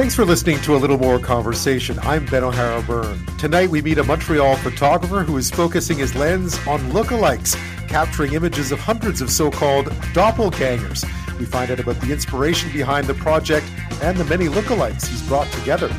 Thanks 0.00 0.14
for 0.14 0.24
listening 0.24 0.58
to 0.62 0.74
a 0.74 0.78
little 0.78 0.96
more 0.96 1.18
conversation. 1.18 1.98
I'm 1.98 2.24
Ben 2.24 2.42
O'Hara 2.42 2.80
Byrne. 2.80 3.22
Tonight 3.36 3.68
we 3.68 3.82
meet 3.82 3.98
a 3.98 4.02
Montreal 4.02 4.56
photographer 4.56 5.22
who 5.22 5.36
is 5.36 5.50
focusing 5.50 5.98
his 5.98 6.14
lens 6.14 6.54
on 6.66 6.80
lookalikes, 6.92 7.54
capturing 7.86 8.32
images 8.32 8.72
of 8.72 8.80
hundreds 8.80 9.20
of 9.20 9.30
so 9.30 9.50
called 9.50 9.88
doppelgangers. 10.14 11.04
We 11.38 11.44
find 11.44 11.70
out 11.70 11.80
about 11.80 12.00
the 12.00 12.14
inspiration 12.14 12.72
behind 12.72 13.08
the 13.08 13.14
project 13.14 13.70
and 14.00 14.16
the 14.16 14.24
many 14.24 14.46
lookalikes 14.46 15.06
he's 15.06 15.20
brought 15.28 15.52
together. 15.52 15.94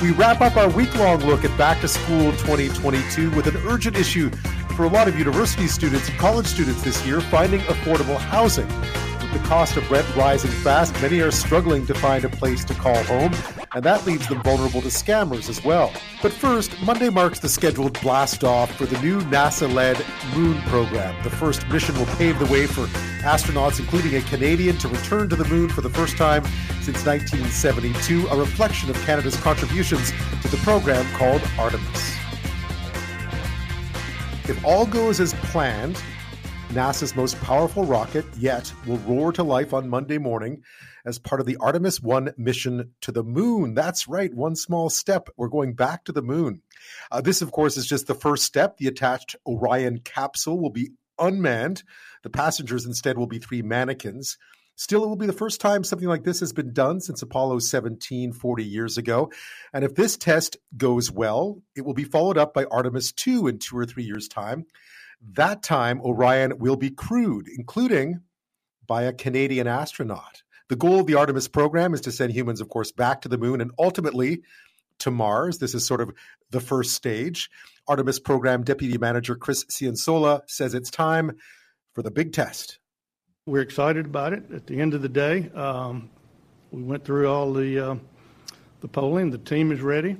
We 0.00 0.12
wrap 0.12 0.40
up 0.40 0.56
our 0.56 0.70
week 0.70 0.94
long 0.94 1.18
look 1.26 1.44
at 1.44 1.58
Back 1.58 1.80
to 1.80 1.88
School 1.88 2.30
2022 2.30 3.32
with 3.32 3.48
an 3.48 3.56
urgent 3.66 3.96
issue 3.96 4.30
for 4.76 4.84
a 4.84 4.88
lot 4.88 5.08
of 5.08 5.18
university 5.18 5.66
students 5.66 6.08
and 6.08 6.16
college 6.16 6.46
students 6.46 6.82
this 6.82 7.04
year 7.04 7.20
finding 7.20 7.58
affordable 7.62 8.18
housing 8.18 8.68
the 9.32 9.38
cost 9.40 9.76
of 9.76 9.90
rent 9.90 10.06
rising 10.14 10.50
fast, 10.50 10.92
many 11.00 11.20
are 11.20 11.30
struggling 11.30 11.86
to 11.86 11.94
find 11.94 12.24
a 12.24 12.28
place 12.28 12.64
to 12.66 12.74
call 12.74 13.02
home, 13.04 13.32
and 13.74 13.82
that 13.82 14.06
leaves 14.06 14.28
them 14.28 14.42
vulnerable 14.42 14.82
to 14.82 14.88
scammers 14.88 15.48
as 15.48 15.64
well. 15.64 15.90
But 16.20 16.32
first, 16.32 16.80
Monday 16.82 17.08
marks 17.08 17.40
the 17.40 17.48
scheduled 17.48 18.00
blast 18.02 18.44
off 18.44 18.74
for 18.76 18.84
the 18.84 19.00
new 19.00 19.20
NASA 19.22 19.72
led 19.72 20.04
Moon 20.36 20.60
program. 20.62 21.14
The 21.24 21.30
first 21.30 21.66
mission 21.68 21.98
will 21.98 22.06
pave 22.16 22.38
the 22.38 22.46
way 22.46 22.66
for 22.66 22.86
astronauts, 23.22 23.80
including 23.80 24.14
a 24.16 24.22
Canadian, 24.22 24.76
to 24.78 24.88
return 24.88 25.28
to 25.30 25.36
the 25.36 25.46
moon 25.46 25.68
for 25.70 25.80
the 25.80 25.90
first 25.90 26.16
time 26.16 26.44
since 26.82 27.06
1972, 27.06 28.26
a 28.28 28.36
reflection 28.36 28.90
of 28.90 28.96
Canada's 29.06 29.36
contributions 29.36 30.12
to 30.42 30.48
the 30.48 30.58
program 30.58 31.06
called 31.14 31.42
Artemis. 31.58 32.16
If 34.48 34.62
all 34.64 34.84
goes 34.84 35.20
as 35.20 35.32
planned, 35.34 36.02
NASA's 36.72 37.14
most 37.14 37.38
powerful 37.42 37.84
rocket 37.84 38.24
yet 38.38 38.72
will 38.86 38.96
roar 39.00 39.30
to 39.32 39.42
life 39.42 39.74
on 39.74 39.90
Monday 39.90 40.16
morning 40.16 40.62
as 41.04 41.18
part 41.18 41.38
of 41.38 41.46
the 41.46 41.58
Artemis 41.58 42.00
1 42.00 42.32
mission 42.38 42.94
to 43.02 43.12
the 43.12 43.22
moon. 43.22 43.74
That's 43.74 44.08
right, 44.08 44.32
one 44.32 44.56
small 44.56 44.88
step. 44.88 45.28
We're 45.36 45.48
going 45.48 45.74
back 45.74 46.04
to 46.04 46.12
the 46.12 46.22
moon. 46.22 46.62
Uh, 47.10 47.20
this, 47.20 47.42
of 47.42 47.52
course, 47.52 47.76
is 47.76 47.86
just 47.86 48.06
the 48.06 48.14
first 48.14 48.44
step. 48.44 48.78
The 48.78 48.86
attached 48.86 49.36
Orion 49.46 49.98
capsule 49.98 50.58
will 50.58 50.70
be 50.70 50.92
unmanned. 51.18 51.82
The 52.22 52.30
passengers 52.30 52.86
instead 52.86 53.18
will 53.18 53.26
be 53.26 53.38
three 53.38 53.60
mannequins. 53.60 54.38
Still, 54.74 55.04
it 55.04 55.08
will 55.08 55.16
be 55.16 55.26
the 55.26 55.34
first 55.34 55.60
time 55.60 55.84
something 55.84 56.08
like 56.08 56.24
this 56.24 56.40
has 56.40 56.54
been 56.54 56.72
done 56.72 57.00
since 57.02 57.20
Apollo 57.20 57.58
17 57.58 58.32
40 58.32 58.64
years 58.64 58.96
ago. 58.96 59.30
And 59.74 59.84
if 59.84 59.94
this 59.94 60.16
test 60.16 60.56
goes 60.74 61.12
well, 61.12 61.60
it 61.76 61.82
will 61.82 61.92
be 61.92 62.04
followed 62.04 62.38
up 62.38 62.54
by 62.54 62.64
Artemis 62.64 63.12
2 63.12 63.46
in 63.48 63.58
two 63.58 63.76
or 63.76 63.84
three 63.84 64.04
years' 64.04 64.26
time. 64.26 64.64
That 65.34 65.62
time, 65.62 66.00
Orion 66.00 66.58
will 66.58 66.76
be 66.76 66.90
crewed, 66.90 67.48
including 67.48 68.20
by 68.86 69.02
a 69.02 69.12
Canadian 69.12 69.66
astronaut. 69.66 70.42
The 70.68 70.76
goal 70.76 71.00
of 71.00 71.06
the 71.06 71.14
Artemis 71.14 71.48
program 71.48 71.94
is 71.94 72.00
to 72.02 72.12
send 72.12 72.32
humans, 72.32 72.60
of 72.60 72.68
course, 72.68 72.92
back 72.92 73.22
to 73.22 73.28
the 73.28 73.38
moon 73.38 73.60
and 73.60 73.70
ultimately 73.78 74.42
to 74.98 75.10
Mars. 75.10 75.58
This 75.58 75.74
is 75.74 75.86
sort 75.86 76.00
of 76.00 76.12
the 76.50 76.60
first 76.60 76.94
stage. 76.94 77.50
Artemis 77.86 78.18
program 78.18 78.64
deputy 78.64 78.98
manager 78.98 79.34
Chris 79.34 79.64
Cianciola 79.64 80.42
says 80.46 80.74
it's 80.74 80.90
time 80.90 81.32
for 81.94 82.02
the 82.02 82.10
big 82.10 82.32
test. 82.32 82.78
We're 83.46 83.62
excited 83.62 84.06
about 84.06 84.32
it. 84.32 84.44
At 84.52 84.66
the 84.66 84.80
end 84.80 84.94
of 84.94 85.02
the 85.02 85.08
day, 85.08 85.50
um, 85.54 86.10
we 86.70 86.82
went 86.82 87.04
through 87.04 87.28
all 87.28 87.52
the 87.52 87.78
uh, 87.78 87.96
the 88.80 88.88
polling. 88.88 89.30
The 89.30 89.38
team 89.38 89.72
is 89.72 89.80
ready, 89.80 90.16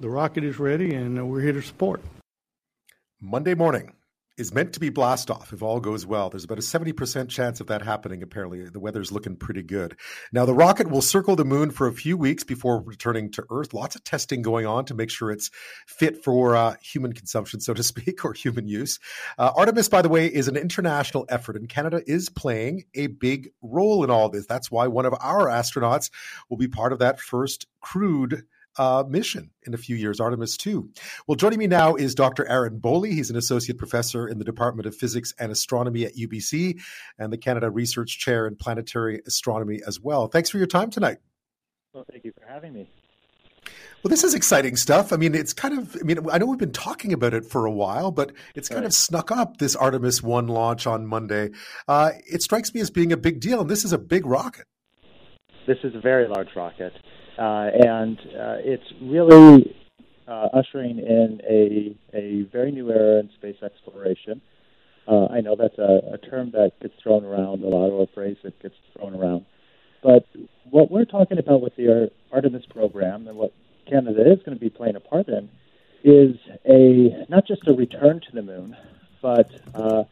the 0.00 0.08
rocket 0.08 0.44
is 0.44 0.58
ready, 0.58 0.94
and 0.94 1.28
we're 1.28 1.42
here 1.42 1.52
to 1.52 1.62
support. 1.62 2.02
Monday 3.20 3.54
morning, 3.54 3.92
is 4.38 4.54
meant 4.54 4.72
to 4.72 4.80
be 4.80 4.88
blast 4.88 5.30
off 5.30 5.52
if 5.52 5.62
all 5.62 5.80
goes 5.80 6.06
well. 6.06 6.30
There's 6.30 6.44
about 6.44 6.58
a 6.58 6.62
70% 6.62 7.28
chance 7.28 7.60
of 7.60 7.66
that 7.66 7.82
happening, 7.82 8.22
apparently. 8.22 8.68
The 8.68 8.80
weather's 8.80 9.12
looking 9.12 9.36
pretty 9.36 9.62
good. 9.62 9.96
Now, 10.32 10.46
the 10.46 10.54
rocket 10.54 10.90
will 10.90 11.02
circle 11.02 11.36
the 11.36 11.44
moon 11.44 11.70
for 11.70 11.86
a 11.86 11.92
few 11.92 12.16
weeks 12.16 12.42
before 12.42 12.82
returning 12.82 13.30
to 13.32 13.44
Earth. 13.50 13.74
Lots 13.74 13.94
of 13.94 14.04
testing 14.04 14.40
going 14.40 14.66
on 14.66 14.86
to 14.86 14.94
make 14.94 15.10
sure 15.10 15.30
it's 15.30 15.50
fit 15.86 16.24
for 16.24 16.56
uh, 16.56 16.76
human 16.80 17.12
consumption, 17.12 17.60
so 17.60 17.74
to 17.74 17.82
speak, 17.82 18.24
or 18.24 18.32
human 18.32 18.66
use. 18.66 18.98
Uh, 19.38 19.52
Artemis, 19.54 19.88
by 19.88 20.00
the 20.00 20.08
way, 20.08 20.26
is 20.26 20.48
an 20.48 20.56
international 20.56 21.26
effort, 21.28 21.56
and 21.56 21.68
Canada 21.68 22.02
is 22.06 22.30
playing 22.30 22.84
a 22.94 23.08
big 23.08 23.50
role 23.60 24.02
in 24.02 24.10
all 24.10 24.28
this. 24.28 24.46
That's 24.46 24.70
why 24.70 24.86
one 24.86 25.04
of 25.04 25.14
our 25.20 25.46
astronauts 25.48 26.10
will 26.48 26.56
be 26.56 26.68
part 26.68 26.92
of 26.92 27.00
that 27.00 27.20
first 27.20 27.66
crewed 27.80 28.44
uh, 28.78 29.04
mission 29.08 29.50
in 29.66 29.74
a 29.74 29.76
few 29.76 29.96
years, 29.96 30.20
Artemis 30.20 30.56
2. 30.56 30.88
Well, 31.26 31.36
joining 31.36 31.58
me 31.58 31.66
now 31.66 31.94
is 31.94 32.14
Dr. 32.14 32.48
Aaron 32.48 32.80
Boley. 32.80 33.12
He's 33.12 33.30
an 33.30 33.36
associate 33.36 33.78
professor 33.78 34.28
in 34.28 34.38
the 34.38 34.44
Department 34.44 34.86
of 34.86 34.94
Physics 34.94 35.34
and 35.38 35.52
Astronomy 35.52 36.04
at 36.04 36.14
UBC 36.14 36.80
and 37.18 37.32
the 37.32 37.38
Canada 37.38 37.70
Research 37.70 38.18
Chair 38.18 38.46
in 38.46 38.56
Planetary 38.56 39.20
Astronomy 39.26 39.80
as 39.86 40.00
well. 40.00 40.28
Thanks 40.28 40.50
for 40.50 40.58
your 40.58 40.66
time 40.66 40.90
tonight. 40.90 41.18
Well, 41.92 42.04
thank 42.10 42.24
you 42.24 42.32
for 42.32 42.46
having 42.46 42.72
me. 42.72 42.88
Well, 44.02 44.08
this 44.08 44.24
is 44.24 44.34
exciting 44.34 44.74
stuff. 44.74 45.12
I 45.12 45.16
mean, 45.16 45.34
it's 45.34 45.52
kind 45.52 45.78
of, 45.78 45.96
I 46.00 46.02
mean, 46.04 46.18
I 46.30 46.38
know 46.38 46.46
we've 46.46 46.58
been 46.58 46.72
talking 46.72 47.12
about 47.12 47.34
it 47.34 47.44
for 47.44 47.66
a 47.66 47.70
while, 47.70 48.10
but 48.10 48.32
it's 48.56 48.68
kind 48.68 48.80
right. 48.80 48.86
of 48.86 48.94
snuck 48.94 49.30
up 49.30 49.58
this 49.58 49.76
Artemis 49.76 50.22
1 50.22 50.48
launch 50.48 50.88
on 50.88 51.06
Monday. 51.06 51.50
Uh, 51.86 52.10
it 52.26 52.42
strikes 52.42 52.74
me 52.74 52.80
as 52.80 52.90
being 52.90 53.12
a 53.12 53.16
big 53.16 53.38
deal, 53.38 53.60
and 53.60 53.70
this 53.70 53.84
is 53.84 53.92
a 53.92 53.98
big 53.98 54.26
rocket. 54.26 54.66
This 55.68 55.78
is 55.84 55.94
a 55.94 56.00
very 56.00 56.26
large 56.26 56.48
rocket. 56.56 56.92
Uh, 57.38 57.68
and 57.72 58.18
uh, 58.18 58.56
it's 58.58 58.84
really 59.02 59.74
uh, 60.28 60.48
ushering 60.52 60.98
in 60.98 61.40
a, 61.48 61.96
a 62.16 62.42
very 62.52 62.70
new 62.70 62.90
era 62.90 63.20
in 63.20 63.30
space 63.36 63.56
exploration. 63.62 64.40
Uh, 65.08 65.26
I 65.26 65.40
know 65.40 65.56
that's 65.56 65.78
a, 65.78 66.14
a 66.14 66.18
term 66.18 66.50
that 66.52 66.72
gets 66.80 66.94
thrown 67.02 67.24
around 67.24 67.64
a 67.64 67.68
lot, 67.68 67.90
or 67.90 68.04
a 68.04 68.06
phrase 68.14 68.36
that 68.44 68.60
gets 68.62 68.74
thrown 68.96 69.14
around. 69.14 69.46
But 70.02 70.26
what 70.70 70.90
we're 70.90 71.04
talking 71.04 71.38
about 71.38 71.60
with 71.60 71.74
the 71.76 72.10
Artemis 72.32 72.64
program 72.70 73.28
and 73.28 73.36
what 73.36 73.52
Canada 73.88 74.22
is 74.30 74.38
going 74.44 74.56
to 74.56 74.60
be 74.60 74.70
playing 74.70 74.96
a 74.96 75.00
part 75.00 75.28
in 75.28 75.48
is 76.04 76.36
a 76.64 77.26
not 77.28 77.46
just 77.46 77.66
a 77.68 77.72
return 77.72 78.20
to 78.20 78.32
the 78.32 78.42
moon, 78.42 78.76
but 79.20 79.50
uh, 79.74 80.04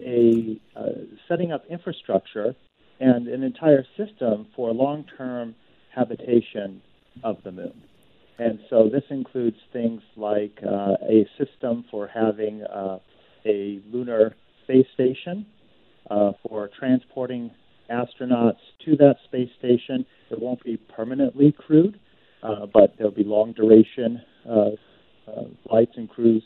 a 0.00 0.60
uh, 0.76 0.82
setting 1.28 1.52
up 1.52 1.64
infrastructure 1.70 2.54
and 3.00 3.28
an 3.28 3.42
entire 3.42 3.84
system 3.96 4.46
for 4.54 4.72
long-term 4.72 5.54
habitation 5.94 6.80
of 7.24 7.36
the 7.44 7.52
moon. 7.52 7.82
And 8.38 8.60
so 8.70 8.88
this 8.90 9.02
includes 9.10 9.56
things 9.72 10.00
like 10.16 10.58
uh, 10.64 10.94
a 11.02 11.26
system 11.36 11.84
for 11.90 12.06
having 12.06 12.62
uh, 12.62 12.98
a 13.44 13.80
lunar 13.90 14.36
space 14.64 14.86
station, 14.94 15.46
uh, 16.10 16.32
for 16.48 16.70
transporting 16.78 17.50
astronauts 17.90 18.60
to 18.84 18.96
that 18.96 19.16
space 19.24 19.50
station. 19.58 20.06
It 20.30 20.40
won't 20.40 20.62
be 20.62 20.76
permanently 20.76 21.52
crewed, 21.52 21.98
uh, 22.42 22.66
but 22.72 22.94
there'll 22.96 23.12
be 23.12 23.24
long 23.24 23.52
duration 23.52 24.22
uh, 24.48 24.70
uh, 25.26 25.44
flights 25.68 25.92
and 25.96 26.08
crews 26.08 26.42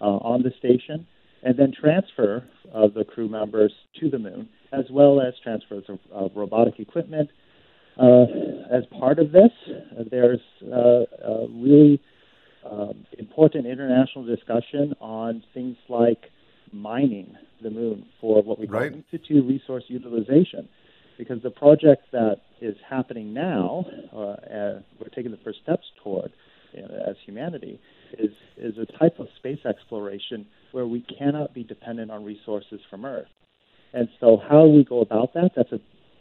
on 0.00 0.42
the 0.42 0.50
station, 0.58 1.06
and 1.42 1.58
then 1.58 1.72
transfer 1.72 2.44
of 2.72 2.92
the 2.92 3.04
crew 3.04 3.28
members 3.28 3.72
to 3.98 4.10
the 4.10 4.18
moon, 4.18 4.48
as 4.72 4.84
well 4.90 5.20
as 5.20 5.32
transfers 5.42 5.84
of, 5.88 5.98
of 6.12 6.30
robotic 6.34 6.78
equipment 6.78 7.30
as 7.98 8.84
part 8.98 9.18
of 9.18 9.32
this, 9.32 9.50
uh, 9.68 10.04
there's 10.10 10.40
uh, 10.64 11.04
a 11.24 11.46
really 11.50 12.00
um, 12.70 13.06
important 13.18 13.66
international 13.66 14.24
discussion 14.24 14.94
on 15.00 15.42
things 15.54 15.76
like 15.88 16.30
mining 16.72 17.36
the 17.62 17.70
moon 17.70 18.06
for 18.20 18.42
what 18.42 18.58
we 18.58 18.66
call 18.66 18.80
right. 18.80 18.92
in 18.92 19.04
situ 19.10 19.42
resource 19.42 19.84
utilization. 19.88 20.68
Because 21.16 21.42
the 21.42 21.50
project 21.50 22.02
that 22.12 22.42
is 22.60 22.76
happening 22.88 23.32
now, 23.32 23.86
uh, 24.12 24.80
we're 25.00 25.08
taking 25.14 25.30
the 25.30 25.38
first 25.42 25.60
steps 25.62 25.86
toward 26.02 26.30
you 26.74 26.82
know, 26.82 26.88
as 27.08 27.16
humanity, 27.24 27.80
is, 28.18 28.32
is 28.58 28.74
a 28.76 28.84
type 28.98 29.18
of 29.18 29.28
space 29.38 29.64
exploration 29.64 30.46
where 30.72 30.86
we 30.86 31.00
cannot 31.18 31.54
be 31.54 31.64
dependent 31.64 32.10
on 32.10 32.24
resources 32.24 32.80
from 32.90 33.06
Earth. 33.06 33.28
And 33.94 34.08
so, 34.20 34.36
how 34.48 34.66
we 34.66 34.84
go 34.84 35.00
about 35.00 35.32
that, 35.34 35.52
that's 35.56 35.72
a 35.72 35.80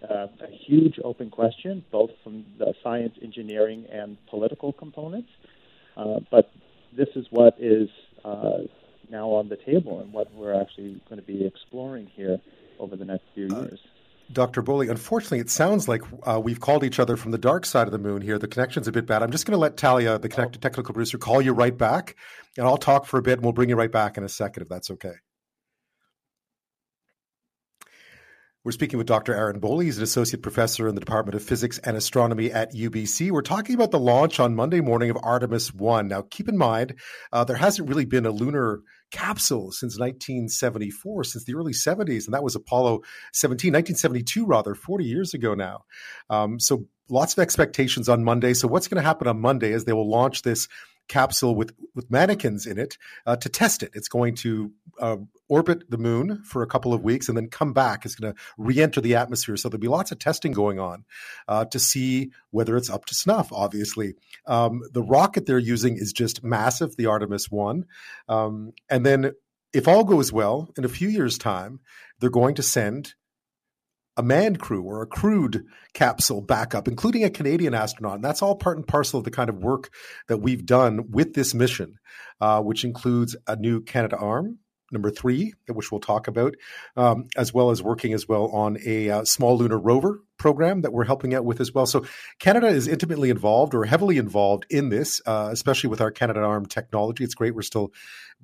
uh, 0.10 0.28
a 0.42 0.52
huge 0.68 1.00
open 1.04 1.30
question, 1.30 1.84
both 1.92 2.12
from 2.24 2.46
the 2.58 2.74
science, 2.84 3.16
engineering, 3.22 3.86
and 3.92 4.18
political 4.30 4.74
components. 4.74 5.30
Uh, 5.98 6.20
but 6.32 6.52
this 6.96 7.10
is 7.16 7.26
what 7.30 7.56
is 7.60 7.90
uh, 8.24 8.60
now 9.10 9.30
on 9.30 9.50
the 9.50 9.58
table 9.58 10.00
and 10.00 10.12
what 10.12 10.34
we're 10.34 10.60
actually 10.60 11.02
going 11.10 11.20
to 11.20 11.26
be 11.26 11.46
exploring 11.46 12.10
here 12.16 12.40
over 12.80 12.96
the 12.96 13.06
next 13.06 13.24
few 13.34 13.48
uh, 13.48 13.62
years. 13.62 13.80
Dr. 14.32 14.64
Boley, 14.64 14.90
unfortunately, 14.90 15.40
it 15.40 15.52
sounds 15.52 15.88
like 15.88 16.02
uh, 16.24 16.40
we've 16.44 16.60
called 16.60 16.84
each 16.84 17.00
other 17.00 17.16
from 17.16 17.32
the 17.32 17.38
dark 17.38 17.66
side 17.66 17.88
of 17.88 17.92
the 17.92 18.00
moon 18.00 18.22
here. 18.22 18.40
The 18.40 18.48
connection's 18.48 18.88
a 18.88 18.92
bit 18.92 19.06
bad. 19.06 19.22
I'm 19.22 19.32
just 19.32 19.46
going 19.46 19.54
to 19.54 19.60
let 19.60 19.78
Talia, 19.78 20.18
the 20.18 20.30
connect- 20.30 20.60
technical 20.62 20.94
producer, 20.94 21.20
call 21.20 21.42
you 21.42 21.54
right 21.54 21.78
back, 21.78 22.16
and 22.58 22.66
I'll 22.66 22.78
talk 22.78 23.06
for 23.06 23.20
a 23.20 23.22
bit, 23.22 23.34
and 23.34 23.44
we'll 23.44 23.54
bring 23.54 23.70
you 23.70 23.76
right 23.76 23.92
back 23.92 24.18
in 24.18 24.24
a 24.24 24.30
second 24.30 24.64
if 24.64 24.70
that's 24.70 24.90
okay. 24.92 25.14
We're 28.66 28.72
speaking 28.72 28.98
with 28.98 29.06
Dr. 29.06 29.36
Aaron 29.36 29.62
Boley. 29.62 29.84
He's 29.84 30.00
an 30.00 30.04
associate 30.04 30.42
professor 30.42 30.88
in 30.88 30.96
the 30.96 31.00
Department 31.00 31.36
of 31.36 31.44
Physics 31.44 31.78
and 31.84 31.96
Astronomy 31.96 32.52
at 32.52 32.74
UBC. 32.74 33.30
We're 33.30 33.44
talking 33.44 33.76
about 33.76 33.92
the 33.92 34.00
launch 34.00 34.40
on 34.40 34.56
Monday 34.56 34.82
morning 34.82 35.12
of 35.12 35.20
Artemis 35.22 35.72
1. 35.72 36.08
Now, 36.08 36.24
keep 36.24 36.50
in 36.50 36.58
mind, 36.58 36.96
uh, 37.32 37.44
there 37.44 37.58
hasn't 37.58 37.88
really 37.88 38.06
been 38.06 38.26
a 38.26 38.32
lunar 38.32 38.82
capsule 39.12 39.72
since 39.72 40.00
1974, 40.00 41.26
since 41.26 41.46
the 41.46 41.54
early 41.54 41.74
70s, 41.74 42.26
and 42.26 42.34
that 42.34 42.44
was 42.44 42.56
Apollo 42.56 43.02
17, 43.34 43.72
1972, 43.72 44.48
rather, 44.48 44.74
40 44.74 45.06
years 45.06 45.36
ago 45.36 45.54
now. 45.54 45.84
Um, 46.32 46.60
so, 46.60 46.88
lots 47.08 47.34
of 47.34 47.44
expectations 47.44 48.10
on 48.10 48.24
Monday. 48.24 48.56
So, 48.56 48.68
what's 48.68 48.88
going 48.88 49.00
to 49.00 49.08
happen 49.08 49.28
on 49.28 49.40
Monday 49.40 49.74
is 49.74 49.86
they 49.86 49.94
will 49.94 50.10
launch 50.10 50.42
this 50.42 50.68
capsule 51.08 51.56
with 51.56 51.74
with 51.94 52.10
mannequins 52.10 52.66
in 52.66 52.78
it 52.78 52.98
uh, 53.26 53.36
to 53.38 53.50
test 53.50 53.84
it. 53.84 53.92
It's 53.94 54.08
going 54.08 54.36
to 54.36 54.72
uh, 55.00 55.18
orbit 55.48 55.90
the 55.90 55.98
moon 55.98 56.44
for 56.44 56.64
a 56.64 56.68
couple 56.68 56.94
of 56.94 57.04
weeks 57.04 57.28
and 57.28 57.38
then 57.38 57.50
come 57.50 57.74
back. 57.74 58.06
It's 58.06 58.16
going 58.16 58.34
to 58.34 58.40
re-enter 58.58 59.02
the 59.02 59.16
atmosphere. 59.16 59.58
So 59.58 59.70
there'll 59.70 59.82
be 59.82 59.88
lots 59.88 60.12
of 60.12 60.20
testing 60.20 60.52
going 60.52 60.80
on 60.80 61.06
uh, 61.48 61.66
to 61.66 61.80
see 61.80 62.32
whether 62.52 62.76
it's 62.78 62.90
up 62.90 63.06
to 63.06 63.16
snuff. 63.16 63.52
Obviously, 63.52 64.16
um, 64.48 64.82
the 64.92 65.04
rocket 65.04 65.46
they're 65.46 65.60
using 65.60 65.98
is 65.98 66.14
just 66.14 66.44
massive, 66.44 66.96
the 66.96 67.06
Artemis 67.06 67.52
One, 67.52 67.86
um, 68.28 68.74
and 68.90 69.06
then 69.06 69.32
if 69.74 69.90
all 69.90 70.06
goes 70.06 70.32
well, 70.32 70.70
in 70.78 70.86
a 70.86 70.90
few 70.90 71.10
years' 71.10 71.38
time, 71.38 71.82
they're 72.20 72.30
going 72.30 72.56
to 72.56 72.64
send 72.64 73.14
a 74.18 74.24
manned 74.24 74.60
crew 74.60 74.84
or 74.84 75.02
a 75.02 75.08
crewed 75.08 75.66
capsule 75.94 76.42
backup, 76.42 76.88
including 76.88 77.24
a 77.24 77.30
Canadian 77.30 77.74
astronaut. 77.74 78.16
And 78.16 78.24
that's 78.24 78.42
all 78.42 78.56
part 78.56 78.78
and 78.78 78.88
parcel 78.88 79.20
of 79.20 79.26
the 79.26 79.32
kind 79.32 79.50
of 79.50 79.58
work 79.58 79.90
that 80.28 80.38
we've 80.38 80.66
done 80.66 81.12
with 81.12 81.34
this 81.34 81.54
mission, 81.54 81.96
uh, 82.40 82.62
which 82.62 82.84
includes 82.84 83.36
a 83.48 83.56
new 83.56 83.82
Canadarm, 83.82 84.58
number 84.96 85.12
three, 85.12 85.54
which 85.68 85.92
we'll 85.92 86.02
talk 86.02 86.28
about, 86.28 86.56
um, 86.98 87.28
as 87.38 87.54
well 87.54 87.70
as 87.70 87.84
working 87.84 88.14
as 88.14 88.28
well 88.28 88.48
on 88.48 88.78
a 88.84 89.10
uh, 89.10 89.26
small 89.26 89.58
lunar 89.58 89.78
rover 89.78 90.24
program 90.38 90.82
that 90.82 90.92
we're 90.92 91.06
helping 91.06 91.34
out 91.34 91.46
with 91.46 91.62
as 91.62 91.74
well. 91.74 91.86
So 91.86 92.06
Canada 92.40 92.68
is 92.68 92.88
intimately 92.88 93.30
involved 93.30 93.74
or 93.74 93.86
heavily 93.86 94.18
involved 94.18 94.66
in 94.70 94.90
this, 94.90 95.22
uh, 95.26 95.50
especially 95.52 95.90
with 95.90 96.02
our 96.02 96.12
Canadarm 96.12 96.68
technology. 96.68 97.24
It's 97.24 97.36
great 97.36 97.56
we're 97.56 97.62
still 97.62 97.94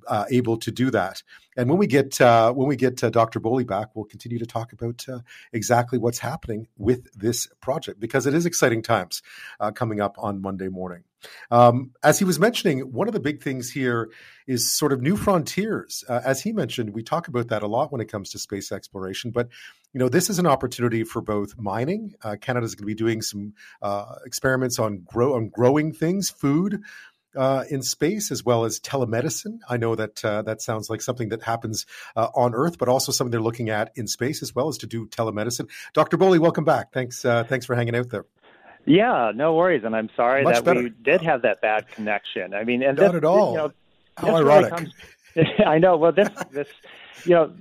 uh, 0.06 0.24
able 0.30 0.56
to 0.58 0.70
do 0.70 0.90
that. 0.90 1.22
And 1.56 1.68
when 1.68 1.78
we 1.78 1.86
get 1.86 2.20
uh, 2.20 2.52
when 2.52 2.68
we 2.68 2.76
get 2.76 3.02
uh, 3.04 3.10
Dr. 3.10 3.40
Boley 3.40 3.66
back, 3.66 3.88
we'll 3.94 4.06
continue 4.06 4.38
to 4.38 4.46
talk 4.46 4.72
about 4.72 5.06
uh, 5.08 5.20
exactly 5.52 5.98
what's 5.98 6.18
happening 6.18 6.68
with 6.78 7.12
this 7.12 7.48
project 7.60 8.00
because 8.00 8.26
it 8.26 8.34
is 8.34 8.46
exciting 8.46 8.82
times 8.82 9.22
coming 9.74 10.00
up 10.00 10.16
on 10.18 10.40
Monday 10.40 10.68
morning. 10.68 11.04
Um, 11.50 11.92
as 12.02 12.18
he 12.18 12.24
was 12.24 12.38
mentioning, 12.38 12.80
one 12.80 13.08
of 13.08 13.14
the 13.14 13.20
big 13.20 13.42
things 13.42 13.70
here 13.70 14.10
is 14.46 14.70
sort 14.70 14.92
of 14.92 15.00
new 15.00 15.16
frontiers. 15.16 16.04
Uh, 16.08 16.20
as 16.24 16.42
he 16.42 16.52
mentioned, 16.52 16.90
we 16.90 17.02
talk 17.02 17.28
about 17.28 17.48
that 17.48 17.62
a 17.62 17.66
lot 17.66 17.92
when 17.92 18.00
it 18.00 18.10
comes 18.10 18.30
to 18.30 18.38
space 18.38 18.72
exploration, 18.72 19.30
but 19.30 19.48
you 19.92 19.98
know, 19.98 20.08
this 20.08 20.30
is 20.30 20.38
an 20.38 20.46
opportunity 20.46 21.04
for 21.04 21.20
both 21.20 21.58
mining. 21.58 22.14
Uh, 22.22 22.36
Canada 22.40 22.64
is 22.64 22.74
going 22.74 22.84
to 22.84 22.86
be 22.86 22.94
doing 22.94 23.20
some 23.20 23.52
uh, 23.82 24.14
experiments 24.24 24.78
on 24.78 25.02
grow 25.04 25.34
on 25.34 25.48
growing 25.48 25.92
things, 25.92 26.30
food. 26.30 26.82
Uh, 27.34 27.64
in 27.70 27.80
space 27.80 28.30
as 28.30 28.44
well 28.44 28.66
as 28.66 28.78
telemedicine. 28.78 29.58
I 29.66 29.78
know 29.78 29.94
that 29.94 30.22
uh, 30.22 30.42
that 30.42 30.60
sounds 30.60 30.90
like 30.90 31.00
something 31.00 31.30
that 31.30 31.42
happens 31.42 31.86
uh, 32.14 32.28
on 32.34 32.54
Earth, 32.54 32.76
but 32.76 32.90
also 32.90 33.10
something 33.10 33.30
they're 33.30 33.40
looking 33.40 33.70
at 33.70 33.90
in 33.94 34.06
space 34.06 34.42
as 34.42 34.54
well 34.54 34.68
as 34.68 34.76
to 34.76 34.86
do 34.86 35.06
telemedicine. 35.06 35.70
Dr. 35.94 36.18
Boley, 36.18 36.38
welcome 36.38 36.64
back. 36.64 36.92
Thanks, 36.92 37.22
thanks 37.22 37.64
for 37.64 37.74
hanging 37.74 37.96
out 37.96 38.10
there. 38.10 38.26
Yeah, 38.84 39.32
no 39.34 39.54
worries, 39.54 39.84
and 39.84 39.94
I'm 39.94 40.10
sorry 40.16 40.42
Much 40.42 40.56
that 40.56 40.64
better. 40.64 40.82
we 40.82 40.90
did 40.90 41.20
have 41.22 41.42
that 41.42 41.60
bad 41.60 41.88
connection. 41.88 42.52
I 42.54 42.64
mean, 42.64 42.82
and 42.82 42.98
Not 42.98 43.12
this, 43.12 43.16
at 43.18 43.24
all. 43.24 43.52
You 43.52 43.56
know, 43.58 43.72
How 44.16 44.36
ironic. 44.36 44.70
comes- 44.70 44.92
I 45.66 45.78
know. 45.78 45.96
Well, 45.96 46.12
this 46.12 46.28
this 46.50 46.68
you 47.24 47.32
know. 47.34 47.52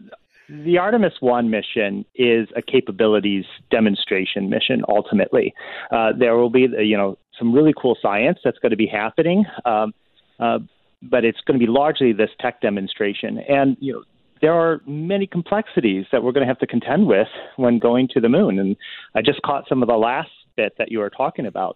The 0.50 0.78
Artemis 0.80 1.14
1 1.22 1.50
mission 1.50 2.04
is 2.14 2.50
a 2.58 2.62
capabilities 2.62 3.46
demonstration 3.70 4.50
mission 4.50 4.84
ultimately. 4.90 5.54
Uh, 5.92 6.12
there 6.12 6.36
will 6.36 6.50
be, 6.50 6.68
you 6.80 6.98
know, 6.98 7.18
some 7.40 7.54
really 7.54 7.74
cool 7.82 7.96
science 8.02 8.38
that's 8.44 8.58
going 8.60 8.72
to 8.72 8.76
be 8.76 8.86
happening, 8.86 9.46
um, 9.64 9.94
uh, 10.42 10.60
but 11.02 11.24
it's 11.24 11.40
going 11.48 11.58
to 11.58 11.66
be 11.66 11.72
largely 11.72 12.12
this 12.12 12.32
tech 12.42 12.60
demonstration. 12.60 13.40
And, 13.48 13.78
you 13.80 13.94
know, 13.94 14.04
there 14.42 14.52
are 14.52 14.82
many 14.86 15.26
complexities 15.26 16.06
that 16.12 16.22
we're 16.22 16.34
going 16.34 16.46
to 16.46 16.50
have 16.50 16.60
to 16.60 16.68
contend 16.68 17.08
with 17.08 17.30
when 17.56 17.80
going 17.80 18.10
to 18.10 18.20
the 18.20 18.28
moon. 18.28 18.60
And 18.60 18.76
I 19.16 19.22
just 19.22 19.42
caught 19.44 19.70
some 19.70 19.82
of 19.82 19.88
the 19.88 19.96
last 19.96 20.32
bit 20.62 20.72
that 20.80 20.90
you 20.94 21.00
are 21.06 21.14
talking 21.24 21.46
about. 21.54 21.76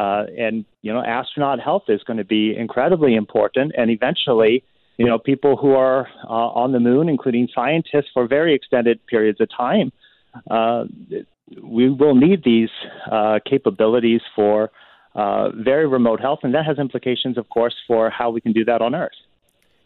Uh, 0.00 0.24
and, 0.46 0.64
you 0.86 0.92
know, 0.94 1.02
astronaut 1.18 1.58
health 1.68 1.86
is 1.96 2.00
going 2.08 2.20
to 2.24 2.28
be 2.38 2.44
incredibly 2.64 3.12
important. 3.24 3.68
And 3.78 3.86
eventually, 3.98 4.54
you 5.00 5.06
know, 5.10 5.18
people 5.32 5.52
who 5.62 5.72
are 5.86 6.02
uh, 6.36 6.62
on 6.62 6.68
the 6.76 6.82
moon, 6.88 7.04
including 7.08 7.44
scientists 7.58 8.10
for 8.14 8.22
very 8.38 8.52
extended 8.58 8.96
periods 9.12 9.40
of 9.44 9.48
time, 9.66 9.88
uh, 10.56 10.84
we 11.78 11.84
will 12.00 12.16
need 12.26 12.38
these 12.44 12.74
uh, 13.16 13.38
capabilities 13.52 14.22
for 14.36 14.70
uh, 15.14 15.44
very 15.70 15.86
remote 15.98 16.20
health. 16.26 16.40
And 16.44 16.52
that 16.56 16.64
has 16.70 16.78
implications, 16.86 17.36
of 17.42 17.46
course, 17.56 17.76
for 17.88 18.02
how 18.18 18.28
we 18.30 18.40
can 18.40 18.52
do 18.52 18.64
that 18.70 18.80
on 18.86 18.92
Earth. 18.94 19.20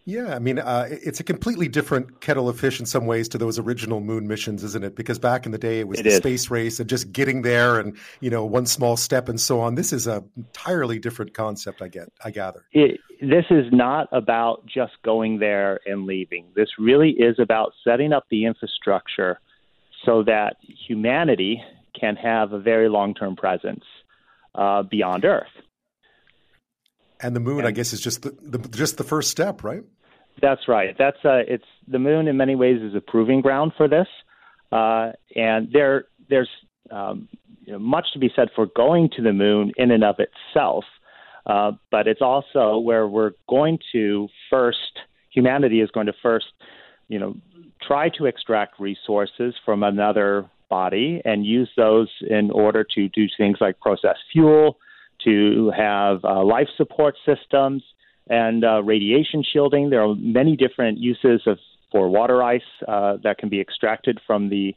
Yeah, 0.09 0.37
I 0.37 0.39
mean, 0.39 0.61
uh, 0.61 0.87
it's 0.89 1.19
a 1.19 1.25
completely 1.25 1.67
different 1.67 2.21
kettle 2.21 2.49
of 2.49 2.61
fish 2.61 2.79
in 2.79 2.87
some 2.87 3.07
ways 3.07 3.29
to 3.31 3.39
those 3.39 3.59
original 3.59 3.99
moon 3.99 4.29
missions, 4.29 4.63
isn't 4.63 4.85
it? 4.85 4.95
Because 4.95 5.19
back 5.19 5.47
in 5.47 5.53
the 5.53 5.59
day, 5.59 5.81
it 5.81 5.89
was 5.89 5.99
It 5.99 6.05
the 6.05 6.11
is. 6.11 6.17
space 6.19 6.49
race 6.49 6.79
and 6.79 6.89
just 6.89 7.11
getting 7.11 7.43
there, 7.43 7.81
and 7.81 7.97
you 8.21 8.31
know, 8.31 8.45
one 8.45 8.67
small 8.67 8.97
step 8.97 9.29
and 9.29 9.41
so 9.41 9.61
on. 9.61 9.75
This 9.75 9.93
is 9.93 10.07
a 10.07 10.23
entirely 10.37 11.01
different 11.01 11.35
concept. 11.35 11.83
I 11.83 11.89
get, 11.89 12.09
I 12.25 12.31
gather. 12.31 12.65
it, 12.73 13.01
this 13.21 13.47
is 13.51 13.67
not 13.73 14.09
about 14.13 14.65
just 14.67 14.93
going 15.05 15.41
there 15.41 15.81
and 15.87 16.07
leaving. 16.07 16.47
This 16.55 16.69
really 16.79 17.11
is 17.11 17.41
about 17.41 17.73
setting 17.83 18.13
up 18.13 18.27
the 18.31 18.45
infrastructure 18.45 19.41
so 20.05 20.23
that 20.23 20.57
humanity 20.87 21.61
can 21.99 22.15
have 22.15 22.53
a 22.53 22.61
very 22.61 22.89
long 22.89 23.13
term 23.13 23.35
presence 23.35 23.83
uh, 24.55 24.85
beyond 24.85 25.25
Earth. 25.25 25.49
And 27.19 27.35
the 27.35 27.41
moon, 27.41 27.65
I 27.65 27.71
guess, 27.71 27.95
is 27.95 28.01
just 28.01 28.23
the, 28.23 28.37
the 28.43 28.59
just 28.69 28.99
the 28.99 29.05
first 29.05 29.31
step, 29.31 29.65
right? 29.65 29.83
That's 30.41 30.69
right. 30.69 30.95
That's 30.99 31.17
uh, 31.25 31.43
it's 31.49 31.65
the 31.89 31.99
moon 31.99 32.29
in 32.29 32.37
many 32.37 32.55
ways 32.55 32.83
is 32.83 32.95
a 32.95 33.01
proving 33.01 33.41
ground 33.41 33.73
for 33.77 33.89
this, 33.89 34.07
uh, 34.71 35.13
and 35.35 35.69
there 35.73 36.05
there's 36.29 36.51
um, 36.91 37.29
you 37.65 37.73
know, 37.73 37.79
much 37.79 38.07
to 38.13 38.19
be 38.19 38.31
said 38.37 38.49
for 38.55 38.67
going 38.77 39.09
to 39.17 39.23
the 39.23 39.33
moon 39.33 39.73
in 39.77 39.91
and 39.91 40.05
of 40.05 40.17
itself, 40.19 40.85
uh, 41.47 41.73
but 41.91 42.07
it's 42.07 42.21
also 42.21 42.79
where 42.79 43.09
we're 43.09 43.33
going 43.49 43.79
to 43.93 44.29
first 44.51 45.01
humanity 45.31 45.81
is 45.81 45.91
going 45.91 46.07
to 46.07 46.15
first 46.23 46.47
you 47.09 47.19
know 47.19 47.35
try 47.83 48.09
to 48.11 48.27
extract 48.27 48.79
resources 48.79 49.55
from 49.65 49.83
another 49.83 50.49
body 50.69 51.23
and 51.25 51.47
use 51.47 51.71
those 51.77 52.09
in 52.29 52.51
order 52.51 52.85
to 52.95 53.09
do 53.11 53.27
things 53.39 53.59
like 53.61 53.79
process 53.81 54.17
fuel, 54.33 54.79
to 55.25 55.73
have 55.77 56.25
uh, 56.25 56.45
life 56.45 56.69
support 56.77 57.15
systems 57.25 57.83
and 58.29 58.65
uh, 58.65 58.83
radiation 58.83 59.43
shielding. 59.43 59.91
There 59.91 60.03
are 60.03 60.15
many 60.15 60.57
different 60.57 60.99
uses 60.99 61.43
of 61.47 61.59
for 61.93 62.09
water 62.09 62.43
ice 62.43 62.61
uh, 62.89 63.17
that 63.23 63.39
can 63.39 63.49
be 63.49 63.61
extracted 63.61 64.21
from 64.27 64.49
the 64.51 64.75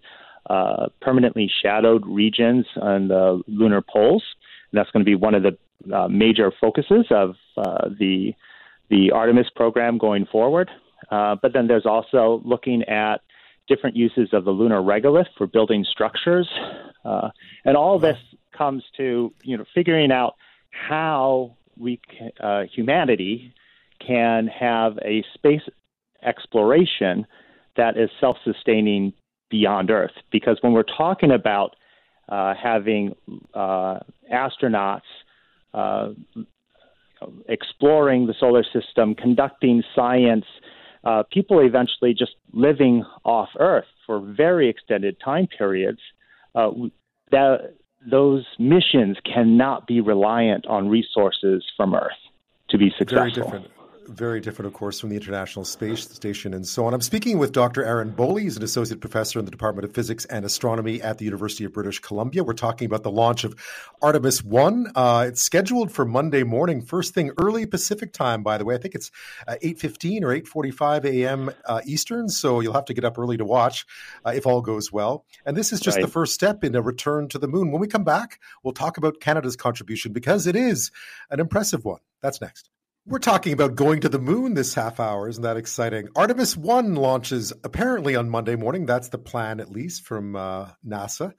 uh, 0.50 0.88
permanently 1.02 1.50
shadowed 1.62 2.06
regions 2.08 2.66
on 2.82 3.08
the 3.08 3.42
lunar 3.48 3.82
poles. 3.82 4.24
And 4.72 4.80
that's 4.80 4.90
going 4.92 5.04
to 5.04 5.10
be 5.10 5.16
one 5.16 5.36
of 5.36 5.44
the 5.44 5.58
uh, 5.94 6.08
major 6.08 6.52
focuses 6.60 7.06
of 7.12 7.36
uh, 7.58 7.90
the 8.00 8.34
the 8.90 9.12
Artemis 9.12 9.48
program 9.56 10.00
going 10.00 10.26
forward. 10.26 10.70
Uh, 11.12 11.36
but 11.42 11.54
then 11.54 11.68
there's 11.68 11.86
also 11.86 12.42
looking 12.44 12.84
at 12.84 13.18
different 13.68 13.96
uses 13.96 14.30
of 14.34 14.46
the 14.46 14.52
lunar 14.52 14.82
regolith 14.82 15.28
for 15.38 15.46
building 15.46 15.86
structures, 15.90 16.50
and 17.04 17.78
all 17.78 18.00
this 18.00 18.18
comes 18.58 18.84
to 18.98 19.32
you 19.44 19.58
know 19.58 19.66
figuring 19.76 20.12
out 20.12 20.36
how 20.72 21.56
we 21.80 22.00
uh, 22.40 22.64
humanity 22.74 23.54
can 24.06 24.48
have 24.48 24.98
a 25.04 25.24
space 25.34 25.62
exploration 26.24 27.26
that 27.78 27.98
is 27.98 28.10
self-sustaining 28.20 29.14
beyond 29.50 29.90
Earth. 29.90 30.12
Because 30.32 30.58
when 30.62 30.74
we're 30.74 30.84
talking 30.84 31.32
about 31.32 31.76
uh, 32.28 32.54
having 32.62 33.16
uh, 33.54 34.00
astronauts 34.32 35.02
uh, 35.74 36.10
exploring 37.48 38.28
the 38.28 38.34
solar 38.40 38.64
system, 38.64 39.16
conducting 39.16 39.84
science, 39.96 40.46
uh, 41.04 41.24
people 41.32 41.60
eventually 41.60 42.14
just 42.14 42.36
living 42.54 43.04
off 43.24 43.50
Earth 43.60 43.86
for 44.06 44.20
very 44.20 44.70
extended 44.70 45.18
time 45.24 45.48
periods, 45.58 46.00
uh, 46.56 46.72
that 47.32 47.76
those 48.06 48.46
missions 48.58 49.18
cannot 49.26 49.88
be 49.88 50.02
reliant 50.02 50.66
on 50.68 50.90
resources 50.90 51.64
from 51.76 51.94
Earth 51.96 52.12
to 52.70 52.78
be 52.78 52.90
Very 52.90 52.98
successful. 52.98 53.44
different. 53.44 53.68
Very 54.10 54.42
different, 54.42 54.68
of 54.68 54.74
course, 54.74 55.00
from 55.00 55.10
the 55.10 55.16
International 55.16 55.64
Space 55.64 56.02
Station 56.02 56.54
and 56.54 56.68
so 56.68 56.86
on. 56.86 56.94
I'm 56.94 57.02
speaking 57.02 57.38
with 57.38 57.52
Dr. 57.52 57.84
Aaron 57.84 58.12
Boley. 58.12 58.42
He's 58.42 58.58
an 58.58 58.64
associate 58.64 59.00
professor 59.00 59.40
in 59.40 59.46
the 59.46 59.52
Department 59.52 59.86
of 59.86 59.94
Physics 59.94 60.26
and 60.26 60.44
Astronomy 60.44 61.02
at 61.02 61.18
the 61.18 61.26
University 61.26 61.64
of 61.64 61.74
British 61.74 62.00
Columbia. 62.00 62.44
We're 62.44 62.54
talking 62.54 62.86
about 62.86 63.04
the 63.04 63.12
launch 63.12 63.44
of 63.44 63.56
Artemis 64.02 64.44
1. 64.44 64.92
Uh, 64.96 65.26
it's 65.28 65.42
scheduled 65.42 65.92
for 65.92 66.06
Monday 66.06 66.44
morning, 66.44 66.82
first 66.82 67.14
thing 67.14 67.32
early 67.38 67.66
Pacific 67.66 68.12
time, 68.12 68.44
by 68.44 68.58
the 68.58 68.66
way. 68.66 68.76
I 68.76 68.80
think 68.80 68.96
it's 68.96 69.12
uh, 69.48 69.56
8.15 69.64 70.24
or 70.24 70.64
8.45 70.64 71.06
a.m. 71.06 71.52
Uh, 71.66 71.82
Eastern, 71.86 72.30
so 72.30 72.60
you'll 72.60 72.74
have 72.74 72.86
to 72.86 72.94
get 72.94 73.06
up 73.06 73.18
early 73.18 73.38
to 73.38 73.46
watch 73.46 73.86
uh, 74.26 74.32
if 74.32 74.46
all 74.46 74.62
goes 74.62 74.92
well. 74.92 75.26
And 75.46 75.56
this 75.56 75.72
is 75.72 75.80
just 75.80 75.98
right. 75.98 76.06
the 76.06 76.12
first 76.12 76.34
step 76.34 76.64
in 76.64 76.76
a 76.76 76.82
return 76.82 77.28
to 77.30 77.38
the 77.38 77.48
moon. 77.48 77.72
When 77.72 77.80
we 77.80 77.88
come 77.88 78.04
back, 78.04 78.40
we'll 78.64 78.74
talk 78.74 78.98
about 78.98 79.20
Canada's 79.20 79.56
contribution 79.56 80.14
because 80.14 80.48
it 80.48 80.56
is 80.56 80.92
an 81.30 81.40
impressive 81.40 81.86
one. 81.86 82.00
That's 82.22 82.42
next. 82.42 82.70
We're 83.10 83.18
talking 83.18 83.54
about 83.54 83.74
going 83.74 84.02
to 84.02 84.10
the 84.10 84.20
moon 84.20 84.54
this 84.54 84.76
half 84.76 85.00
hour. 85.00 85.28
Isn't 85.28 85.42
that 85.42 85.58
exciting? 85.58 86.10
Artemis 86.16 86.56
1 86.56 86.94
launches 86.94 87.52
apparently 87.64 88.16
on 88.16 88.30
Monday 88.30 88.56
morning. 88.56 88.86
That's 88.86 89.10
the 89.10 89.18
plan, 89.18 89.60
at 89.60 89.72
least, 89.72 90.04
from 90.06 90.36
uh, 90.36 90.68
NASA. 90.86 91.34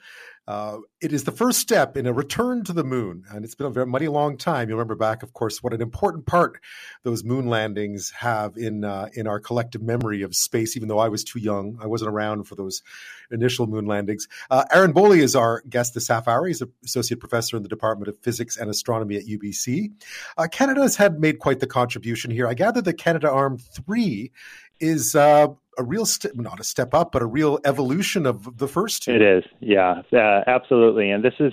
Uh, 0.50 0.80
it 1.00 1.12
is 1.12 1.22
the 1.22 1.30
first 1.30 1.60
step 1.60 1.96
in 1.96 2.08
a 2.08 2.12
return 2.12 2.64
to 2.64 2.72
the 2.72 2.82
moon, 2.82 3.22
and 3.30 3.44
it's 3.44 3.54
been 3.54 3.68
a 3.68 3.70
very 3.70 3.86
mighty 3.86 4.08
long 4.08 4.36
time. 4.36 4.68
You 4.68 4.74
remember 4.74 4.96
back, 4.96 5.22
of 5.22 5.32
course, 5.32 5.62
what 5.62 5.72
an 5.72 5.80
important 5.80 6.26
part 6.26 6.60
those 7.04 7.22
moon 7.22 7.46
landings 7.46 8.10
have 8.18 8.56
in 8.56 8.82
uh, 8.82 9.10
in 9.14 9.28
our 9.28 9.38
collective 9.38 9.80
memory 9.80 10.22
of 10.22 10.34
space. 10.34 10.76
Even 10.76 10.88
though 10.88 10.98
I 10.98 11.08
was 11.08 11.22
too 11.22 11.38
young, 11.38 11.78
I 11.80 11.86
wasn't 11.86 12.10
around 12.10 12.48
for 12.48 12.56
those 12.56 12.82
initial 13.30 13.68
moon 13.68 13.86
landings. 13.86 14.26
Uh, 14.50 14.64
Aaron 14.72 14.92
Boley 14.92 15.18
is 15.18 15.36
our 15.36 15.62
guest 15.68 15.94
this 15.94 16.08
half 16.08 16.26
hour. 16.26 16.48
He's 16.48 16.62
an 16.62 16.72
associate 16.84 17.20
professor 17.20 17.56
in 17.56 17.62
the 17.62 17.68
Department 17.68 18.08
of 18.08 18.18
Physics 18.18 18.56
and 18.56 18.68
Astronomy 18.68 19.18
at 19.18 19.26
UBC. 19.26 19.92
Uh, 20.36 20.48
Canada 20.50 20.82
has 20.82 20.96
had 20.96 21.20
made 21.20 21.38
quite 21.38 21.60
the 21.60 21.68
contribution 21.68 22.32
here. 22.32 22.48
I 22.48 22.54
gather 22.54 22.82
that 22.82 22.98
Canadarm3 22.98 24.32
is 24.80 25.14
uh, 25.14 25.46
a 25.78 25.84
real 25.84 26.06
step, 26.06 26.32
not 26.34 26.60
a 26.60 26.64
step 26.64 26.94
up, 26.94 27.12
but 27.12 27.22
a 27.22 27.26
real 27.26 27.58
evolution 27.64 28.26
of 28.26 28.58
the 28.58 28.68
first 28.68 29.02
two. 29.02 29.12
It 29.12 29.22
is, 29.22 29.44
yeah, 29.60 30.02
uh, 30.12 30.42
absolutely. 30.46 31.10
And 31.10 31.24
this 31.24 31.34
is 31.40 31.52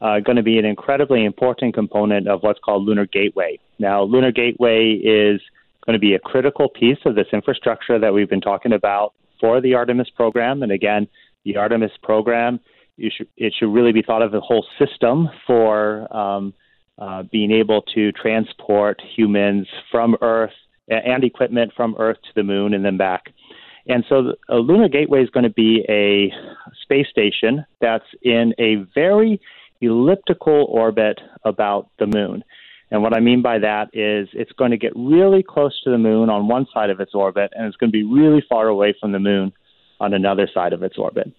uh, 0.00 0.20
going 0.20 0.36
to 0.36 0.42
be 0.42 0.58
an 0.58 0.64
incredibly 0.64 1.24
important 1.24 1.74
component 1.74 2.28
of 2.28 2.42
what's 2.42 2.58
called 2.60 2.84
Lunar 2.84 3.06
Gateway. 3.06 3.58
Now, 3.78 4.02
Lunar 4.02 4.32
Gateway 4.32 4.92
is 4.94 5.40
going 5.86 5.94
to 5.94 5.98
be 5.98 6.14
a 6.14 6.18
critical 6.18 6.68
piece 6.68 6.98
of 7.04 7.14
this 7.14 7.26
infrastructure 7.32 7.98
that 7.98 8.12
we've 8.12 8.28
been 8.28 8.40
talking 8.40 8.72
about 8.72 9.14
for 9.40 9.60
the 9.60 9.74
Artemis 9.74 10.10
program. 10.10 10.62
And 10.62 10.72
again, 10.72 11.08
the 11.44 11.56
Artemis 11.56 11.92
program, 12.02 12.60
should, 12.98 13.28
it 13.36 13.54
should 13.58 13.72
really 13.72 13.92
be 13.92 14.02
thought 14.02 14.22
of 14.22 14.34
a 14.34 14.40
whole 14.40 14.66
system 14.78 15.28
for 15.46 16.14
um, 16.14 16.54
uh, 16.98 17.22
being 17.30 17.50
able 17.50 17.82
to 17.94 18.12
transport 18.12 19.00
humans 19.16 19.66
from 19.90 20.16
Earth 20.20 20.52
and 20.88 21.24
equipment 21.24 21.72
from 21.74 21.94
Earth 21.98 22.18
to 22.22 22.30
the 22.34 22.42
moon 22.42 22.74
and 22.74 22.84
then 22.84 22.96
back. 22.96 23.32
And 23.88 24.04
so 24.08 24.34
a 24.48 24.56
lunar 24.56 24.88
gateway 24.88 25.22
is 25.22 25.30
going 25.30 25.44
to 25.44 25.50
be 25.50 25.84
a 25.88 26.32
space 26.82 27.06
station 27.10 27.64
that's 27.80 28.04
in 28.22 28.54
a 28.58 28.86
very 28.94 29.40
elliptical 29.80 30.66
orbit 30.68 31.20
about 31.44 31.88
the 31.98 32.06
moon. 32.06 32.44
And 32.90 33.02
what 33.02 33.16
I 33.16 33.20
mean 33.20 33.40
by 33.40 33.58
that 33.60 33.88
is 33.92 34.28
it's 34.32 34.52
going 34.52 34.72
to 34.72 34.76
get 34.76 34.92
really 34.96 35.42
close 35.42 35.80
to 35.84 35.90
the 35.90 35.98
moon 35.98 36.28
on 36.28 36.48
one 36.48 36.66
side 36.74 36.90
of 36.90 37.00
its 37.00 37.14
orbit, 37.14 37.52
and 37.54 37.66
it's 37.66 37.76
going 37.76 37.90
to 37.90 37.96
be 37.96 38.02
really 38.02 38.42
far 38.48 38.66
away 38.66 38.94
from 39.00 39.12
the 39.12 39.20
moon 39.20 39.52
on 40.00 40.12
another 40.12 40.48
side 40.52 40.72
of 40.72 40.82
its 40.82 40.98
orbit. 40.98 41.32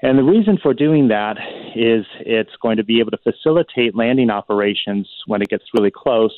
And 0.00 0.16
the 0.18 0.22
reason 0.22 0.58
for 0.62 0.72
doing 0.72 1.08
that 1.08 1.36
is 1.74 2.06
it's 2.20 2.56
going 2.62 2.76
to 2.76 2.84
be 2.84 3.00
able 3.00 3.10
to 3.10 3.18
facilitate 3.18 3.96
landing 3.96 4.30
operations 4.30 5.08
when 5.26 5.42
it 5.42 5.48
gets 5.48 5.64
really 5.74 5.90
close, 5.90 6.34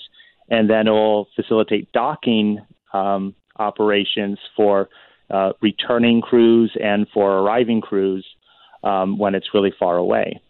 and 0.48 0.68
then 0.68 0.88
it 0.88 0.90
will 0.90 1.28
facilitate 1.36 1.92
docking 1.92 2.58
um, 2.92 3.34
operations 3.58 4.38
for 4.56 4.88
uh, 5.30 5.52
returning 5.60 6.20
crews 6.20 6.76
and 6.82 7.06
for 7.12 7.38
arriving 7.38 7.80
crews 7.80 8.26
um, 8.82 9.18
when 9.18 9.34
it's 9.34 9.54
really 9.54 9.72
far 9.78 9.96
away. 9.96 10.40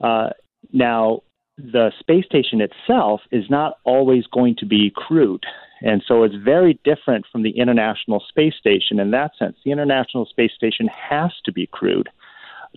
Uh, 0.00 0.30
now, 0.72 1.20
the 1.56 1.92
space 2.00 2.24
station 2.24 2.60
itself 2.60 3.20
is 3.30 3.44
not 3.48 3.74
always 3.84 4.26
going 4.26 4.56
to 4.58 4.66
be 4.66 4.92
crewed. 4.94 5.44
And 5.82 6.02
so 6.06 6.22
it's 6.22 6.34
very 6.34 6.80
different 6.84 7.26
from 7.30 7.42
the 7.42 7.50
International 7.50 8.22
Space 8.28 8.54
Station 8.58 8.98
in 8.98 9.10
that 9.12 9.32
sense. 9.38 9.56
The 9.64 9.70
International 9.70 10.26
Space 10.26 10.52
Station 10.56 10.88
has 10.88 11.30
to 11.44 11.52
be 11.52 11.66
crewed 11.66 12.08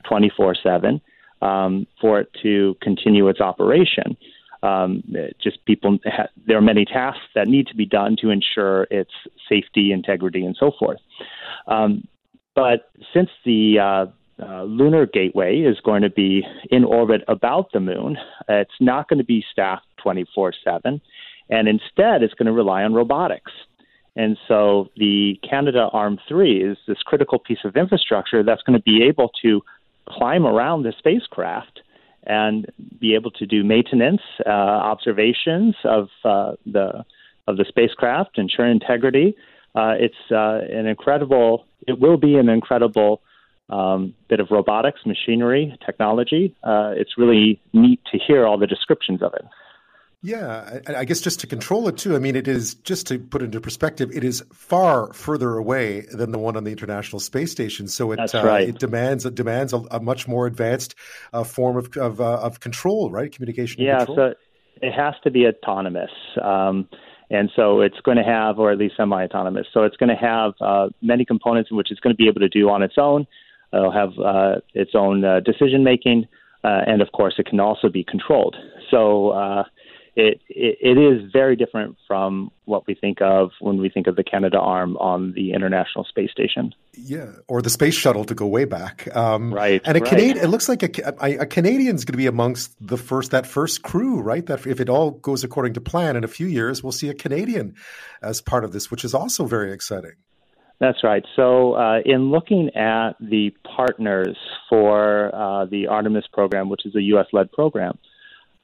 24 0.08 0.50
um, 0.50 0.56
7 0.62 1.88
for 2.02 2.20
it 2.20 2.30
to 2.44 2.76
continue 2.82 3.28
its 3.30 3.40
operation. 3.40 4.18
Um, 4.64 5.04
just 5.42 5.64
people, 5.66 6.00
ha- 6.06 6.30
there 6.46 6.58
are 6.58 6.62
many 6.62 6.86
tasks 6.86 7.26
that 7.36 7.48
need 7.48 7.68
to 7.68 7.76
be 7.76 7.86
done 7.86 8.18
to 8.22 8.30
ensure 8.30 8.88
its 8.90 9.12
safety, 9.48 9.92
integrity, 9.92 10.44
and 10.44 10.56
so 10.60 10.72
forth. 10.78 11.00
Um, 11.68 12.08
but 12.56 12.90
since 13.14 13.30
the 13.46 13.80
uh, 13.80 14.06
uh, 14.44 14.64
lunar 14.64 15.06
gateway 15.06 15.60
is 15.60 15.80
going 15.82 16.02
to 16.02 16.10
be 16.10 16.44
in 16.72 16.84
orbit 16.84 17.24
about 17.28 17.72
the 17.72 17.80
moon, 17.80 18.18
it's 18.50 18.72
not 18.80 19.08
going 19.08 19.20
to 19.20 19.26
be 19.26 19.44
staffed 19.52 19.86
24 20.02 20.54
7, 20.64 21.02
and 21.50 21.68
instead 21.68 22.24
it's 22.24 22.34
going 22.34 22.48
to 22.48 22.52
rely 22.52 22.84
on 22.84 22.94
robotics. 22.94 23.52
And 24.16 24.36
so 24.48 24.90
the 24.98 25.40
Canadarm 25.44 26.18
3 26.28 26.64
is 26.64 26.78
this 26.88 26.98
critical 27.06 27.38
piece 27.38 27.60
of 27.64 27.78
infrastructure 27.78 28.42
that's 28.42 28.64
going 28.64 28.78
to 28.78 28.84
be 28.84 29.04
able 29.04 29.30
to 29.44 29.62
climb 30.10 30.48
around 30.48 30.84
the 30.84 30.94
spacecraft 30.98 31.82
and 32.28 32.68
be 33.00 33.16
able 33.16 33.32
to 33.32 33.46
do 33.46 33.64
maintenance, 33.64 34.22
uh, 34.46 34.50
observations 34.50 35.76
of 35.84 36.10
uh, 36.24 36.54
the 36.66 37.06
of 37.48 37.56
the 37.56 37.66
spacecraft, 37.68 38.38
ensure 38.38 38.66
integrity. 38.66 39.36
Uh, 39.74 39.94
it's 39.98 40.32
uh, 40.32 40.60
an 40.70 40.86
incredible. 40.86 41.66
It 41.88 42.00
will 42.00 42.18
be 42.18 42.36
an 42.36 42.50
incredible 42.50 43.22
um, 43.70 44.14
bit 44.30 44.40
of 44.40 44.48
robotics, 44.52 45.02
machinery, 45.06 45.78
technology. 45.86 46.56
Uh, 46.64 46.92
it's 46.96 47.18
really 47.18 47.62
neat 47.74 48.02
to 48.12 48.18
hear 48.18 48.46
all 48.46 48.58
the 48.58 48.68
descriptions 48.68 49.22
of 49.22 49.34
it. 49.34 49.46
Yeah, 50.24 50.80
I 50.88 51.06
guess 51.06 51.22
just 51.22 51.42
to 51.42 51.48
control 51.48 51.88
it 51.88 51.98
too. 51.98 52.16
I 52.16 52.20
mean, 52.20 52.36
it 52.36 52.48
is 52.48 52.74
just 52.74 53.06
to 53.08 53.20
put 53.20 53.44
into 53.44 53.62
perspective. 53.62 54.10
It 54.12 54.24
is 54.24 54.44
far 54.52 55.14
further 55.14 55.58
away 55.58 56.08
than 56.12 56.32
the 56.32 56.40
one 56.40 56.58
on 56.58 56.64
the 56.64 56.72
International 56.72 57.20
Space 57.20 57.52
Station, 57.52 57.88
so 57.88 58.12
it 58.12 58.34
uh, 58.34 58.44
right. 58.44 58.68
it 58.68 58.80
demands 58.80 59.28
it 59.28 59.36
demands 59.36 59.74
a, 59.74 59.78
a 59.92 60.00
much 60.00 60.28
more 60.28 60.48
advanced 60.48 60.96
uh, 61.34 61.44
form 61.44 61.78
of 61.78 61.96
of, 61.98 62.20
uh, 62.20 62.40
of, 62.40 62.60
control, 62.62 63.12
right? 63.12 63.32
Communication. 63.32 63.84
Yeah, 63.84 64.06
so 64.06 64.34
it 64.82 64.92
has 64.92 65.14
to 65.24 65.30
be 65.30 65.46
autonomous, 65.46 66.12
um, 66.42 66.90
and 67.30 67.52
so 67.56 67.82
it's 67.82 68.00
going 68.02 68.18
to 68.18 68.24
have, 68.24 68.58
or 68.58 68.72
at 68.72 68.80
least 68.80 68.96
semi-autonomous. 68.98 69.68
So 69.72 69.84
it's 69.84 69.98
going 69.98 70.10
to 70.10 70.16
have 70.16 70.54
uh, 70.60 70.90
many 71.04 71.26
components 71.26 71.70
in 71.70 71.78
which 71.78 71.92
it's 71.92 72.00
going 72.00 72.16
to 72.16 72.18
be 72.18 72.28
able 72.28 72.42
to 72.42 72.50
do 72.50 72.70
on 72.70 72.82
its 72.82 72.96
own. 72.98 73.28
It'll 73.72 73.92
have 73.92 74.18
uh, 74.18 74.62
its 74.74 74.92
own 74.96 75.24
uh, 75.24 75.42
decision 75.42 75.84
making, 75.84 76.28
and 76.64 77.04
of 77.04 77.12
course, 77.12 77.36
it 77.38 77.46
can 77.46 77.60
also 77.60 77.88
be 77.88 78.04
controlled. 78.04 78.56
So 78.90 79.64
it, 80.18 80.42
it, 80.50 80.78
it 80.82 80.98
is 80.98 81.32
very 81.32 81.56
different 81.56 81.96
from 82.08 82.50
what 82.66 82.88
we 82.88 82.96
think 82.96 83.22
of 83.22 83.52
when 83.62 83.78
we 83.78 83.88
think 83.88 84.08
of 84.08 84.16
the 84.16 84.24
Canadarm 84.24 85.00
on 85.00 85.32
the 85.34 85.54
International 85.54 86.04
Space 86.06 86.32
Station. 86.32 86.74
Yeah, 86.94 87.34
or 87.48 87.62
the 87.62 87.70
space 87.70 87.94
shuttle 87.94 88.26
to 88.26 88.34
go 88.34 88.48
way 88.48 88.66
back. 88.66 89.16
Um, 89.16 89.54
right. 89.54 89.80
And 89.86 89.96
a 89.96 90.00
right. 90.00 90.10
Canadian, 90.10 90.38
it 90.44 90.48
looks 90.48 90.68
like 90.68 90.82
a, 90.82 91.14
a, 91.24 91.38
a 91.42 91.46
Canadian's 91.46 92.04
going 92.04 92.14
to 92.14 92.18
be 92.18 92.26
amongst 92.26 92.76
the 92.82 92.98
first 92.98 93.30
that 93.30 93.46
first 93.46 93.84
crew, 93.84 94.20
right? 94.20 94.44
That 94.48 94.66
if 94.66 94.80
it 94.80 94.90
all 94.90 95.12
goes 95.12 95.44
according 95.44 95.74
to 95.74 95.82
plan, 95.82 96.16
in 96.16 96.24
a 96.24 96.28
few 96.28 96.48
years 96.48 96.82
we'll 96.82 96.92
see 96.92 97.10
a 97.10 97.14
Canadian 97.14 97.76
as 98.24 98.42
part 98.42 98.64
of 98.64 98.72
this, 98.72 98.90
which 98.90 99.06
is 99.06 99.14
also 99.14 99.46
very 99.46 99.72
exciting. 99.72 100.14
That's 100.80 101.04
right. 101.04 101.24
So, 101.36 101.74
uh, 101.74 102.00
in 102.06 102.32
looking 102.32 102.72
at 102.76 103.14
the 103.20 103.52
partners 103.76 104.36
for 104.68 105.34
uh, 105.34 105.66
the 105.66 105.88
Artemis 105.88 106.26
program, 106.34 106.70
which 106.70 106.86
is 106.86 106.96
a 106.96 107.02
U.S. 107.02 107.26
led 107.34 107.52
program, 107.52 107.98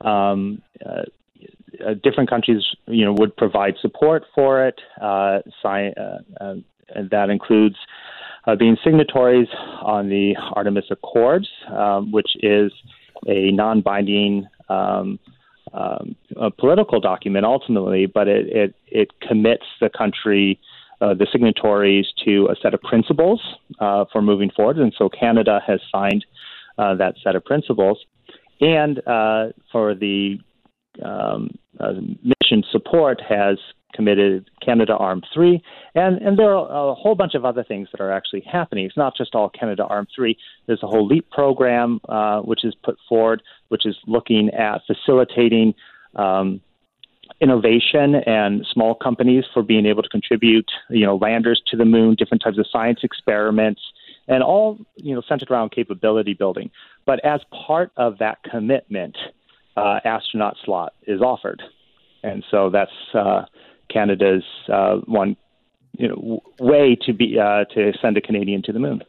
um, 0.02 0.62
uh, 0.84 1.04
uh, 1.86 1.94
different 2.04 2.30
countries, 2.30 2.64
you 2.88 3.06
know, 3.06 3.14
would 3.14 3.36
provide 3.36 3.76
support 3.82 4.24
for 4.36 4.66
it. 4.66 4.80
Uh, 5.02 5.40
sci- 5.62 5.94
uh, 5.98 6.20
uh 6.42 6.56
that 7.10 7.30
includes 7.30 7.76
uh, 8.46 8.56
being 8.56 8.78
signatories 8.84 9.48
on 9.82 10.10
the 10.10 10.36
Artemis 10.54 10.86
Accords, 10.92 11.48
um, 11.72 12.12
which 12.12 12.32
is 12.42 12.72
a 13.28 13.52
non-binding 13.52 14.48
um, 14.70 15.20
um, 15.74 16.16
a 16.36 16.52
political 16.52 17.00
document 17.00 17.46
ultimately, 17.46 18.06
but 18.06 18.28
it, 18.28 18.48
it, 18.48 18.76
it 18.88 19.20
commits 19.28 19.66
the 19.82 19.90
country, 19.90 20.60
uh, 21.02 21.16
the 21.16 21.26
signatories, 21.32 22.06
to 22.26 22.48
a 22.52 22.56
set 22.62 22.74
of 22.76 22.82
principles 22.82 23.42
uh, 23.80 24.06
for 24.12 24.22
moving 24.22 24.52
forward. 24.52 24.78
And 24.78 24.94
so 24.96 25.10
Canada 25.10 25.62
has 25.66 25.80
signed 25.92 26.26
uh, 26.78 26.96
that 26.96 27.16
set 27.24 27.36
of 27.36 27.44
principles. 27.44 27.98
And 28.62 29.00
uh, 29.08 29.48
for 29.72 29.96
the 29.96 30.40
um, 31.04 31.50
uh, 31.50 31.63
mission 31.80 32.64
support 32.72 33.22
has 33.28 33.58
committed 33.94 34.50
Canadarm 34.66 35.22
3, 35.34 35.62
and, 35.96 36.18
and 36.18 36.38
there 36.38 36.56
are 36.56 36.92
a 36.92 36.96
whole 36.96 37.16
bunch 37.16 37.36
of 37.36 37.46
other 37.46 37.64
things 37.64 37.88
that 37.92 38.02
are 38.02 38.12
actually 38.12 38.42
happening. 38.42 38.86
It's 38.86 38.98
not 38.98 39.16
just 39.16 39.36
all 39.36 39.52
Canadarm 39.52 40.08
3. 40.16 40.38
There's 40.66 40.82
a 40.82 40.88
whole 40.88 41.06
LEAP 41.06 41.30
program 41.30 42.00
uh, 42.10 42.42
which 42.42 42.66
is 42.66 42.76
put 42.84 42.98
forward, 43.08 43.44
which 43.70 43.86
is 43.86 43.96
looking 44.08 44.50
at 44.50 44.82
facilitating 44.88 45.76
um, 46.16 46.60
innovation 47.40 48.16
and 48.16 48.66
small 48.72 48.96
companies 48.96 49.44
for 49.54 49.64
being 49.64 49.86
able 49.86 50.04
to 50.04 50.10
contribute, 50.10 50.70
you 50.90 51.06
know, 51.06 51.16
landers 51.16 51.62
to 51.68 51.78
the 51.78 51.86
moon, 51.86 52.16
different 52.16 52.44
types 52.44 52.58
of 52.58 52.66
science 52.72 53.00
experiments, 53.04 53.82
and 54.28 54.42
all, 54.42 54.78
you 54.96 55.14
know, 55.14 55.22
centered 55.28 55.52
around 55.52 55.72
capability 55.72 56.34
building. 56.34 56.70
But 57.06 57.24
as 57.26 57.42
part 57.52 57.92
of 57.98 58.20
that 58.20 58.40
commitment, 58.44 59.18
uh, 59.76 60.00
astronaut 60.06 60.56
slot 60.64 60.94
is 61.08 61.22
offered, 61.22 61.62
and 62.24 62.44
so 62.50 62.70
that's 62.70 62.92
uh, 63.14 63.44
Canada's 63.92 64.44
uh, 64.72 64.98
one, 65.06 65.36
you 65.98 66.08
know, 66.08 66.42
way 66.60 66.98
to 67.06 67.14
be 67.14 67.38
uh, 67.40 67.66
to 67.74 67.94
send 68.02 68.18
a 68.18 68.22
Canadian 68.22 68.62
to 68.64 68.72
the 68.72 68.80
moon. 68.80 69.04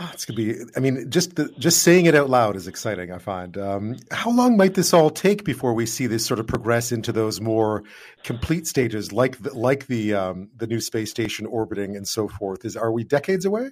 Oh, 0.00 0.08
it's 0.12 0.24
gonna 0.24 0.36
be. 0.36 0.54
I 0.76 0.80
mean, 0.80 1.10
just 1.10 1.34
the, 1.34 1.48
just 1.58 1.82
saying 1.82 2.06
it 2.06 2.14
out 2.14 2.30
loud 2.30 2.54
is 2.54 2.68
exciting. 2.68 3.10
I 3.10 3.18
find. 3.18 3.58
Um, 3.58 3.96
how 4.12 4.30
long 4.30 4.56
might 4.56 4.74
this 4.74 4.94
all 4.94 5.10
take 5.10 5.42
before 5.42 5.74
we 5.74 5.86
see 5.86 6.06
this 6.06 6.24
sort 6.24 6.38
of 6.38 6.46
progress 6.46 6.92
into 6.92 7.10
those 7.10 7.40
more 7.40 7.82
complete 8.22 8.68
stages, 8.68 9.12
like 9.12 9.42
the, 9.42 9.52
like 9.54 9.88
the 9.88 10.14
um, 10.14 10.50
the 10.56 10.68
new 10.68 10.80
space 10.80 11.10
station 11.10 11.46
orbiting 11.46 11.96
and 11.96 12.06
so 12.06 12.28
forth? 12.28 12.64
Is 12.64 12.76
are 12.76 12.92
we 12.92 13.02
decades 13.02 13.44
away? 13.44 13.70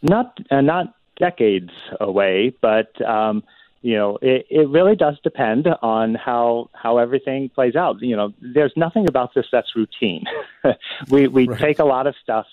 Not 0.00 0.38
uh, 0.50 0.62
not 0.62 0.94
decades 1.18 1.70
away, 2.00 2.56
but 2.62 2.98
um, 3.06 3.44
you 3.82 3.96
know, 3.96 4.18
it, 4.20 4.46
it 4.50 4.68
really 4.68 4.94
does 4.94 5.18
depend 5.22 5.66
on 5.82 6.14
how 6.14 6.68
how 6.74 6.98
everything 6.98 7.48
plays 7.48 7.76
out. 7.76 8.00
You 8.02 8.16
know, 8.16 8.32
there's 8.40 8.72
nothing 8.76 9.08
about 9.08 9.34
this 9.34 9.46
that's 9.50 9.74
routine. 9.74 10.24
we 11.08 11.28
we 11.28 11.46
right. 11.46 11.58
take 11.58 11.78
a 11.78 11.84
lot 11.84 12.06
of 12.06 12.14
stuff 12.22 12.46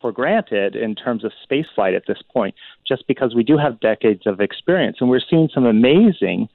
for 0.00 0.12
granted 0.12 0.76
in 0.76 0.94
terms 0.94 1.24
of 1.24 1.32
space 1.42 1.66
flight 1.74 1.94
at 1.94 2.04
this 2.06 2.22
point, 2.32 2.54
just 2.86 3.06
because 3.06 3.34
we 3.34 3.42
do 3.42 3.58
have 3.58 3.80
decades 3.80 4.26
of 4.26 4.40
experience. 4.40 4.98
And 5.00 5.10
we're 5.10 5.20
seeing 5.28 5.48
some 5.52 5.66
amazing 5.66 6.48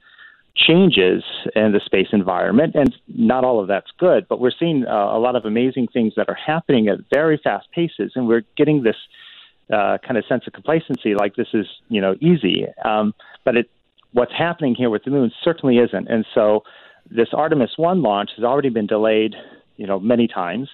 changes 0.56 1.22
in 1.54 1.72
the 1.72 1.80
space 1.84 2.08
environment. 2.12 2.74
And 2.74 2.94
not 3.08 3.44
all 3.44 3.60
of 3.60 3.68
that's 3.68 3.90
good, 3.98 4.26
but 4.28 4.40
we're 4.40 4.50
seeing 4.58 4.86
uh, 4.86 4.90
a 4.90 5.18
lot 5.18 5.36
of 5.36 5.44
amazing 5.44 5.88
things 5.92 6.14
that 6.16 6.28
are 6.28 6.34
happening 6.34 6.88
at 6.88 6.98
very 7.12 7.38
fast 7.42 7.70
paces. 7.72 8.12
And 8.14 8.26
we're 8.26 8.44
getting 8.56 8.82
this 8.82 8.96
uh, 9.72 9.98
kind 9.98 10.16
of 10.16 10.24
sense 10.26 10.44
of 10.46 10.52
complacency, 10.52 11.14
like 11.14 11.36
this 11.36 11.48
is, 11.52 11.66
you 11.88 12.00
know, 12.00 12.14
easy. 12.20 12.66
Um, 12.84 13.14
but 13.44 13.56
it, 13.56 13.70
what's 14.16 14.32
happening 14.32 14.74
here 14.74 14.90
with 14.90 15.04
the 15.04 15.10
moon 15.10 15.30
certainly 15.42 15.76
isn't. 15.78 16.08
And 16.08 16.24
so 16.34 16.64
this 17.10 17.28
Artemis 17.32 17.72
1 17.76 18.02
launch 18.02 18.30
has 18.36 18.44
already 18.44 18.70
been 18.70 18.86
delayed, 18.86 19.34
you 19.76 19.86
know, 19.86 20.00
many 20.00 20.26
times 20.26 20.68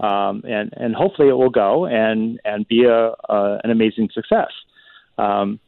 um, 0.00 0.42
and 0.46 0.72
and 0.76 0.94
hopefully 0.94 1.28
it 1.28 1.32
will 1.32 1.50
go 1.50 1.86
and 1.86 2.40
and 2.44 2.66
be 2.68 2.84
a, 2.84 3.12
a 3.28 3.60
an 3.64 3.70
amazing 3.70 4.10
success. 4.12 4.50
Um, 5.16 5.58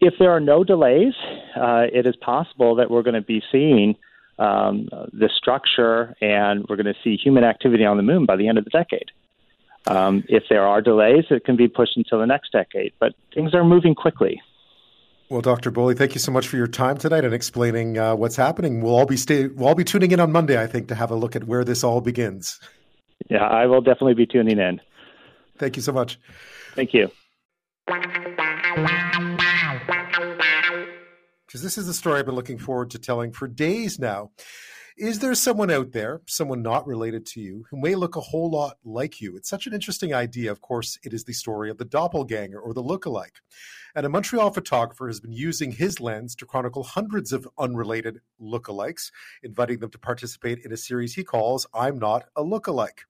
if 0.00 0.14
there 0.18 0.30
are 0.30 0.40
no 0.40 0.62
delays, 0.62 1.14
uh, 1.56 1.86
it 1.92 2.06
is 2.06 2.16
possible 2.16 2.76
that 2.76 2.90
we're 2.90 3.02
going 3.02 3.14
to 3.14 3.22
be 3.22 3.42
seeing 3.50 3.96
um, 4.38 4.88
the 5.12 5.30
structure 5.34 6.14
and 6.20 6.66
we're 6.68 6.76
going 6.76 6.92
to 6.92 7.00
see 7.02 7.16
human 7.16 7.44
activity 7.44 7.86
on 7.86 7.96
the 7.96 8.02
moon 8.02 8.26
by 8.26 8.36
the 8.36 8.46
end 8.48 8.58
of 8.58 8.64
the 8.64 8.70
decade. 8.70 9.10
Um, 9.86 10.24
if 10.28 10.42
there 10.50 10.66
are 10.66 10.82
delays, 10.82 11.24
it 11.30 11.46
can 11.46 11.56
be 11.56 11.68
pushed 11.68 11.96
until 11.96 12.18
the 12.18 12.26
next 12.26 12.52
decade, 12.52 12.92
but 12.98 13.14
things 13.32 13.54
are 13.54 13.64
moving 13.64 13.94
quickly. 13.94 14.42
Well, 15.28 15.40
Dr. 15.40 15.72
Boley, 15.72 15.98
thank 15.98 16.14
you 16.14 16.20
so 16.20 16.30
much 16.30 16.46
for 16.46 16.56
your 16.56 16.68
time 16.68 16.98
tonight 16.98 17.24
and 17.24 17.34
explaining 17.34 17.98
uh, 17.98 18.14
what's 18.14 18.36
happening. 18.36 18.80
We'll 18.80 18.94
all 18.94 19.06
be 19.06 19.16
stay- 19.16 19.48
we'll 19.48 19.68
all 19.68 19.74
be 19.74 19.82
tuning 19.82 20.12
in 20.12 20.20
on 20.20 20.30
Monday, 20.30 20.60
I 20.60 20.68
think, 20.68 20.86
to 20.88 20.94
have 20.94 21.10
a 21.10 21.16
look 21.16 21.34
at 21.34 21.44
where 21.44 21.64
this 21.64 21.82
all 21.82 22.00
begins. 22.00 22.60
Yeah, 23.28 23.44
I 23.44 23.66
will 23.66 23.80
definitely 23.80 24.14
be 24.14 24.26
tuning 24.26 24.58
in. 24.58 24.80
Thank 25.58 25.76
you 25.76 25.82
so 25.82 25.92
much. 25.92 26.18
Thank 26.74 26.94
you. 26.94 27.10
Because 31.56 31.64
this 31.64 31.78
is 31.78 31.86
the 31.86 31.94
story 31.94 32.18
I've 32.18 32.26
been 32.26 32.34
looking 32.34 32.58
forward 32.58 32.90
to 32.90 32.98
telling 32.98 33.32
for 33.32 33.48
days 33.48 33.98
now. 33.98 34.30
Is 34.98 35.20
there 35.20 35.34
someone 35.34 35.70
out 35.70 35.92
there, 35.92 36.20
someone 36.26 36.60
not 36.60 36.86
related 36.86 37.24
to 37.28 37.40
you, 37.40 37.64
who 37.70 37.80
may 37.80 37.94
look 37.94 38.14
a 38.14 38.20
whole 38.20 38.50
lot 38.50 38.76
like 38.84 39.22
you? 39.22 39.38
It's 39.38 39.48
such 39.48 39.66
an 39.66 39.72
interesting 39.72 40.12
idea. 40.12 40.52
Of 40.52 40.60
course, 40.60 40.98
it 41.02 41.14
is 41.14 41.24
the 41.24 41.32
story 41.32 41.70
of 41.70 41.78
the 41.78 41.86
doppelganger 41.86 42.60
or 42.60 42.74
the 42.74 42.82
look-alike. 42.82 43.36
And 43.94 44.04
a 44.04 44.10
Montreal 44.10 44.50
photographer 44.50 45.06
has 45.06 45.18
been 45.18 45.32
using 45.32 45.72
his 45.72 45.98
lens 45.98 46.34
to 46.34 46.44
chronicle 46.44 46.82
hundreds 46.82 47.32
of 47.32 47.48
unrelated 47.58 48.20
look-alikes, 48.38 49.10
inviting 49.42 49.78
them 49.78 49.88
to 49.92 49.98
participate 49.98 50.58
in 50.62 50.72
a 50.72 50.76
series 50.76 51.14
he 51.14 51.24
calls 51.24 51.66
I'm 51.72 51.98
Not 51.98 52.26
a 52.36 52.42
Look-alike. 52.42 53.06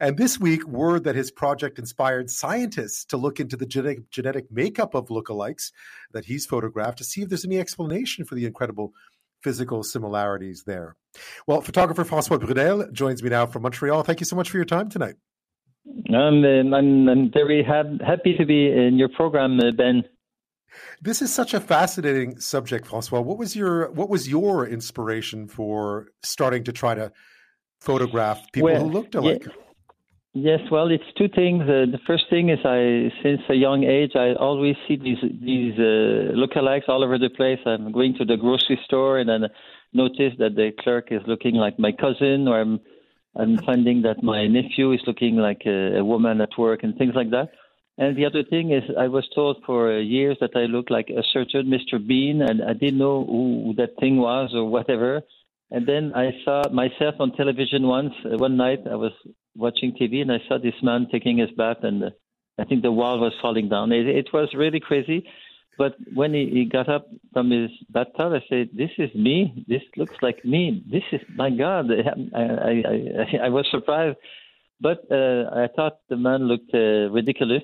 And 0.00 0.16
this 0.16 0.38
week, 0.38 0.66
word 0.66 1.04
that 1.04 1.14
his 1.14 1.30
project 1.30 1.78
inspired 1.78 2.30
scientists 2.30 3.04
to 3.06 3.16
look 3.16 3.40
into 3.40 3.56
the 3.56 3.66
genetic, 3.66 4.10
genetic 4.10 4.46
makeup 4.50 4.94
of 4.94 5.08
lookalikes 5.08 5.72
that 6.12 6.24
he's 6.24 6.46
photographed 6.46 6.98
to 6.98 7.04
see 7.04 7.22
if 7.22 7.28
there's 7.28 7.44
any 7.44 7.58
explanation 7.58 8.24
for 8.24 8.34
the 8.34 8.46
incredible 8.46 8.92
physical 9.42 9.82
similarities 9.82 10.64
there. 10.64 10.96
Well, 11.46 11.60
photographer 11.60 12.04
Francois 12.04 12.38
Brunelle 12.38 12.92
joins 12.92 13.22
me 13.22 13.30
now 13.30 13.46
from 13.46 13.62
Montreal. 13.62 14.02
Thank 14.02 14.20
you 14.20 14.26
so 14.26 14.36
much 14.36 14.50
for 14.50 14.56
your 14.56 14.66
time 14.66 14.88
tonight. 14.88 15.14
Um, 16.12 16.44
I'm, 16.44 17.08
I'm 17.08 17.32
very 17.32 17.62
ha- 17.62 18.04
happy 18.04 18.36
to 18.36 18.44
be 18.44 18.70
in 18.70 18.98
your 18.98 19.08
program, 19.08 19.58
uh, 19.58 19.70
Ben. 19.70 20.04
This 21.00 21.22
is 21.22 21.32
such 21.32 21.54
a 21.54 21.60
fascinating 21.60 22.40
subject, 22.40 22.86
Francois. 22.86 23.20
What 23.20 23.38
was 23.38 23.56
your 23.56 23.90
what 23.92 24.10
was 24.10 24.28
your 24.28 24.66
inspiration 24.66 25.48
for 25.48 26.08
starting 26.22 26.64
to 26.64 26.72
try 26.72 26.94
to 26.94 27.10
photograph 27.80 28.40
people 28.52 28.70
well, 28.70 28.84
who 28.84 28.90
looked 28.90 29.14
alike? 29.14 29.44
Yeah. 29.46 29.52
Yes, 30.34 30.60
well, 30.70 30.88
it's 30.90 31.10
two 31.16 31.28
things. 31.28 31.62
Uh, 31.62 31.86
the 31.90 31.98
first 32.06 32.24
thing 32.30 32.50
is, 32.50 32.60
I 32.64 33.10
since 33.22 33.40
a 33.48 33.54
young 33.54 33.82
age, 33.82 34.12
I 34.14 34.34
always 34.34 34.76
see 34.86 34.96
these 34.96 35.18
these 35.22 35.74
uh, 35.78 36.36
lookalikes 36.36 36.88
all 36.88 37.02
over 37.02 37.18
the 37.18 37.30
place. 37.30 37.58
I'm 37.66 37.90
going 37.90 38.14
to 38.18 38.24
the 38.24 38.36
grocery 38.36 38.78
store 38.84 39.18
and 39.18 39.28
then 39.28 39.48
notice 39.92 40.34
that 40.38 40.54
the 40.54 40.70
clerk 40.80 41.08
is 41.10 41.22
looking 41.26 41.54
like 41.54 41.78
my 41.78 41.92
cousin, 41.92 42.46
or 42.46 42.60
I'm 42.60 42.78
I'm 43.36 43.58
finding 43.58 44.02
that 44.02 44.22
my 44.22 44.46
nephew 44.46 44.92
is 44.92 45.00
looking 45.06 45.36
like 45.36 45.62
a, 45.66 45.98
a 45.98 46.04
woman 46.04 46.40
at 46.40 46.56
work 46.58 46.82
and 46.82 46.96
things 46.96 47.14
like 47.14 47.30
that. 47.30 47.48
And 47.96 48.16
the 48.16 48.26
other 48.26 48.44
thing 48.44 48.70
is, 48.70 48.84
I 48.96 49.08
was 49.08 49.28
told 49.34 49.56
for 49.66 49.98
years 49.98 50.36
that 50.40 50.54
I 50.54 50.66
look 50.66 50.88
like 50.88 51.08
a 51.10 51.24
certain 51.32 51.66
Mr. 51.66 51.98
Bean, 51.98 52.42
and 52.42 52.62
I 52.62 52.74
didn't 52.74 52.98
know 52.98 53.24
who 53.24 53.74
that 53.76 53.98
thing 53.98 54.18
was 54.18 54.50
or 54.54 54.70
whatever. 54.70 55.22
And 55.70 55.86
then 55.86 56.12
I 56.14 56.30
saw 56.44 56.68
myself 56.70 57.16
on 57.20 57.32
television 57.32 57.86
once. 57.86 58.14
Uh, 58.24 58.38
one 58.38 58.56
night 58.56 58.80
I 58.90 58.96
was 58.96 59.12
watching 59.54 59.92
TV 59.92 60.22
and 60.22 60.32
I 60.32 60.38
saw 60.48 60.58
this 60.58 60.74
man 60.82 61.08
taking 61.12 61.38
his 61.38 61.50
bath, 61.56 61.78
and 61.82 62.04
uh, 62.04 62.10
I 62.58 62.64
think 62.64 62.82
the 62.82 62.92
wall 62.92 63.18
was 63.18 63.32
falling 63.42 63.68
down. 63.68 63.92
It, 63.92 64.06
it 64.06 64.28
was 64.32 64.48
really 64.54 64.80
crazy. 64.80 65.26
But 65.76 65.94
when 66.12 66.34
he, 66.34 66.50
he 66.52 66.64
got 66.64 66.88
up 66.88 67.06
from 67.32 67.50
his 67.50 67.70
bathtub, 67.90 68.32
I 68.32 68.42
said, 68.48 68.70
"This 68.74 68.90
is 68.98 69.14
me. 69.14 69.64
This 69.68 69.82
looks 69.96 70.16
like 70.22 70.44
me. 70.44 70.82
This 70.90 71.04
is 71.12 71.20
my 71.36 71.50
God." 71.50 71.90
I 72.34 72.40
I 72.40 72.72
I, 72.72 73.36
I 73.44 73.48
was 73.50 73.66
surprised, 73.70 74.16
but 74.80 75.04
uh, 75.10 75.50
I 75.54 75.68
thought 75.76 75.98
the 76.08 76.16
man 76.16 76.48
looked 76.48 76.74
uh, 76.74 77.10
ridiculous, 77.10 77.62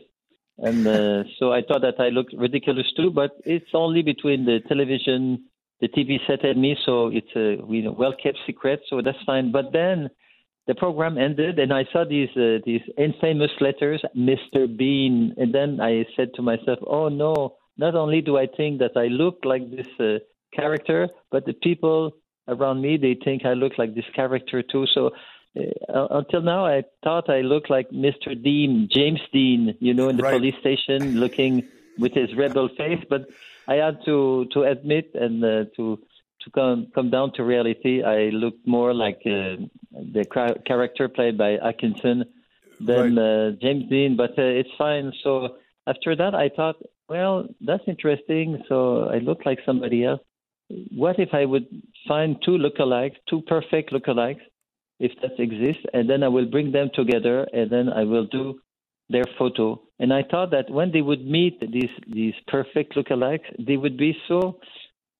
and 0.59 0.87
uh, 0.87 1.25
so 1.39 1.53
I 1.53 1.63
thought 1.63 1.83
that 1.83 1.99
I 1.99 2.11
looked 2.11 2.35
ridiculous 2.37 2.87
too. 2.97 3.11
But 3.11 3.33
it's 3.45 3.75
only 3.75 4.03
between 4.03 4.45
the 4.45 4.61
television 4.69 5.47
the 5.81 5.89
TV 5.89 6.19
set 6.27 6.45
at 6.45 6.57
me, 6.57 6.77
so 6.87 7.09
it's 7.09 7.35
a 7.37 7.57
you 7.73 7.83
know, 7.83 7.93
well 7.93 8.15
kept 8.21 8.39
secret, 8.47 8.81
so 8.89 9.01
that's 9.03 9.23
fine. 9.27 9.53
But 9.53 9.73
then 9.73 10.11
the 10.67 10.75
program 10.75 11.19
ended, 11.19 11.59
and 11.59 11.73
I 11.73 11.85
saw 11.93 12.05
these 12.09 12.31
uh, 12.37 12.59
these 12.65 12.81
infamous 12.97 13.51
letters, 13.61 14.03
Mr. 14.17 14.75
Bean, 14.75 15.35
and 15.37 15.55
then 15.55 15.81
I 15.81 16.07
said 16.17 16.31
to 16.35 16.43
myself, 16.43 16.79
"Oh 16.87 17.09
no! 17.09 17.57
Not 17.77 17.95
only 17.95 18.21
do 18.21 18.39
I 18.39 18.47
think 18.47 18.79
that 18.79 18.97
I 18.97 19.07
look 19.07 19.41
like 19.45 19.71
this 19.71 19.89
uh, 20.01 20.19
character, 20.55 21.09
but 21.31 21.45
the 21.45 21.55
people 21.55 22.13
around 22.47 22.81
me 22.81 22.97
they 22.97 23.17
think 23.25 23.45
I 23.45 23.55
look 23.55 23.73
like 23.79 23.95
this 23.95 24.11
character 24.15 24.63
too." 24.63 24.87
So. 24.95 25.11
Uh, 25.57 26.09
until 26.11 26.43
now, 26.43 26.67
I 26.67 26.83
thought 27.05 27.31
I 27.31 27.43
looked 27.43 27.71
like 27.71 27.89
Mr. 27.91 28.35
Dean, 28.35 28.89
James 28.91 29.21
Dean, 29.33 29.77
you 29.79 29.95
know, 29.95 30.09
in 30.09 30.17
the 30.17 30.25
right. 30.25 30.33
police 30.33 30.57
station, 30.59 31.21
looking 31.21 31.63
with 31.97 32.13
his 32.13 32.35
rebel 32.35 32.69
face. 32.77 32.99
But 33.09 33.29
I 33.69 33.75
had 33.75 33.99
to 34.05 34.47
to 34.53 34.63
admit 34.63 35.11
and 35.15 35.43
uh, 35.45 35.65
to 35.77 35.99
to 36.43 36.51
come 36.55 36.89
come 36.95 37.11
down 37.11 37.33
to 37.35 37.45
reality. 37.45 38.03
I 38.03 38.31
looked 38.31 38.67
more 38.67 38.93
like 38.95 39.21
uh, 39.27 39.57
the 39.91 40.25
cra- 40.29 40.59
character 40.67 41.09
played 41.09 41.39
by 41.39 41.55
Atkinson 41.55 42.25
than 42.81 43.17
right. 43.17 43.49
uh, 43.49 43.51
James 43.63 43.89
Dean, 43.89 44.17
but 44.17 44.31
uh, 44.39 44.43
it's 44.43 44.71
fine. 44.77 45.13
So 45.23 45.57
after 45.87 46.17
that, 46.17 46.35
I 46.35 46.51
thought, 46.55 46.77
well, 47.09 47.47
that's 47.61 47.85
interesting. 47.87 48.63
So 48.69 49.09
I 49.09 49.19
look 49.19 49.47
like 49.47 49.59
somebody 49.65 50.05
else. 50.05 50.21
What 50.91 51.19
if 51.19 51.31
I 51.33 51.45
would 51.45 51.67
find 52.09 52.37
two 52.45 52.59
lookalikes, 52.59 53.17
two 53.29 53.43
perfect 53.43 53.93
lookalikes, 53.93 54.41
if 54.99 55.13
that 55.23 55.39
exists, 55.39 55.85
and 55.93 56.09
then 56.09 56.23
I 56.23 56.29
will 56.29 56.47
bring 56.47 56.73
them 56.73 56.91
together, 56.95 57.47
and 57.53 57.71
then 57.71 57.89
I 57.89 58.05
will 58.05 58.27
do 58.27 58.61
their 59.09 59.25
photo. 59.39 59.81
And 59.99 60.13
I 60.13 60.23
thought 60.29 60.51
that 60.51 60.71
when 60.71 60.93
they 60.93 61.03
would 61.03 61.25
meet 61.25 61.61
these 61.61 61.91
these 62.07 62.35
perfect 62.49 62.97
lookalikes, 62.97 63.49
they 63.59 63.77
would 63.77 63.97
be 63.97 64.17
so 64.29 64.59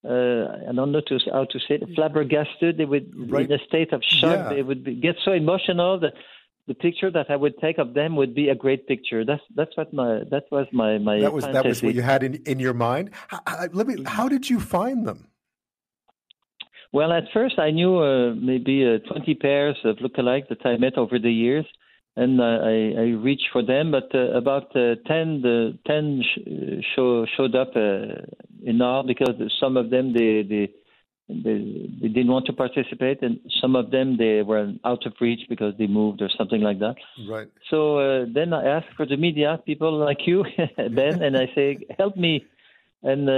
uh, 0.07 0.69
I 0.69 0.73
don't 0.73 0.91
know 0.91 1.01
to, 1.07 1.19
how 1.31 1.45
to 1.45 1.59
say 1.59 1.75
it, 1.75 1.89
flabbergasted. 1.95 2.77
They 2.77 2.85
would 2.85 3.11
right. 3.31 3.49
in 3.49 3.59
a 3.59 3.63
state 3.65 3.91
of 3.91 4.01
shock. 4.03 4.37
Yeah. 4.37 4.49
They 4.49 4.61
would 4.61 4.83
be, 4.83 4.95
get 4.95 5.15
so 5.23 5.31
emotional 5.31 5.99
that 5.99 6.13
the 6.67 6.73
picture 6.73 7.11
that 7.11 7.27
I 7.29 7.35
would 7.35 7.57
take 7.59 7.77
of 7.77 7.93
them 7.93 8.15
would 8.15 8.35
be 8.35 8.49
a 8.49 8.55
great 8.55 8.87
picture. 8.87 9.25
That's 9.25 9.41
that's 9.55 9.75
what 9.75 9.93
my 9.93 10.21
that 10.29 10.43
was 10.51 10.67
my 10.71 10.97
my 10.97 11.19
that 11.21 11.33
was 11.33 11.45
fantasy. 11.45 11.53
that 11.53 11.67
was 11.67 11.83
what 11.83 11.95
you 11.95 12.01
had 12.01 12.23
in 12.23 12.35
in 12.45 12.59
your 12.59 12.73
mind. 12.73 13.11
How, 13.27 13.67
let 13.71 13.87
me. 13.87 14.03
How 14.05 14.27
did 14.27 14.49
you 14.49 14.59
find 14.59 15.07
them? 15.07 15.27
Well, 16.91 17.11
at 17.11 17.25
first 17.33 17.59
I 17.59 17.71
knew 17.71 17.97
uh, 17.97 18.35
maybe 18.35 18.85
uh, 18.85 18.99
20 19.11 19.35
pairs 19.35 19.75
of 19.83 19.97
lookalikes 19.97 20.47
that 20.47 20.65
I 20.65 20.77
met 20.77 20.97
over 20.97 21.19
the 21.19 21.31
years, 21.31 21.65
and 22.15 22.41
I, 22.41 22.93
I 22.97 23.05
reached 23.21 23.49
for 23.51 23.63
them. 23.63 23.91
But 23.91 24.13
uh, 24.13 24.37
about 24.37 24.75
uh, 24.75 24.95
10, 25.07 25.41
the 25.41 25.77
10 25.85 26.23
sh- 26.23 26.85
show, 26.95 27.25
showed 27.35 27.55
up 27.55 27.71
uh, 27.75 28.23
in 28.63 28.81
all 28.81 29.03
because 29.05 29.35
some 29.59 29.77
of 29.77 29.89
them 29.89 30.13
they, 30.13 30.43
they 30.43 30.71
they, 31.27 31.89
they 32.01 32.07
didn't 32.07 32.27
want 32.27 32.45
to 32.45 32.53
participate, 32.53 33.23
and 33.23 33.39
some 33.59 33.75
of 33.75 33.89
them 33.89 34.15
they 34.17 34.43
were 34.43 34.71
out 34.83 35.07
of 35.07 35.13
reach 35.19 35.41
because 35.49 35.73
they 35.79 35.87
moved 35.87 36.21
or 36.21 36.29
something 36.37 36.61
like 36.61 36.77
that. 36.79 36.95
Right. 37.27 37.47
So 37.71 37.97
uh, 37.97 38.25
then 38.31 38.53
I 38.53 38.63
asked 38.63 38.95
for 38.95 39.07
the 39.07 39.17
media, 39.17 39.59
people 39.65 39.97
like 39.97 40.19
you, 40.27 40.45
Ben, 40.77 41.23
and 41.23 41.35
I 41.35 41.47
say, 41.55 41.79
help 41.97 42.15
me 42.15 42.45
and 43.03 43.29
uh, 43.29 43.33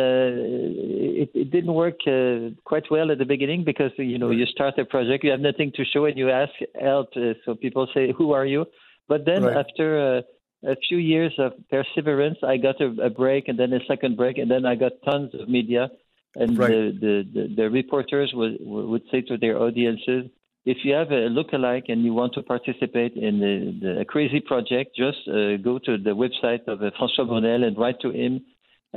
it, 1.23 1.29
it 1.33 1.51
didn't 1.51 1.73
work 1.73 1.99
uh, 2.07 2.55
quite 2.63 2.85
well 2.89 3.11
at 3.11 3.17
the 3.17 3.25
beginning 3.25 3.63
because 3.65 3.91
you 3.97 4.17
know 4.17 4.31
you 4.31 4.45
start 4.45 4.77
a 4.79 4.85
project, 4.85 5.23
you 5.23 5.31
have 5.31 5.39
nothing 5.39 5.71
to 5.75 5.83
show, 5.85 6.05
and 6.05 6.17
you 6.17 6.29
ask 6.29 6.53
help. 6.79 7.09
Uh, 7.15 7.33
so 7.45 7.55
people 7.55 7.87
say, 7.93 8.13
"Who 8.17 8.31
are 8.31 8.45
you?" 8.45 8.65
But 9.07 9.25
then 9.25 9.43
Right. 9.43 9.57
after 9.57 10.17
uh, 10.17 10.69
a 10.69 10.75
few 10.87 10.97
years 10.97 11.33
of 11.37 11.53
perseverance, 11.69 12.37
I 12.43 12.57
got 12.57 12.79
a, 12.81 12.89
a 13.01 13.09
break, 13.09 13.47
and 13.47 13.59
then 13.59 13.73
a 13.73 13.79
second 13.87 14.15
break, 14.17 14.37
and 14.37 14.49
then 14.49 14.65
I 14.65 14.75
got 14.75 14.93
tons 15.03 15.33
of 15.33 15.49
media, 15.49 15.89
and 16.35 16.57
Right. 16.57 16.69
the, 16.69 16.97
the, 17.01 17.23
the 17.33 17.55
the 17.55 17.69
reporters 17.69 18.31
would 18.33 18.57
would 18.61 19.03
say 19.11 19.21
to 19.21 19.37
their 19.37 19.59
audiences. 19.61 20.25
If 20.65 20.79
you 20.83 20.93
have 20.95 21.11
a 21.11 21.29
lookalike 21.29 21.85
and 21.87 22.03
you 22.03 22.13
want 22.13 22.33
to 22.33 22.43
participate 22.43 23.13
in 23.15 23.39
the, 23.39 23.79
the 23.81 23.99
a 24.01 24.05
crazy 24.05 24.41
project, 24.41 24.97
just 24.97 25.17
uh, 25.29 25.55
go 25.57 25.79
to 25.79 25.97
the 25.97 26.11
website 26.11 26.67
of 26.67 26.83
uh, 26.83 26.91
François 26.99 27.25
Brunelle 27.25 27.63
and 27.65 27.77
write 27.77 28.01
to 28.01 28.11
him 28.11 28.43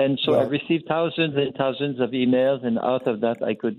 and 0.02 0.18
so 0.24 0.28
I 0.34 0.44
received 0.58 0.84
thousands 0.94 1.34
and 1.42 1.54
thousands 1.62 1.96
of 2.04 2.10
emails, 2.24 2.60
and 2.66 2.74
out 2.78 3.06
of 3.12 3.16
that, 3.24 3.38
I 3.50 3.54
could 3.62 3.78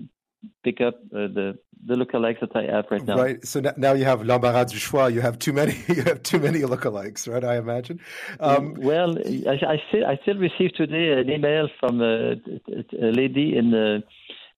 pick 0.64 0.78
up 0.88 0.96
uh, 1.14 1.28
the 1.38 1.46
the 1.84 1.94
lookalikes 2.00 2.40
that 2.40 2.54
I 2.54 2.64
have 2.74 2.86
right 2.92 3.04
now. 3.10 3.16
Right. 3.16 3.44
So 3.44 3.56
now 3.86 3.92
you 4.00 4.04
have 4.04 4.20
l'embarras 4.30 4.66
du 4.66 4.78
choix. 4.78 5.08
You 5.08 5.20
have 5.20 5.36
too 5.38 5.52
many. 5.60 5.74
You 5.96 6.02
have 6.10 6.22
too 6.22 6.38
many 6.46 6.60
lookalikes, 6.60 7.22
right? 7.32 7.44
I 7.44 7.56
imagine. 7.56 7.98
Um, 8.38 8.74
well, 8.90 9.10
I, 9.52 9.56
I 9.74 9.76
still 9.88 10.04
I 10.12 10.16
still 10.22 10.38
received 10.48 10.74
today 10.76 11.06
an 11.20 11.28
email 11.36 11.68
from 11.80 12.00
a, 12.00 12.34
a 13.08 13.10
lady 13.20 13.46
in 13.60 13.66
uh, 13.74 14.00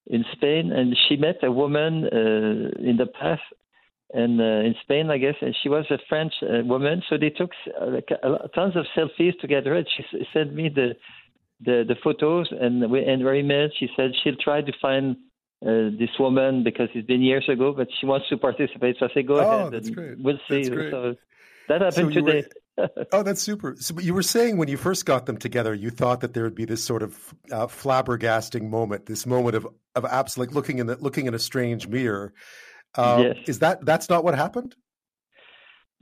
in 0.06 0.24
Spain, 0.36 0.64
and 0.78 0.96
she 1.08 1.16
met 1.16 1.38
a 1.42 1.50
woman 1.50 1.92
uh, 2.04 2.88
in 2.90 2.96
the 3.02 3.06
past. 3.20 3.42
And 4.22 4.40
uh, 4.40 4.68
in 4.68 4.74
Spain, 4.84 5.10
I 5.10 5.18
guess, 5.18 5.34
and 5.40 5.56
she 5.60 5.68
was 5.68 5.86
a 5.90 5.98
French 6.08 6.34
uh, 6.42 6.62
woman. 6.64 7.02
So 7.08 7.16
they 7.18 7.30
took 7.30 7.50
uh, 7.80 7.86
like, 7.96 8.10
a 8.22 8.28
lot- 8.28 8.48
tons 8.54 8.76
of 8.76 8.84
selfies 8.96 9.36
together. 9.40 9.74
And 9.74 9.86
she 9.96 10.02
s- 10.04 10.26
sent 10.32 10.54
me 10.54 10.68
the 10.68 10.88
the, 11.60 11.84
the 11.86 11.96
photos, 12.02 12.48
and 12.50 12.90
we, 12.90 13.04
and 13.04 13.22
her 13.22 13.34
email. 13.34 13.68
She 13.78 13.88
said 13.96 14.12
she'll 14.22 14.36
try 14.36 14.60
to 14.62 14.72
find 14.80 15.16
uh, 15.64 15.90
this 15.98 16.10
woman 16.18 16.62
because 16.64 16.88
it's 16.94 17.06
been 17.06 17.22
years 17.22 17.48
ago, 17.48 17.72
but 17.72 17.88
she 18.00 18.06
wants 18.06 18.28
to 18.28 18.36
participate. 18.36 18.96
So 18.98 19.06
I 19.10 19.14
say, 19.14 19.22
go 19.22 19.36
Oh, 19.40 19.40
ahead, 19.60 19.72
that's 19.72 19.90
great. 19.90 20.18
we'll 20.18 20.38
see. 20.48 20.64
So 20.64 21.14
that 21.68 21.80
happened 21.80 21.94
So 21.94 22.08
you 22.08 22.24
were- 22.24 22.32
today. 22.32 22.48
oh, 23.12 23.22
that's 23.22 23.40
super. 23.40 23.76
So 23.78 23.98
you 24.00 24.14
were 24.14 24.22
saying 24.24 24.56
when 24.56 24.66
you 24.66 24.76
first 24.76 25.06
got 25.06 25.26
them 25.26 25.36
together, 25.36 25.72
you 25.74 25.90
thought 25.90 26.20
that 26.22 26.34
there 26.34 26.42
would 26.42 26.56
be 26.56 26.64
this 26.64 26.82
sort 26.82 27.04
of 27.04 27.32
uh, 27.52 27.68
flabbergasting 27.68 28.68
moment, 28.68 29.06
this 29.06 29.26
moment 29.26 29.54
of 29.54 29.66
of 29.94 30.04
absolute 30.04 30.48
like 30.48 30.54
looking 30.56 30.78
in 30.80 30.88
the 30.88 30.96
looking 30.96 31.26
in 31.26 31.34
a 31.34 31.38
strange 31.38 31.86
mirror. 31.86 32.32
Um, 32.96 33.22
Yes. 33.22 33.36
Is 33.46 33.58
that 33.60 33.84
that's 33.86 34.08
not 34.08 34.24
what 34.24 34.34
happened? 34.34 34.74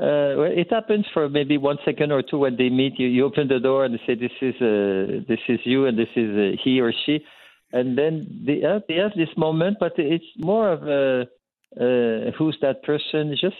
Uh, 0.02 0.42
it 0.62 0.68
happens 0.68 1.06
for 1.14 1.28
maybe 1.28 1.56
one 1.58 1.78
second 1.84 2.10
or 2.10 2.22
two 2.22 2.38
when 2.38 2.56
they 2.56 2.68
meet. 2.68 2.98
You, 2.98 3.06
you 3.06 3.24
open 3.24 3.46
the 3.46 3.60
door 3.60 3.84
and 3.84 3.94
they 3.94 4.02
say, 4.04 4.14
"This 4.16 4.32
is 4.40 4.54
uh, 4.60 5.22
this 5.28 5.38
is 5.48 5.60
you," 5.64 5.86
and 5.86 5.96
this 5.96 6.08
is 6.16 6.30
uh, 6.36 6.56
he 6.64 6.80
or 6.80 6.92
she, 7.06 7.24
and 7.72 7.96
then 7.96 8.42
they 8.44 8.60
have, 8.66 8.82
they 8.88 8.96
have 8.96 9.12
this 9.14 9.28
moment, 9.36 9.76
but 9.78 9.92
it's 9.98 10.24
more 10.38 10.72
of 10.72 10.82
a 10.88 11.28
uh, 11.80 12.32
who's 12.36 12.58
that 12.62 12.82
person? 12.82 13.36
Just 13.40 13.56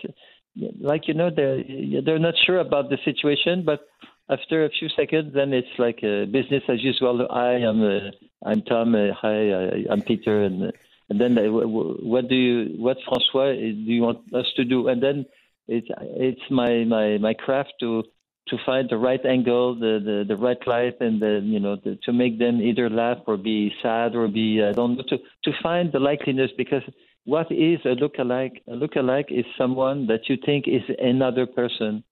like 0.81 1.07
you 1.07 1.13
know, 1.13 1.29
they're 1.33 1.63
they're 2.05 2.19
not 2.19 2.35
sure 2.45 2.59
about 2.59 2.89
the 2.89 2.97
situation, 3.05 3.63
but 3.65 3.87
after 4.29 4.65
a 4.65 4.69
few 4.69 4.89
seconds, 4.89 5.33
then 5.33 5.53
it's 5.53 5.75
like 5.77 5.99
uh, 6.03 6.25
business 6.25 6.63
as 6.67 6.83
usual. 6.83 7.25
Hi, 7.29 7.55
I'm 7.55 7.81
uh, 7.81 8.11
I'm 8.45 8.61
Tom. 8.63 8.95
Uh, 8.95 9.13
hi, 9.13 9.49
uh, 9.49 9.71
I'm 9.89 10.01
Peter, 10.01 10.43
and 10.43 10.65
uh, 10.65 10.71
and 11.09 11.21
then 11.21 11.37
uh, 11.37 11.43
what 11.49 12.27
do 12.27 12.35
you 12.35 12.81
what 12.81 12.97
François 13.07 13.53
uh, 13.53 13.55
do 13.55 13.91
you 13.91 14.01
want 14.01 14.19
us 14.33 14.45
to 14.57 14.65
do? 14.65 14.89
And 14.89 15.01
then 15.01 15.25
it's 15.67 15.87
it's 15.99 16.41
my 16.51 16.83
my 16.83 17.17
my 17.17 17.33
craft 17.33 17.73
to 17.79 18.03
to 18.49 18.57
find 18.65 18.89
the 18.89 18.97
right 18.97 19.25
angle, 19.25 19.75
the 19.75 19.99
the, 20.03 20.25
the 20.27 20.35
right 20.35 20.57
light, 20.67 20.95
and 20.99 21.21
the 21.21 21.41
you 21.43 21.59
know 21.59 21.77
the, 21.83 21.97
to 22.03 22.13
make 22.13 22.39
them 22.39 22.61
either 22.61 22.89
laugh 22.89 23.19
or 23.27 23.37
be 23.37 23.71
sad 23.81 24.15
or 24.15 24.27
be 24.27 24.61
I 24.61 24.73
don't 24.73 24.97
know 24.97 25.03
to 25.09 25.17
to 25.17 25.51
find 25.61 25.91
the 25.91 25.99
likeliness 25.99 26.51
because 26.57 26.83
what 27.25 27.51
is 27.51 27.79
a 27.85 27.95
lookalike? 27.95 28.61
A 28.67 28.71
lookalike 28.71 29.31
is 29.31 29.45
someone 29.57 30.07
that 30.07 30.27
you 30.27 30.37
think 30.45 30.65
is 30.67 30.83
another 30.99 31.45
person. 31.45 32.03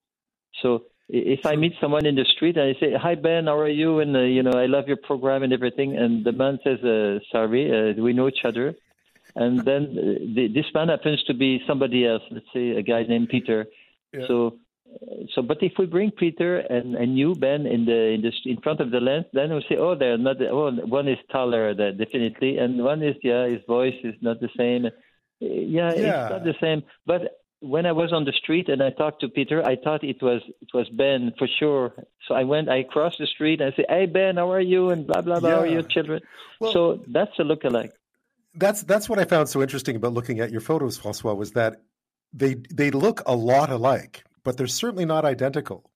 So 0.61 0.83
if 1.09 1.45
I 1.45 1.57
meet 1.57 1.73
someone 1.81 2.05
in 2.05 2.15
the 2.15 2.25
street 2.35 2.55
and 2.55 2.73
I 2.75 2.79
say, 2.79 2.93
"Hi 2.95 3.15
Ben, 3.15 3.45
how 3.45 3.57
are 3.57 3.67
you?" 3.67 3.99
and 3.99 4.15
uh, 4.15 4.21
you 4.21 4.43
know 4.43 4.51
I 4.51 4.67
love 4.67 4.87
your 4.87 4.97
program 4.97 5.43
and 5.43 5.51
everything, 5.51 5.97
and 5.97 6.23
the 6.23 6.31
man 6.31 6.59
says, 6.63 6.79
uh, 6.83 7.19
"Sorry, 7.31 7.69
uh, 7.69 8.01
we 8.01 8.13
know 8.13 8.29
each 8.29 8.45
other?" 8.45 8.75
And 9.35 9.59
then 9.65 9.83
uh, 9.97 10.01
the, 10.35 10.47
this 10.53 10.65
man 10.73 10.89
happens 10.89 11.23
to 11.23 11.33
be 11.33 11.61
somebody 11.67 12.05
else. 12.05 12.23
Let's 12.31 12.45
say 12.53 12.71
a 12.71 12.81
guy 12.81 13.03
named 13.03 13.29
Peter. 13.29 13.65
Yeah. 14.13 14.27
So, 14.27 14.57
uh, 14.93 15.15
so 15.33 15.41
but 15.41 15.61
if 15.63 15.73
we 15.77 15.85
bring 15.85 16.11
Peter 16.11 16.57
and, 16.57 16.95
and 16.95 17.17
you 17.17 17.35
Ben 17.35 17.65
in 17.65 17.85
the 17.85 17.99
in 18.15 18.21
the 18.21 18.31
in 18.45 18.57
front 18.61 18.79
of 18.81 18.91
the 18.91 18.99
lens, 18.99 19.25
then 19.33 19.53
we 19.53 19.65
say, 19.69 19.77
oh, 19.77 19.95
they're 19.95 20.17
not. 20.17 20.41
Oh, 20.41 20.71
one 20.71 21.07
is 21.07 21.17
taller, 21.31 21.73
that 21.73 21.97
definitely, 21.97 22.57
and 22.57 22.83
one 22.83 23.01
is 23.03 23.15
yeah, 23.23 23.47
his 23.47 23.63
voice 23.67 23.95
is 24.03 24.15
not 24.21 24.39
the 24.41 24.49
same. 24.57 24.85
Uh, 24.85 24.89
Yeah, 25.39 25.93
Yeah. 25.93 26.23
it's 26.23 26.31
not 26.35 26.43
the 26.43 26.55
same. 26.61 26.83
But 27.05 27.21
when 27.61 27.85
I 27.85 27.93
was 27.93 28.11
on 28.11 28.25
the 28.25 28.31
street 28.43 28.67
and 28.69 28.81
I 28.81 28.89
talked 29.01 29.21
to 29.21 29.29
Peter, 29.29 29.63
I 29.65 29.75
thought 29.83 30.03
it 30.03 30.21
was 30.21 30.41
it 30.65 30.71
was 30.73 30.87
Ben 30.89 31.31
for 31.39 31.47
sure. 31.59 31.93
So 32.27 32.35
I 32.41 32.43
went, 32.43 32.69
I 32.69 32.83
crossed 32.83 33.19
the 33.19 33.27
street 33.35 33.61
and 33.61 33.71
I 33.71 33.75
said, 33.75 33.85
"Hey 33.95 34.05
Ben, 34.17 34.33
how 34.41 34.51
are 34.51 34.65
you?" 34.73 34.89
and 34.91 35.07
blah 35.07 35.21
blah 35.21 35.39
blah. 35.39 35.49
How 35.49 35.59
are 35.61 35.65
Yeah. 35.67 35.73
your 35.77 35.83
children? 35.95 36.19
Well- 36.59 36.73
so 36.73 36.81
that's 37.07 37.35
a 37.39 37.43
lookalike. 37.51 37.93
That's 38.53 38.81
that's 38.83 39.07
what 39.07 39.19
I 39.19 39.23
found 39.25 39.47
so 39.49 39.61
interesting 39.61 39.95
about 39.95 40.13
looking 40.13 40.39
at 40.39 40.51
your 40.51 40.61
photos, 40.61 40.97
Francois, 40.97 41.33
was 41.33 41.51
that 41.53 41.81
they 42.33 42.55
they 42.73 42.91
look 42.91 43.21
a 43.25 43.35
lot 43.35 43.69
alike, 43.69 44.23
but 44.43 44.57
they're 44.57 44.67
certainly 44.67 45.05
not 45.05 45.23
identical. 45.25 45.89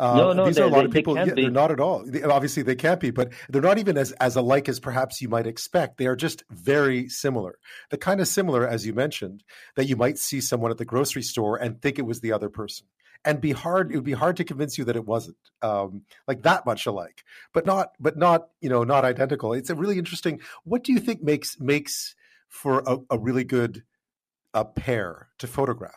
Uh, 0.00 0.14
No, 0.16 0.32
no, 0.32 0.46
these 0.46 0.60
are 0.60 0.66
a 0.66 0.70
they- 0.70 0.76
lot 0.76 0.84
of 0.84 0.92
they- 0.92 0.94
they 0.94 1.00
people. 1.00 1.14
can't 1.16 1.26
yeah, 1.26 1.34
they're 1.34 1.50
not 1.50 1.72
at 1.72 1.80
all. 1.80 2.04
They- 2.06 2.22
obviously, 2.22 2.62
they 2.62 2.76
can't 2.76 3.00
be, 3.00 3.10
but 3.10 3.32
they're 3.48 3.60
not 3.60 3.78
even 3.78 3.98
as 3.98 4.12
as 4.12 4.36
alike 4.36 4.68
as 4.68 4.78
perhaps 4.78 5.20
you 5.20 5.28
might 5.28 5.46
expect. 5.48 5.96
They 5.98 6.06
are 6.06 6.14
just 6.14 6.44
very 6.50 7.08
similar. 7.08 7.58
The 7.90 7.98
kind 7.98 8.20
of 8.20 8.28
similar, 8.28 8.64
as 8.64 8.86
you 8.86 8.92
mentioned, 8.94 9.42
that 9.74 9.86
you 9.86 9.96
might 9.96 10.16
see 10.18 10.40
someone 10.40 10.70
at 10.70 10.78
the 10.78 10.84
grocery 10.84 11.22
store 11.22 11.56
and 11.56 11.82
think 11.82 11.98
it 11.98 12.06
was 12.06 12.20
the 12.20 12.30
other 12.30 12.48
person, 12.48 12.86
and 13.24 13.40
be 13.40 13.52
hard. 13.52 13.92
It 13.92 13.96
would 13.96 14.04
be 14.04 14.12
hard 14.12 14.36
to 14.36 14.44
convince 14.44 14.78
you 14.78 14.84
that 14.84 14.96
it 14.96 15.04
wasn't 15.04 15.36
um, 15.62 16.02
like 16.26 16.42
that 16.42 16.64
much 16.64 16.86
alike, 16.86 17.24
but 17.52 17.66
not, 17.66 17.92
but 17.98 18.16
not, 18.16 18.48
you 18.60 18.68
know, 18.68 18.84
not 18.84 19.04
identical. 19.04 19.52
It's 19.52 19.70
a 19.70 19.74
really 19.74 19.98
interesting. 19.98 20.40
What 20.64 20.84
do 20.84 20.92
you 20.92 21.00
think 21.00 21.22
makes 21.22 21.60
makes 21.60 22.14
for 22.48 22.82
a, 22.86 22.98
a 23.10 23.18
really 23.18 23.44
good 23.44 23.84
uh, 24.54 24.64
pair 24.64 25.28
to 25.38 25.46
photograph? 25.46 25.92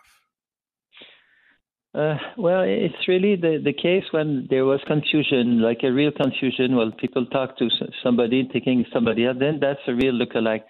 Uh, 1.94 2.16
well, 2.38 2.62
it's 2.62 3.08
really 3.08 3.36
the, 3.36 3.60
the 3.62 3.74
case 3.74 4.06
when 4.12 4.48
there 4.50 4.64
was 4.64 4.80
confusion, 4.88 5.62
like 5.62 5.80
a 5.84 5.92
real 5.92 6.12
confusion. 6.12 6.78
Well, 6.78 6.92
people 6.92 7.26
talk 7.26 7.58
to 7.58 7.70
somebody 8.02 8.48
thinking 8.52 8.86
somebody 8.94 9.26
else, 9.26 9.38
then 9.40 9.60
that's 9.60 9.82
a 9.88 9.94
real 9.94 10.14
lookalike. 10.14 10.64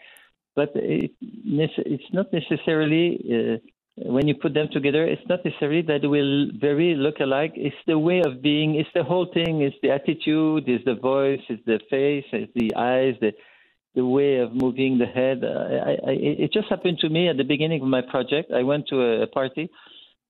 But 0.56 0.72
it, 0.76 1.12
it's 1.22 2.12
not 2.12 2.34
necessarily, 2.34 3.20
uh, 3.32 3.58
when 4.06 4.28
you 4.28 4.36
put 4.36 4.54
them 4.54 4.68
together, 4.72 5.06
it's 5.06 5.22
not 5.28 5.44
necessarily 5.46 5.82
that 5.84 6.02
they 6.02 6.08
will 6.08 6.50
very 6.60 6.96
look 6.96 7.20
alike. 7.20 7.54
It's 7.56 7.76
the 7.88 8.00
way 8.00 8.22
of 8.22 8.42
being, 8.42 8.76
it's 8.76 8.90
the 8.94 9.04
whole 9.04 9.28
thing, 9.34 9.62
it's 9.62 9.76
the 9.82 9.92
attitude, 9.92 10.64
it's 10.68 10.86
the 10.86 10.96
voice, 10.96 11.42
it's 11.50 11.64
the 11.66 11.80
face, 11.90 12.26
it's 12.32 12.52
the 12.56 12.74
eyes, 12.76 13.16
the, 13.22 13.32
the 13.96 14.06
way 14.06 14.38
of 14.38 14.54
moving 14.54 14.98
the 14.98 15.06
head. 15.06 15.44
Uh, 15.44 15.50
I, 15.86 15.92
I, 16.10 16.14
it 16.46 16.54
just 16.54 16.70
happened 16.70 17.00
to 17.00 17.10
me 17.10 17.28
at 17.28 17.38
the 17.38 17.44
beginning 17.44 17.82
of 17.82 17.88
my 17.88 18.02
project. 18.02 18.52
I 18.52 18.64
went 18.64 18.88
to 18.88 19.02
a, 19.02 19.22
a 19.24 19.28
party 19.28 19.70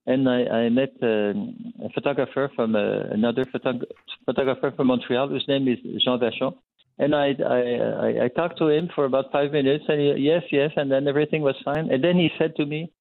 and 0.05 0.27
I, 0.27 0.43
I 0.45 0.69
met 0.69 0.93
um, 1.03 1.73
a 1.83 1.89
photographer 1.93 2.51
from 2.55 2.75
uh, 2.75 2.79
another 3.11 3.45
photog- 3.45 3.85
photographer 4.25 4.73
from 4.75 4.87
Montreal 4.87 5.29
whose 5.29 5.45
name 5.47 5.67
is 5.67 5.77
Jean 6.03 6.19
Vachon. 6.19 6.55
And 6.97 7.15
I, 7.15 7.33
I, 7.43 7.59
I, 8.07 8.25
I 8.25 8.27
talked 8.27 8.57
to 8.59 8.67
him 8.67 8.89
for 8.93 9.05
about 9.05 9.31
five 9.31 9.51
minutes, 9.51 9.85
and 9.87 9.99
he, 9.99 10.23
yes, 10.23 10.43
yes, 10.51 10.71
and 10.75 10.91
then 10.91 11.07
everything 11.07 11.41
was 11.41 11.55
fine. 11.63 11.89
And 11.89 12.03
then 12.03 12.15
he 12.15 12.29
said 12.37 12.55
to 12.57 12.65
me, 12.65 12.91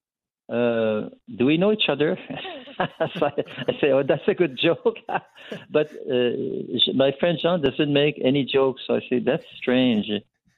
uh, 0.50 1.08
"Do 1.38 1.46
we 1.46 1.56
know 1.56 1.72
each 1.72 1.88
other?" 1.88 2.18
so 3.18 3.26
I, 3.26 3.32
I 3.68 3.72
say, 3.80 3.90
"Oh, 3.92 4.02
that's 4.02 4.26
a 4.28 4.34
good 4.34 4.58
joke," 4.58 4.96
but 5.70 5.90
uh, 6.10 6.30
my 6.94 7.12
friend 7.20 7.38
Jean 7.40 7.62
doesn't 7.62 7.92
make 7.92 8.20
any 8.24 8.44
jokes. 8.44 8.82
So 8.86 8.94
I 8.96 9.00
say, 9.08 9.18
"That's 9.20 9.44
strange." 9.56 10.06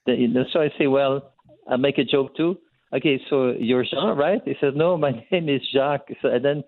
The- 0.07 0.15
you 0.15 0.29
know, 0.29 0.45
So 0.53 0.61
I 0.61 0.71
say, 0.79 0.87
"Well, 0.87 1.33
I 1.69 1.77
make 1.77 1.99
a 1.99 2.05
joke 2.05 2.37
too." 2.37 2.59
Okay, 2.95 3.21
so 3.31 3.53
you're 3.59 3.85
Jean, 3.85 4.17
right? 4.17 4.41
He 4.45 4.55
said, 4.61 4.77
"No, 4.77 4.97
my 4.97 5.13
name 5.31 5.49
is 5.49 5.63
Jacques." 5.73 6.09
So 6.21 6.29
and 6.29 6.45
then, 6.45 6.65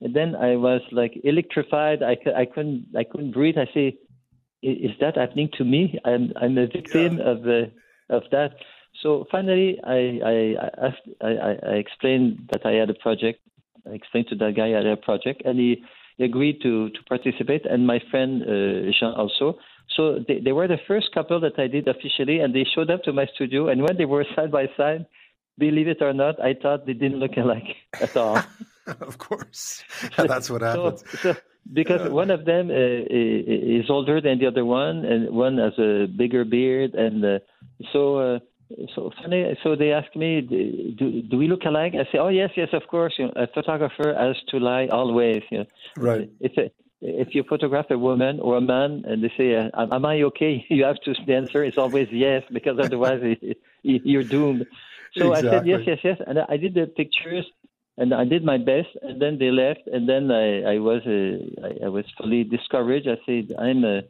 and 0.00 0.14
then 0.14 0.34
I 0.34 0.56
was 0.56 0.82
like 0.92 1.12
electrified. 1.24 2.02
I, 2.02 2.16
I 2.36 2.44
couldn't, 2.46 2.86
I 2.96 3.04
couldn't 3.04 3.32
breathe. 3.32 3.58
I 3.58 3.68
say, 3.74 3.96
"Is 4.62 4.92
that 5.00 5.16
happening 5.16 5.48
to 5.58 5.64
me? 5.64 5.98
I'm, 6.04 6.32
I'm 6.40 6.56
a 6.58 6.66
victim 6.66 7.20
of 7.20 7.42
the, 7.42 7.72
of 8.08 8.22
that." 8.32 8.52
So 9.02 9.26
finally, 9.30 9.78
I 9.84 10.20
I, 10.24 10.36
asked, 10.86 11.08
I 11.20 11.56
I 11.72 11.74
explained 11.84 12.48
that 12.52 12.66
I 12.66 12.72
had 12.72 12.90
a 12.90 12.94
project. 12.94 13.40
I 13.86 13.90
explained 13.90 14.28
to 14.28 14.36
that 14.36 14.54
guy 14.56 14.68
I 14.68 14.76
had 14.76 14.86
a 14.86 14.96
project, 14.96 15.42
and 15.44 15.58
he 15.58 15.82
agreed 16.18 16.60
to 16.62 16.90
to 16.90 17.02
participate, 17.08 17.64
and 17.66 17.86
my 17.86 18.00
friend 18.10 18.42
uh, 18.42 18.92
Jean 18.98 19.14
also. 19.16 19.58
So 19.96 20.20
they, 20.26 20.38
they 20.38 20.52
were 20.52 20.68
the 20.68 20.78
first 20.86 21.12
couple 21.12 21.40
that 21.40 21.58
I 21.58 21.66
did 21.66 21.88
officially, 21.88 22.38
and 22.38 22.54
they 22.54 22.64
showed 22.74 22.90
up 22.90 23.02
to 23.04 23.12
my 23.12 23.26
studio. 23.34 23.68
And 23.68 23.82
when 23.82 23.96
they 23.96 24.04
were 24.04 24.24
side 24.36 24.52
by 24.52 24.66
side, 24.76 25.06
believe 25.58 25.88
it 25.88 26.00
or 26.00 26.12
not, 26.12 26.40
I 26.40 26.54
thought 26.54 26.86
they 26.86 26.92
didn't 26.92 27.18
look 27.18 27.36
alike 27.36 27.76
at 28.00 28.16
all. 28.16 28.38
of 28.86 29.18
course, 29.18 29.82
that's 30.16 30.50
what 30.50 30.62
happens. 30.62 31.04
So, 31.10 31.32
so, 31.32 31.36
because 31.72 32.10
one 32.10 32.30
of 32.30 32.44
them 32.44 32.70
uh, 32.70 32.74
is 33.08 33.88
older 33.88 34.20
than 34.20 34.38
the 34.38 34.46
other 34.46 34.64
one, 34.64 35.04
and 35.04 35.30
one 35.30 35.58
has 35.58 35.76
a 35.78 36.06
bigger 36.06 36.44
beard, 36.44 36.94
and 36.94 37.24
uh, 37.24 37.38
so. 37.92 38.40
Uh, 38.70 38.84
so 38.94 39.10
funny. 39.20 39.56
So 39.62 39.76
they 39.76 39.92
ask 39.92 40.14
me, 40.14 40.40
do, 40.40 41.22
do 41.22 41.36
we 41.36 41.48
look 41.48 41.64
alike? 41.64 41.94
I 41.94 42.04
say, 42.12 42.18
oh 42.18 42.28
yes, 42.28 42.50
yes, 42.56 42.68
of 42.72 42.82
course. 42.88 43.14
You 43.18 43.26
know, 43.26 43.32
a 43.36 43.46
photographer 43.48 44.14
has 44.18 44.36
to 44.48 44.58
lie 44.58 44.88
always. 44.90 45.42
You 45.50 45.58
know. 45.58 45.66
Right. 45.96 46.30
It's 46.40 46.56
a, 46.56 46.70
if 47.02 47.34
you 47.34 47.44
photograph 47.48 47.86
a 47.90 47.98
woman 47.98 48.40
or 48.40 48.56
a 48.56 48.60
man 48.60 49.04
and 49.06 49.24
they 49.24 49.32
say, 49.36 49.56
uh, 49.56 49.86
"Am 49.94 50.04
I 50.04 50.22
okay?" 50.22 50.64
You 50.70 50.84
have 50.84 51.00
to 51.04 51.14
the 51.26 51.34
answer 51.34 51.64
is 51.64 51.74
always 51.78 52.08
yes 52.12 52.42
because 52.52 52.78
otherwise 52.78 53.20
you're 53.82 54.24
doomed. 54.24 54.66
So 55.16 55.32
exactly. 55.32 55.48
I 55.48 55.52
said 55.52 55.66
yes, 55.66 55.80
yes, 55.86 55.98
yes, 56.04 56.18
and 56.26 56.38
I 56.38 56.56
did 56.56 56.74
the 56.74 56.86
pictures 56.86 57.46
and 57.96 58.14
I 58.14 58.24
did 58.24 58.44
my 58.44 58.58
best. 58.58 58.88
And 59.02 59.20
then 59.20 59.38
they 59.38 59.50
left, 59.50 59.86
and 59.86 60.08
then 60.08 60.30
I, 60.30 60.74
I 60.74 60.78
was 60.78 61.02
uh, 61.06 61.66
I, 61.66 61.86
I 61.86 61.88
was 61.88 62.04
fully 62.18 62.44
discouraged. 62.44 63.08
I 63.08 63.18
said, 63.26 63.54
"I'm 63.58 63.84
a 63.84 64.02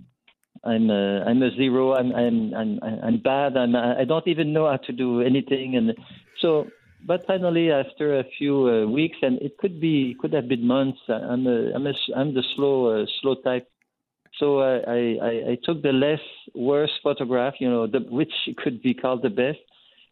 I'm 0.62 0.90
a, 0.90 1.24
I'm 1.24 1.42
a 1.42 1.50
zero. 1.56 1.94
I'm 1.94 2.12
I'm 2.12 2.54
I'm 2.54 2.78
I'm 2.82 3.18
bad. 3.18 3.56
I'm 3.56 3.74
I 3.74 4.04
don't 4.04 4.26
even 4.28 4.52
know 4.52 4.68
how 4.68 4.76
to 4.76 4.92
do 4.92 5.20
anything." 5.22 5.76
And 5.76 5.94
so 6.40 6.68
but 7.06 7.26
finally, 7.26 7.72
after 7.72 8.18
a 8.18 8.24
few 8.38 8.68
uh, 8.68 8.86
weeks, 8.86 9.16
and 9.22 9.40
it 9.40 9.56
could 9.58 9.80
be 9.80 10.16
could 10.20 10.32
have 10.32 10.48
been 10.48 10.66
months. 10.66 10.98
Uh, 11.08 11.14
I'm 11.14 11.46
a, 11.46 11.72
I'm 11.72 11.86
a, 11.86 11.94
I'm 12.14 12.34
the 12.34 12.44
slow 12.54 13.02
uh, 13.02 13.06
slow 13.20 13.36
type, 13.36 13.68
so 14.38 14.60
uh, 14.60 14.82
I, 14.86 15.18
I 15.22 15.30
I 15.52 15.58
took 15.64 15.82
the 15.82 15.92
less 15.92 16.20
worst 16.54 16.94
photograph, 17.02 17.54
you 17.58 17.70
know, 17.70 17.86
the, 17.86 18.00
which 18.00 18.32
could 18.58 18.82
be 18.82 18.92
called 18.92 19.22
the 19.22 19.30
best, 19.30 19.60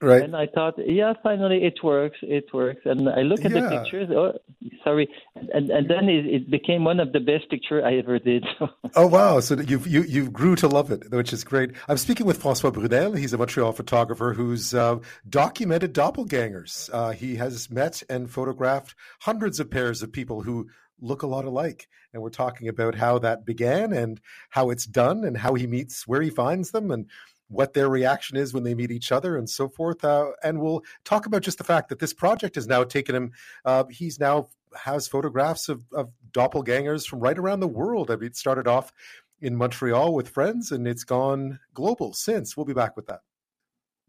Right. 0.01 0.23
And 0.23 0.37
I 0.37 0.47
thought, 0.47 0.75
yeah, 0.79 1.13
finally 1.23 1.65
it 1.65 1.83
works, 1.83 2.19
it 2.23 2.53
works. 2.55 2.83
And 2.85 3.09
I 3.09 3.23
look 3.23 3.45
at 3.45 3.51
yeah. 3.51 3.61
the 3.61 3.69
pictures. 3.69 4.09
Oh, 4.11 4.39
sorry, 4.85 5.09
and 5.35 5.71
and 5.71 5.89
then 5.89 6.09
it, 6.09 6.27
it 6.27 6.51
became 6.51 6.85
one 6.85 7.01
of 7.01 7.13
the 7.13 7.21
best 7.21 7.49
picture 7.51 7.85
I 7.85 7.97
ever 7.97 8.19
did. 8.19 8.45
oh 8.97 9.07
wow! 9.07 9.41
So 9.41 9.59
you 9.61 9.81
you 9.81 10.03
you 10.03 10.31
grew 10.31 10.57
to 10.57 10.69
love 10.69 10.91
it, 10.91 11.11
which 11.11 11.33
is 11.33 11.45
great. 11.45 11.73
I'm 11.89 11.99
speaking 11.99 12.27
with 12.27 12.41
Francois 12.41 12.71
Brunelle. 12.71 13.17
He's 13.17 13.33
a 13.33 13.39
Montreal 13.39 13.73
photographer 13.73 14.33
who's 14.35 14.75
uh, 14.75 14.99
documented 15.29 15.95
doppelgangers. 15.95 16.91
Uh, 16.93 17.11
he 17.11 17.37
has 17.37 17.71
met 17.71 18.03
and 18.09 18.31
photographed 18.31 18.95
hundreds 19.21 19.61
of 19.61 19.71
pairs 19.71 20.03
of 20.03 20.13
people 20.13 20.43
who 20.43 20.69
look 21.01 21.23
a 21.23 21.27
lot 21.27 21.45
alike. 21.45 21.89
And 22.13 22.23
we're 22.23 22.31
talking 22.31 22.69
about 22.69 22.95
how 22.95 23.19
that 23.21 23.45
began 23.45 23.93
and 23.93 24.21
how 24.51 24.71
it's 24.71 24.87
done 24.87 25.25
and 25.25 25.37
how 25.37 25.55
he 25.55 25.67
meets 25.67 26.07
where 26.07 26.23
he 26.23 26.31
finds 26.31 26.71
them 26.71 26.91
and 26.91 27.07
what 27.49 27.73
their 27.73 27.89
reaction 27.89 28.37
is 28.37 28.53
when 28.53 28.63
they 28.63 28.75
meet 28.75 28.91
each 28.91 29.11
other 29.11 29.37
and 29.37 29.49
so 29.49 29.69
forth. 29.69 30.05
Uh, 30.05 30.33
and 30.43 30.61
we'll 30.61 30.83
talk 31.05 31.27
about 31.27 31.43
just 31.43 31.59
the 31.59 31.65
fact 31.65 31.89
that 31.89 31.99
this 31.99 32.13
project 32.13 32.55
has 32.55 32.67
now 32.67 32.85
taken 32.85 33.15
him, 33.15 33.33
uh, 33.65 33.85
he's 33.91 34.21
now 34.21 34.49
has 34.77 35.09
photographs 35.09 35.69
of, 35.69 35.85
of 35.93 36.11
doppelgangers 36.33 37.07
from 37.07 37.21
right 37.21 37.39
around 37.39 37.61
the 37.61 37.69
world. 37.69 38.11
I 38.11 38.17
mean, 38.17 38.27
it 38.27 38.37
started 38.37 38.67
off 38.67 38.93
in 39.41 39.57
Montreal 39.57 40.15
with 40.15 40.29
friends 40.29 40.73
and 40.73 40.87
it's 40.87 41.05
gone 41.05 41.61
global 41.75 42.13
since. 42.13 42.57
We'll 42.57 42.67
be 42.67 42.75
back 42.75 42.97
with 42.97 43.07
that. 43.07 43.21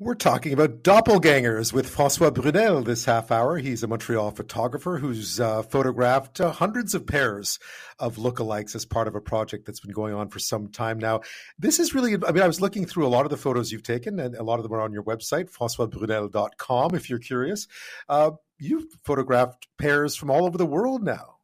We're 0.01 0.15
talking 0.15 0.53
about 0.53 0.81
doppelgangers 0.81 1.73
with 1.73 1.89
Francois 1.89 2.29
Brunelle 2.29 2.85
this 2.85 3.03
half 3.03 3.31
hour. 3.31 3.57
He's 3.57 3.83
a 3.83 3.87
Montreal 3.87 4.31
photographer 4.31 4.97
who's 4.97 5.41
uh, 5.41 5.61
photographed 5.61 6.39
uh, 6.39 6.51
hundreds 6.53 6.95
of 6.95 7.05
pairs 7.05 7.59
of 7.99 8.15
lookalikes 8.15 8.75
as 8.75 8.85
part 8.85 9.09
of 9.09 9.15
a 9.15 9.19
project 9.19 9.65
that's 9.65 9.81
been 9.81 9.91
going 9.91 10.13
on 10.13 10.29
for 10.29 10.39
some 10.39 10.69
time 10.69 10.99
now. 10.99 11.19
This 11.57 11.79
is 11.79 11.93
really, 11.93 12.13
I 12.13 12.31
mean, 12.31 12.43
I 12.43 12.47
was 12.47 12.61
looking 12.61 12.85
through 12.85 13.07
a 13.07 13.09
lot 13.09 13.25
of 13.25 13.29
the 13.29 13.35
photos 13.35 13.73
you've 13.73 13.83
taken, 13.83 14.21
and 14.21 14.35
a 14.35 14.43
lot 14.43 14.57
of 14.57 14.63
them 14.63 14.71
are 14.71 14.79
on 14.79 14.93
your 14.93 15.03
website, 15.03 15.51
francoisbrunelle.com, 15.51 16.95
if 16.95 17.09
you're 17.09 17.19
curious. 17.19 17.67
Uh, 18.07 18.31
you've 18.59 18.87
photographed 19.03 19.67
pairs 19.77 20.15
from 20.15 20.29
all 20.29 20.45
over 20.45 20.57
the 20.57 20.65
world 20.65 21.03
now. 21.03 21.37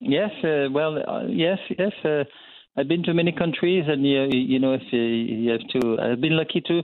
Yes, 0.00 0.30
uh, 0.42 0.66
well, 0.72 0.98
uh, 0.98 1.26
yes, 1.28 1.58
yes. 1.78 1.92
Uh, 2.04 2.24
I've 2.76 2.88
been 2.88 3.04
to 3.04 3.14
many 3.14 3.32
countries, 3.32 3.84
and 3.86 4.04
you, 4.04 4.28
you 4.32 4.58
know, 4.58 4.74
if 4.74 4.82
you, 4.90 5.00
you 5.00 5.50
have 5.52 5.60
to, 5.80 5.98
I've 6.00 6.20
been 6.20 6.36
lucky 6.36 6.60
to 6.66 6.82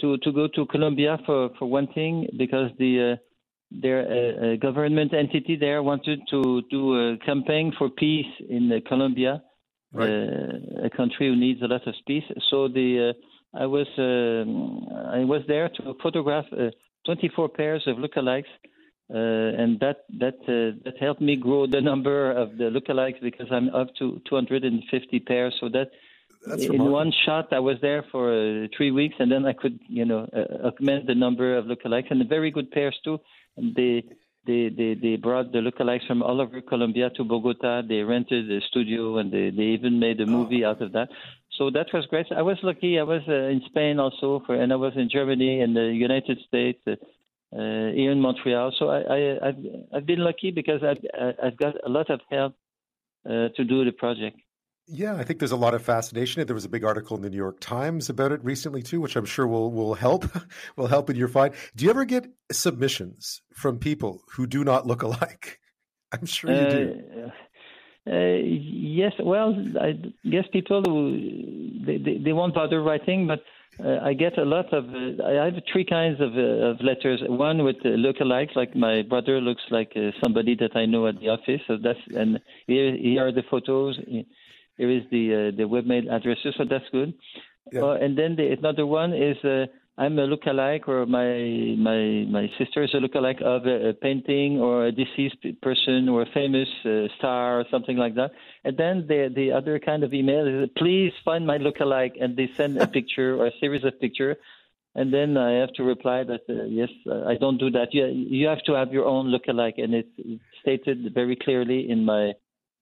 to 0.00 0.18
to 0.18 0.32
go 0.32 0.48
to 0.54 0.66
Colombia 0.66 1.18
for 1.24 1.50
for 1.58 1.66
one 1.66 1.86
thing 1.94 2.26
because 2.36 2.70
the 2.78 3.12
uh, 3.12 3.16
their 3.70 4.00
uh, 4.00 4.56
government 4.56 5.12
entity 5.14 5.56
there 5.56 5.82
wanted 5.82 6.20
to 6.30 6.62
do 6.70 6.94
a 6.94 7.18
campaign 7.24 7.72
for 7.78 7.88
peace 7.88 8.26
in 8.48 8.70
uh, 8.72 8.86
Colombia, 8.88 9.42
right. 9.92 10.10
Uh, 10.10 10.86
a 10.86 10.90
country 10.90 11.28
who 11.28 11.36
needs 11.36 11.62
a 11.62 11.66
lot 11.66 11.86
of 11.86 11.94
peace. 12.06 12.24
So 12.50 12.68
the 12.68 13.14
uh, 13.14 13.58
I 13.58 13.66
was 13.66 13.86
um, 13.96 14.86
I 15.10 15.24
was 15.24 15.42
there 15.48 15.68
to 15.68 15.94
photograph 16.02 16.46
24 17.08 17.48
pairs 17.48 17.82
of 17.86 17.96
lookalikes. 17.96 18.52
Uh, 19.10 19.62
and 19.62 19.80
that 19.80 20.04
that 20.18 20.38
uh, 20.42 20.76
that 20.84 20.98
helped 21.00 21.22
me 21.22 21.34
grow 21.34 21.66
the 21.66 21.80
number 21.80 22.30
of 22.30 22.58
the 22.58 22.64
lookalikes 22.64 23.18
because 23.22 23.46
I'm 23.50 23.70
up 23.70 23.88
to 23.98 24.20
250 24.28 25.20
pairs. 25.20 25.56
So 25.58 25.70
that 25.70 25.88
that's 26.46 26.66
in 26.66 26.90
one 26.90 27.10
shot, 27.24 27.46
I 27.52 27.60
was 27.60 27.76
there 27.80 28.04
for 28.12 28.24
uh, 28.30 28.68
three 28.76 28.90
weeks, 28.90 29.14
and 29.18 29.32
then 29.32 29.46
I 29.46 29.54
could, 29.54 29.80
you 29.88 30.04
know, 30.04 30.28
uh, 30.36 30.66
augment 30.68 31.06
the 31.06 31.14
number 31.14 31.56
of 31.56 31.64
lookalikes, 31.64 32.10
and 32.10 32.28
very 32.28 32.50
good 32.50 32.70
pairs 32.70 32.98
too. 33.02 33.18
And 33.56 33.74
they 33.74 34.04
they 34.46 34.68
they 34.68 34.94
they 34.94 35.16
brought 35.16 35.52
the 35.52 35.58
lookalikes 35.58 36.06
from 36.06 36.22
all 36.22 36.42
over 36.42 36.60
Colombia 36.60 37.08
to 37.16 37.24
Bogota. 37.24 37.80
They 37.88 38.02
rented 38.02 38.52
a 38.52 38.60
studio, 38.68 39.16
and 39.16 39.32
they 39.32 39.48
they 39.48 39.68
even 39.78 39.98
made 39.98 40.20
a 40.20 40.26
movie 40.26 40.66
oh. 40.66 40.70
out 40.70 40.82
of 40.82 40.92
that. 40.92 41.08
So 41.58 41.70
that 41.70 41.86
was 41.92 42.06
great. 42.06 42.26
I 42.34 42.42
was 42.42 42.56
lucky. 42.62 42.98
I 42.98 43.02
was 43.02 43.22
uh, 43.28 43.32
in 43.32 43.60
Spain 43.66 43.98
also, 43.98 44.42
for, 44.46 44.54
and 44.54 44.72
I 44.72 44.76
was 44.76 44.92
in 44.96 45.10
Germany 45.10 45.60
and 45.60 45.76
the 45.76 45.92
United 45.92 46.38
States. 46.46 46.80
Uh, 46.86 46.94
uh, 47.50 47.92
here 47.92 48.12
in 48.12 48.20
Montreal, 48.20 48.74
so 48.78 48.90
I, 48.90 49.14
I, 49.14 49.46
have 49.46 49.56
I've 49.94 50.06
been 50.06 50.18
lucky 50.18 50.50
because 50.50 50.82
I've 50.82 50.98
I've 51.42 51.56
got 51.56 51.76
a 51.82 51.88
lot 51.88 52.10
of 52.10 52.20
help 52.30 52.54
uh, 53.24 53.48
to 53.56 53.64
do 53.64 53.86
the 53.86 53.92
project. 53.92 54.38
Yeah, 54.86 55.16
I 55.16 55.22
think 55.22 55.38
there's 55.38 55.52
a 55.52 55.56
lot 55.56 55.74
of 55.74 55.82
fascination. 55.82 56.46
There 56.46 56.54
was 56.54 56.64
a 56.64 56.68
big 56.68 56.84
article 56.84 57.16
in 57.16 57.22
the 57.22 57.28
New 57.28 57.36
York 57.36 57.60
Times 57.60 58.08
about 58.08 58.32
it 58.32 58.42
recently 58.44 58.82
too, 58.82 59.00
which 59.00 59.16
I'm 59.16 59.24
sure 59.24 59.46
will 59.46 59.70
will 59.70 59.94
help 59.94 60.26
will 60.76 60.86
help 60.86 61.10
in 61.10 61.16
your 61.16 61.28
find. 61.28 61.54
Do 61.74 61.84
you 61.84 61.90
ever 61.90 62.04
get 62.04 62.26
submissions 62.52 63.42
from 63.54 63.78
people 63.78 64.22
who 64.32 64.46
do 64.46 64.64
not 64.64 64.86
look 64.86 65.02
alike? 65.02 65.58
I'm 66.12 66.24
sure 66.24 66.50
you 66.50 66.70
do. 66.70 67.02
Uh, 67.26 67.30
uh, 68.10 68.40
yes, 68.42 69.12
well, 69.20 69.54
I 69.80 69.92
guess 70.28 70.44
people 70.52 70.82
who 70.82 71.84
they, 71.84 71.98
they, 71.98 72.18
they 72.18 72.32
won't 72.32 72.54
bother 72.54 72.82
writing, 72.82 73.26
but 73.26 73.40
uh, 73.84 73.98
I 74.02 74.14
get 74.14 74.38
a 74.38 74.44
lot 74.44 74.72
of. 74.72 74.86
Uh, 74.88 75.24
I 75.24 75.44
have 75.44 75.54
three 75.72 75.84
kinds 75.84 76.20
of, 76.20 76.36
uh, 76.36 76.70
of 76.70 76.80
letters. 76.80 77.20
One 77.26 77.64
with 77.64 77.76
uh, 77.84 77.90
lookalikes, 77.90 78.56
like 78.56 78.74
my 78.74 79.02
brother 79.02 79.40
looks 79.40 79.62
like 79.70 79.92
uh, 79.94 80.10
somebody 80.22 80.56
that 80.56 80.74
I 80.74 80.86
know 80.86 81.06
at 81.06 81.20
the 81.20 81.28
office. 81.28 81.60
So 81.66 81.76
that's 81.76 82.00
and 82.16 82.40
here, 82.66 82.96
here 82.96 83.26
are 83.26 83.32
the 83.32 83.44
photos. 83.50 83.98
Here 84.06 84.90
is 84.90 85.02
the 85.10 85.50
uh, 85.52 85.56
the 85.56 85.64
webmail 85.64 86.10
addresses, 86.10 86.54
so 86.56 86.64
that's 86.68 86.88
good. 86.90 87.14
Yeah. 87.72 87.92
And 87.92 88.16
then 88.16 88.36
the, 88.36 88.52
another 88.58 88.86
one 88.86 89.12
is 89.12 89.36
uh, 89.44 89.66
I'm 89.98 90.16
a 90.18 90.28
lookalike, 90.28 90.86
or 90.86 91.06
my 91.06 91.74
my 91.76 92.24
my 92.30 92.48
sister 92.56 92.84
is 92.84 92.94
a 92.94 92.98
lookalike 92.98 93.42
of 93.42 93.66
a, 93.66 93.88
a 93.88 93.92
painting 93.94 94.60
or 94.60 94.86
a 94.86 94.92
deceased 94.92 95.44
person 95.60 96.08
or 96.08 96.22
a 96.22 96.30
famous 96.32 96.68
uh, 96.84 97.08
star 97.18 97.58
or 97.58 97.64
something 97.68 97.96
like 97.96 98.14
that. 98.14 98.30
And 98.64 98.76
then 98.76 99.06
the 99.08 99.28
the 99.34 99.50
other 99.50 99.80
kind 99.80 100.04
of 100.04 100.14
email 100.14 100.46
is 100.46 100.70
please 100.76 101.12
find 101.24 101.44
my 101.44 101.58
lookalike, 101.58 102.22
and 102.22 102.36
they 102.36 102.48
send 102.56 102.78
a 102.78 102.86
picture 102.86 103.36
or 103.36 103.46
a 103.46 103.58
series 103.58 103.84
of 103.84 103.98
pictures. 104.00 104.36
And 104.94 105.12
then 105.12 105.36
I 105.36 105.52
have 105.60 105.72
to 105.74 105.82
reply 105.82 106.22
that 106.24 106.42
uh, 106.48 106.64
yes, 106.64 106.90
I 107.26 107.34
don't 107.34 107.58
do 107.58 107.70
that. 107.70 107.92
You 107.92 108.06
you 108.06 108.46
have 108.46 108.62
to 108.64 108.74
have 108.74 108.92
your 108.92 109.06
own 109.06 109.26
lookalike, 109.34 109.82
and 109.82 109.94
it's 109.94 110.42
stated 110.60 111.12
very 111.12 111.34
clearly 111.34 111.90
in 111.90 112.04
my 112.04 112.34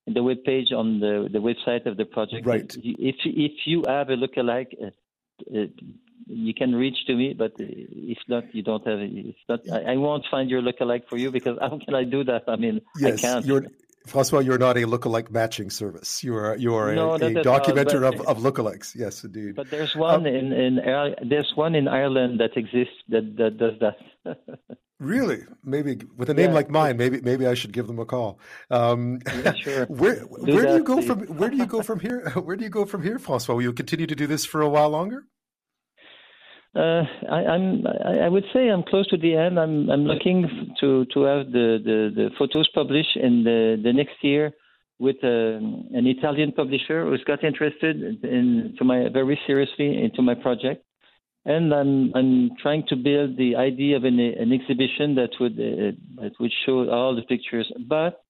in 0.06 0.12
the 0.14 0.22
web 0.22 0.44
page 0.44 0.70
on 0.72 1.00
the, 1.00 1.28
the 1.32 1.38
website 1.38 1.86
of 1.86 1.96
the 1.96 2.04
project. 2.04 2.46
Right. 2.46 2.76
If 2.82 3.16
if 3.24 3.52
you 3.64 3.84
have 3.86 4.10
a 4.10 4.16
lookalike, 4.16 4.72
uh, 4.82 4.90
uh, 5.58 5.66
you 6.26 6.54
can 6.54 6.74
reach 6.74 6.96
to 7.06 7.14
me. 7.14 7.34
But 7.34 7.52
if 7.58 8.18
not, 8.28 8.54
you 8.54 8.62
don't 8.62 8.86
have. 8.86 8.98
It's 9.00 9.38
not. 9.48 9.60
I, 9.70 9.92
I, 9.92 9.96
won't 9.96 10.24
find 10.30 10.50
your 10.50 10.62
lookalike 10.62 11.08
for 11.08 11.16
you 11.16 11.30
because 11.30 11.58
how 11.60 11.78
can 11.84 11.94
I 11.94 12.04
do 12.04 12.24
that? 12.24 12.44
I 12.48 12.56
mean, 12.56 12.80
yes, 12.98 13.24
I 13.24 13.28
can't. 13.28 13.46
You're, 13.46 13.66
Francois, 14.06 14.40
you're 14.40 14.58
not 14.58 14.76
a 14.76 14.82
lookalike 14.82 15.30
matching 15.30 15.70
service. 15.70 16.22
You 16.22 16.36
are 16.36 16.56
you 16.56 16.74
are 16.74 16.94
no, 16.94 17.12
a, 17.12 17.16
a 17.16 17.18
documenter 17.44 18.04
all, 18.04 18.20
of, 18.20 18.26
of 18.26 18.38
lookalikes. 18.38 18.94
Yes, 18.94 19.24
indeed. 19.24 19.56
But 19.56 19.70
there's 19.70 19.94
one 19.96 20.20
um, 20.20 20.26
in 20.26 20.52
in 20.52 20.80
there's 21.28 21.52
one 21.54 21.74
in 21.74 21.88
Ireland 21.88 22.40
that 22.40 22.56
exists 22.56 22.94
that 23.08 23.36
that 23.36 23.58
does 23.58 23.78
that. 23.80 24.38
Really? 24.98 25.44
Maybe 25.62 25.98
with 26.16 26.30
a 26.30 26.34
name 26.34 26.50
yeah. 26.50 26.54
like 26.54 26.70
mine, 26.70 26.96
maybe 26.96 27.20
maybe 27.20 27.46
I 27.46 27.52
should 27.52 27.72
give 27.72 27.86
them 27.86 27.98
a 27.98 28.06
call. 28.06 28.38
Um, 28.70 29.20
yeah, 29.26 29.52
sure. 29.52 29.84
where 29.88 30.20
do 30.20 30.26
where 30.26 30.66
do 30.66 30.72
you 30.72 30.82
go 30.82 30.96
please. 30.96 31.06
from 31.06 31.20
where 31.36 31.50
do 31.50 31.56
you 31.56 31.66
go 31.66 31.82
from 31.82 32.00
here? 32.00 32.30
Where 32.30 32.56
do 32.56 32.64
you 32.64 32.70
go 32.70 32.86
from 32.86 33.02
here, 33.02 33.18
Francois? 33.18 33.56
Will 33.56 33.62
you 33.62 33.72
continue 33.74 34.06
to 34.06 34.14
do 34.14 34.26
this 34.26 34.46
for 34.46 34.62
a 34.62 34.68
while 34.68 34.88
longer? 34.88 35.24
Uh, 36.76 37.04
I, 37.30 37.44
I'm. 37.46 37.86
I 37.86 38.28
would 38.28 38.44
say 38.52 38.68
I'm 38.68 38.82
close 38.82 39.06
to 39.08 39.16
the 39.16 39.34
end. 39.34 39.58
I'm. 39.58 39.88
I'm 39.88 40.04
looking 40.04 40.74
to 40.80 41.06
to 41.06 41.22
have 41.22 41.50
the, 41.50 41.78
the, 41.82 42.12
the 42.14 42.30
photos 42.38 42.68
published 42.74 43.16
in 43.16 43.44
the, 43.44 43.80
the 43.82 43.92
next 43.94 44.16
year 44.22 44.52
with 44.98 45.16
uh, 45.24 45.28
an 45.98 46.06
Italian 46.06 46.52
publisher 46.52 47.06
who's 47.06 47.24
got 47.24 47.44
interested 47.44 47.96
in 48.24 48.74
to 48.78 48.84
my 48.84 49.08
very 49.08 49.38
seriously 49.46 50.04
into 50.04 50.20
my 50.20 50.34
project, 50.34 50.84
and 51.46 51.72
I'm 51.72 52.12
I'm 52.14 52.50
trying 52.60 52.84
to 52.88 52.96
build 52.96 53.38
the 53.38 53.56
idea 53.56 53.96
of 53.96 54.04
an, 54.04 54.20
an 54.20 54.52
exhibition 54.52 55.14
that 55.14 55.30
would 55.40 55.52
uh, 55.52 55.96
that 56.20 56.32
would 56.38 56.52
show 56.66 56.90
all 56.90 57.16
the 57.16 57.22
pictures. 57.22 57.72
But 57.88 58.20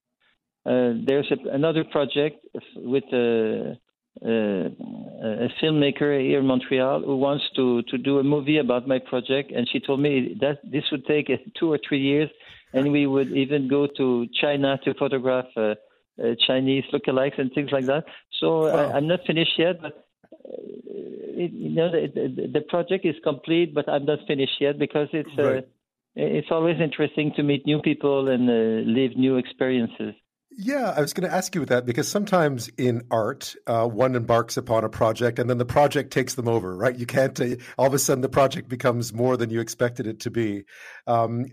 uh, 0.64 0.94
there's 1.04 1.30
a, 1.32 1.48
another 1.50 1.82
project 1.82 2.44
with 2.76 3.04
a, 3.12 3.76
a, 4.22 4.66
a, 4.66 5.48
filmmaker 5.60 6.20
here 6.20 6.40
in 6.40 6.46
Montreal 6.46 7.02
who 7.02 7.16
wants 7.16 7.44
to, 7.56 7.82
to 7.82 7.98
do 7.98 8.18
a 8.18 8.24
movie 8.24 8.58
about 8.58 8.88
my 8.88 8.98
project, 8.98 9.52
and 9.52 9.68
she 9.70 9.80
told 9.80 10.00
me 10.00 10.36
that 10.40 10.58
this 10.64 10.84
would 10.90 11.06
take 11.06 11.28
two 11.58 11.72
or 11.72 11.78
three 11.86 12.00
years, 12.00 12.30
and 12.72 12.92
we 12.92 13.06
would 13.06 13.30
even 13.32 13.68
go 13.68 13.86
to 13.96 14.26
China 14.40 14.78
to 14.84 14.94
photograph 14.94 15.46
uh, 15.56 15.74
uh, 16.22 16.34
Chinese 16.46 16.84
lookalikes 16.92 17.38
and 17.38 17.52
things 17.52 17.70
like 17.72 17.86
that. 17.86 18.04
So 18.40 18.64
uh, 18.64 18.70
oh. 18.70 18.90
I, 18.94 18.96
am 18.98 19.06
not 19.06 19.20
finished 19.26 19.58
yet, 19.58 19.80
but. 19.80 20.06
Uh, 20.32 21.02
it, 21.38 21.52
you 21.52 21.68
know 21.68 21.90
the, 21.90 22.06
the, 22.14 22.48
the, 22.48 22.60
project 22.62 23.04
is 23.04 23.14
complete, 23.22 23.74
but 23.74 23.86
I'm 23.90 24.06
not 24.06 24.20
finished 24.26 24.58
yet 24.58 24.78
because 24.78 25.08
it's 25.12 25.36
right. 25.36 25.68
it's 26.14 26.48
always 26.50 26.80
interesting 26.80 27.30
to 27.36 27.42
meet 27.42 27.66
new 27.66 27.82
people 27.82 28.30
and 28.30 28.46
live 28.86 29.18
new 29.18 29.36
experiences. 29.36 30.14
Yeah, 30.58 30.94
I 30.96 31.02
was 31.02 31.12
going 31.12 31.28
to 31.28 31.34
ask 31.34 31.54
you 31.54 31.66
that 31.66 31.84
because 31.84 32.08
sometimes 32.08 32.70
in 32.78 33.02
art, 33.10 33.54
uh, 33.66 33.86
one 33.86 34.14
embarks 34.16 34.56
upon 34.56 34.84
a 34.84 34.88
project 34.88 35.38
and 35.38 35.50
then 35.50 35.58
the 35.58 35.66
project 35.66 36.10
takes 36.10 36.34
them 36.34 36.48
over, 36.48 36.74
right? 36.74 36.96
You 36.96 37.04
can't, 37.04 37.38
uh, 37.38 37.56
all 37.76 37.86
of 37.86 37.92
a 37.92 37.98
sudden 37.98 38.22
the 38.22 38.30
project 38.30 38.66
becomes 38.66 39.12
more 39.12 39.36
than 39.36 39.50
you 39.50 39.60
expected 39.60 40.06
it 40.06 40.20
to 40.20 40.30
be. 40.30 40.64
Um, 41.06 41.44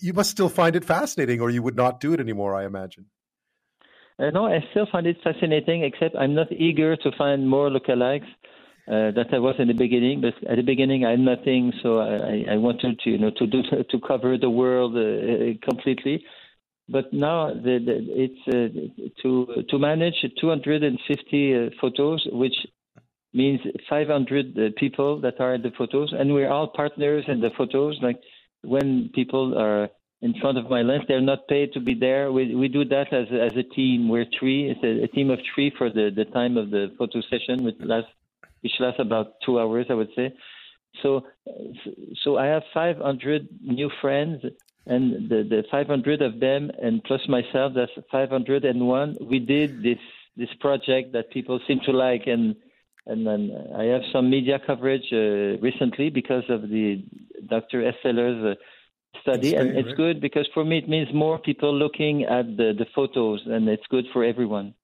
you 0.00 0.12
must 0.12 0.30
still 0.30 0.48
find 0.48 0.74
it 0.74 0.84
fascinating 0.84 1.40
or 1.40 1.48
you 1.50 1.62
would 1.62 1.76
not 1.76 2.00
do 2.00 2.12
it 2.12 2.18
anymore, 2.18 2.56
I 2.56 2.64
imagine. 2.64 3.06
Uh, 4.18 4.30
no, 4.30 4.46
I 4.46 4.58
still 4.72 4.88
find 4.90 5.06
it 5.06 5.18
fascinating, 5.22 5.84
except 5.84 6.16
I'm 6.16 6.34
not 6.34 6.50
eager 6.50 6.96
to 6.96 7.12
find 7.16 7.48
more 7.48 7.70
lookalikes. 7.70 8.26
Uh, 8.88 9.12
that 9.12 9.26
I 9.32 9.38
was 9.38 9.54
in 9.60 9.68
the 9.68 9.74
beginning, 9.74 10.20
but 10.20 10.34
at 10.50 10.56
the 10.56 10.62
beginning 10.62 11.04
I 11.04 11.10
had 11.10 11.20
nothing, 11.20 11.72
so 11.80 12.00
I, 12.00 12.44
I 12.50 12.56
wanted 12.56 12.98
to, 12.98 13.10
you 13.10 13.18
know, 13.18 13.30
to 13.36 13.46
do 13.46 13.62
to 13.90 14.00
cover 14.00 14.36
the 14.36 14.50
world 14.50 14.96
uh, 14.96 15.54
completely. 15.64 16.24
But 16.90 17.12
now 17.12 17.54
the, 17.54 17.78
the, 17.78 17.96
it's 18.24 18.42
uh, 18.48 19.12
to 19.22 19.62
to 19.68 19.78
manage 19.78 20.14
250 20.40 21.54
uh, 21.54 21.70
photos, 21.80 22.26
which 22.32 22.54
means 23.32 23.60
500 23.88 24.58
uh, 24.58 24.70
people 24.76 25.20
that 25.20 25.40
are 25.40 25.54
in 25.54 25.62
the 25.62 25.70
photos, 25.78 26.12
and 26.12 26.34
we're 26.34 26.50
all 26.50 26.66
partners 26.66 27.24
in 27.28 27.40
the 27.40 27.50
photos. 27.56 27.96
Like 28.02 28.20
when 28.62 29.10
people 29.14 29.56
are 29.56 29.88
in 30.20 30.34
front 30.40 30.58
of 30.58 30.68
my 30.68 30.82
lens, 30.82 31.04
they're 31.06 31.20
not 31.20 31.46
paid 31.46 31.72
to 31.74 31.80
be 31.80 31.94
there. 31.94 32.32
We 32.32 32.56
we 32.56 32.66
do 32.66 32.84
that 32.86 33.12
as 33.12 33.28
as 33.30 33.56
a 33.56 33.62
team. 33.62 34.08
We're 34.08 34.26
three. 34.38 34.68
It's 34.70 34.82
a, 34.82 35.04
a 35.04 35.08
team 35.08 35.30
of 35.30 35.38
three 35.54 35.72
for 35.78 35.90
the 35.90 36.10
the 36.14 36.24
time 36.24 36.56
of 36.56 36.70
the 36.70 36.92
photo 36.98 37.20
session, 37.30 37.64
which 37.64 37.76
lasts 37.78 38.10
which 38.62 38.72
lasts 38.80 39.00
about 39.00 39.34
two 39.46 39.60
hours, 39.60 39.86
I 39.90 39.94
would 39.94 40.10
say. 40.16 40.34
So 41.02 41.24
so 42.24 42.36
I 42.36 42.46
have 42.46 42.64
500 42.74 43.48
new 43.62 43.90
friends 44.00 44.42
and 44.86 45.28
the, 45.28 45.42
the 45.48 45.62
500 45.70 46.22
of 46.22 46.40
them 46.40 46.70
and 46.82 47.02
plus 47.04 47.20
myself 47.28 47.72
that's 47.74 47.92
501 48.10 49.16
we 49.20 49.38
did 49.38 49.82
this 49.82 49.98
this 50.36 50.48
project 50.60 51.12
that 51.12 51.30
people 51.30 51.60
seem 51.66 51.80
to 51.84 51.92
like 51.92 52.26
and 52.26 52.56
and 53.06 53.26
then 53.26 53.50
I 53.76 53.84
have 53.84 54.02
some 54.12 54.30
media 54.30 54.60
coverage 54.64 55.06
uh, 55.12 55.58
recently 55.60 56.10
because 56.10 56.44
of 56.48 56.62
the 56.62 57.02
Dr. 57.48 57.90
Esteller's 57.90 58.56
uh, 58.56 59.20
study, 59.22 59.54
and 59.54 59.76
it's 59.76 59.92
good 59.96 60.20
because 60.20 60.48
for 60.54 60.64
me 60.64 60.78
it 60.78 60.88
means 60.88 61.08
more 61.12 61.38
people 61.38 61.74
looking 61.74 62.24
at 62.24 62.56
the, 62.56 62.72
the 62.78 62.86
photos, 62.94 63.40
and 63.46 63.68
it's 63.68 63.86
good 63.90 64.04
for 64.12 64.22
everyone. 64.24 64.74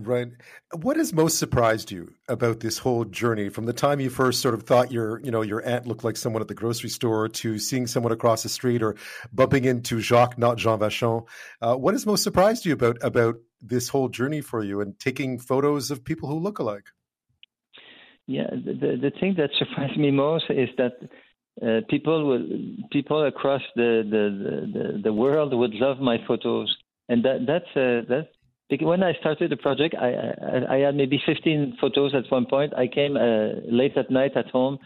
Right. 0.00 0.28
What 0.76 0.96
has 0.96 1.12
most 1.12 1.38
surprised 1.38 1.90
you 1.90 2.14
about 2.28 2.60
this 2.60 2.78
whole 2.78 3.04
journey 3.04 3.48
from 3.48 3.66
the 3.66 3.72
time 3.72 3.98
you 3.98 4.10
first 4.10 4.40
sort 4.40 4.54
of 4.54 4.62
thought 4.62 4.92
your, 4.92 5.20
you 5.20 5.30
know, 5.30 5.42
your 5.42 5.66
aunt 5.66 5.86
looked 5.86 6.04
like 6.04 6.16
someone 6.16 6.40
at 6.40 6.46
the 6.46 6.54
grocery 6.54 6.88
store 6.88 7.28
to 7.28 7.58
seeing 7.58 7.86
someone 7.86 8.12
across 8.12 8.44
the 8.44 8.48
street 8.48 8.82
or 8.82 8.94
bumping 9.32 9.64
into 9.64 10.00
Jacques, 10.00 10.38
not 10.38 10.56
Jean 10.56 10.78
Vachon? 10.78 11.26
Uh, 11.60 11.74
what 11.74 11.94
has 11.94 12.06
most 12.06 12.22
surprised 12.22 12.64
you 12.64 12.74
about 12.74 12.96
about 13.02 13.36
this 13.60 13.88
whole 13.88 14.08
journey 14.08 14.40
for 14.40 14.62
you 14.62 14.80
and 14.80 14.98
taking 15.00 15.38
photos 15.38 15.90
of 15.90 16.04
people 16.04 16.28
who 16.28 16.38
look 16.38 16.60
alike? 16.60 16.86
Yeah, 18.26 18.50
the 18.50 18.98
the 19.00 19.12
thing 19.18 19.34
that 19.38 19.50
surprised 19.58 19.98
me 19.98 20.12
most 20.12 20.44
is 20.48 20.68
that 20.76 20.92
uh, 21.60 21.80
people 21.88 22.24
will 22.24 22.46
people 22.92 23.26
across 23.26 23.62
the, 23.74 24.04
the 24.08 24.78
the, 24.78 25.02
the 25.02 25.12
world 25.12 25.52
would 25.54 25.74
love 25.74 25.98
my 25.98 26.18
photos, 26.28 26.76
and 27.08 27.24
that 27.24 27.46
that's 27.46 27.76
uh, 27.76 28.02
that's 28.08 28.28
when 28.80 29.02
I 29.02 29.14
started 29.14 29.50
the 29.50 29.56
project, 29.56 29.94
I, 29.98 30.10
I, 30.10 30.74
I, 30.74 30.78
had 30.78 30.94
maybe 30.94 31.20
15 31.24 31.78
photos 31.80 32.14
at 32.14 32.30
one 32.30 32.46
point. 32.46 32.74
I 32.74 32.86
came 32.86 33.16
uh, 33.16 33.60
late 33.70 33.96
at 33.96 34.10
night 34.10 34.36
at 34.36 34.48
home, 34.48 34.78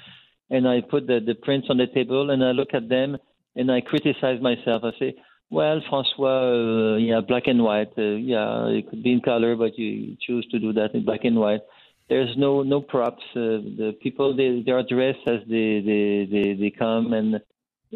and 0.51 0.69
I 0.69 0.81
put 0.83 1.07
the, 1.07 1.21
the 1.25 1.35
prints 1.35 1.67
on 1.69 1.79
the 1.79 1.89
table, 1.89 2.31
and 2.31 2.45
I 2.45 2.53
look 2.53 2.75
at 2.75 2.89
them, 2.89 3.17
and 3.57 3.71
I 3.71 3.81
criticize 3.81 4.41
myself. 4.41 4.83
I 4.85 4.93
say, 4.99 5.15
"Well, 5.51 5.81
François, 5.91 6.95
uh, 6.95 6.97
yeah, 6.99 7.21
black 7.27 7.45
and 7.47 7.63
white. 7.65 7.93
Uh, 7.99 8.17
yeah, 8.17 8.67
it 8.69 8.89
could 8.89 9.03
be 9.03 9.13
in 9.13 9.21
color, 9.21 9.57
but 9.57 9.77
you 9.77 10.17
choose 10.21 10.47
to 10.53 10.61
do 10.61 10.73
that 10.75 10.95
in 10.95 11.05
black 11.05 11.25
and 11.25 11.37
white. 11.37 11.63
There's 12.09 12.37
no 12.37 12.63
no 12.63 12.81
props. 12.81 13.25
Uh, 13.35 13.59
the 13.81 13.97
people 14.01 14.37
they 14.37 14.63
they 14.65 14.73
are 14.73 14.85
dressed 14.85 15.27
as 15.27 15.41
they 15.49 15.81
they 15.81 16.29
they, 16.31 16.55
they 16.55 16.71
come, 16.71 17.13
and 17.13 17.41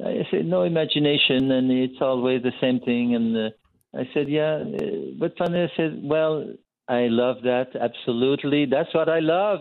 I 0.05 0.27
say 0.33 0.43
no 0.43 0.63
imagination, 0.65 1.51
and 1.53 1.71
it's 1.71 2.01
always 2.01 2.43
the 2.43 2.55
same 2.61 2.81
thing, 2.81 3.15
and." 3.15 3.53
Uh, 3.97 4.01
I 4.01 4.09
said, 4.15 4.29
yeah. 4.29 4.57
Uh, 4.57 5.15
but 5.19 5.35
Vanessa 5.39 5.73
said, 5.77 6.01
well, 6.03 6.47
I 6.89 7.09
love 7.09 7.39
that. 7.43 7.69
Absolutely. 7.81 8.67
That's 8.67 8.93
what 8.95 9.09
I 9.09 9.19
love. 9.21 9.61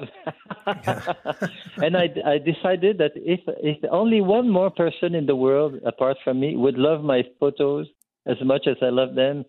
and 1.77 1.97
I, 1.97 2.09
I 2.25 2.37
decided 2.37 2.99
that 2.99 3.11
if, 3.15 3.39
if 3.47 3.77
only 3.91 4.21
one 4.21 4.49
more 4.49 4.69
person 4.69 5.15
in 5.15 5.25
the 5.25 5.35
world, 5.35 5.75
apart 5.85 6.17
from 6.23 6.39
me, 6.39 6.55
would 6.55 6.77
love 6.77 7.03
my 7.03 7.23
photos 7.39 7.87
as 8.27 8.37
much 8.43 8.67
as 8.67 8.77
I 8.81 8.89
love 8.89 9.15
them, 9.15 9.45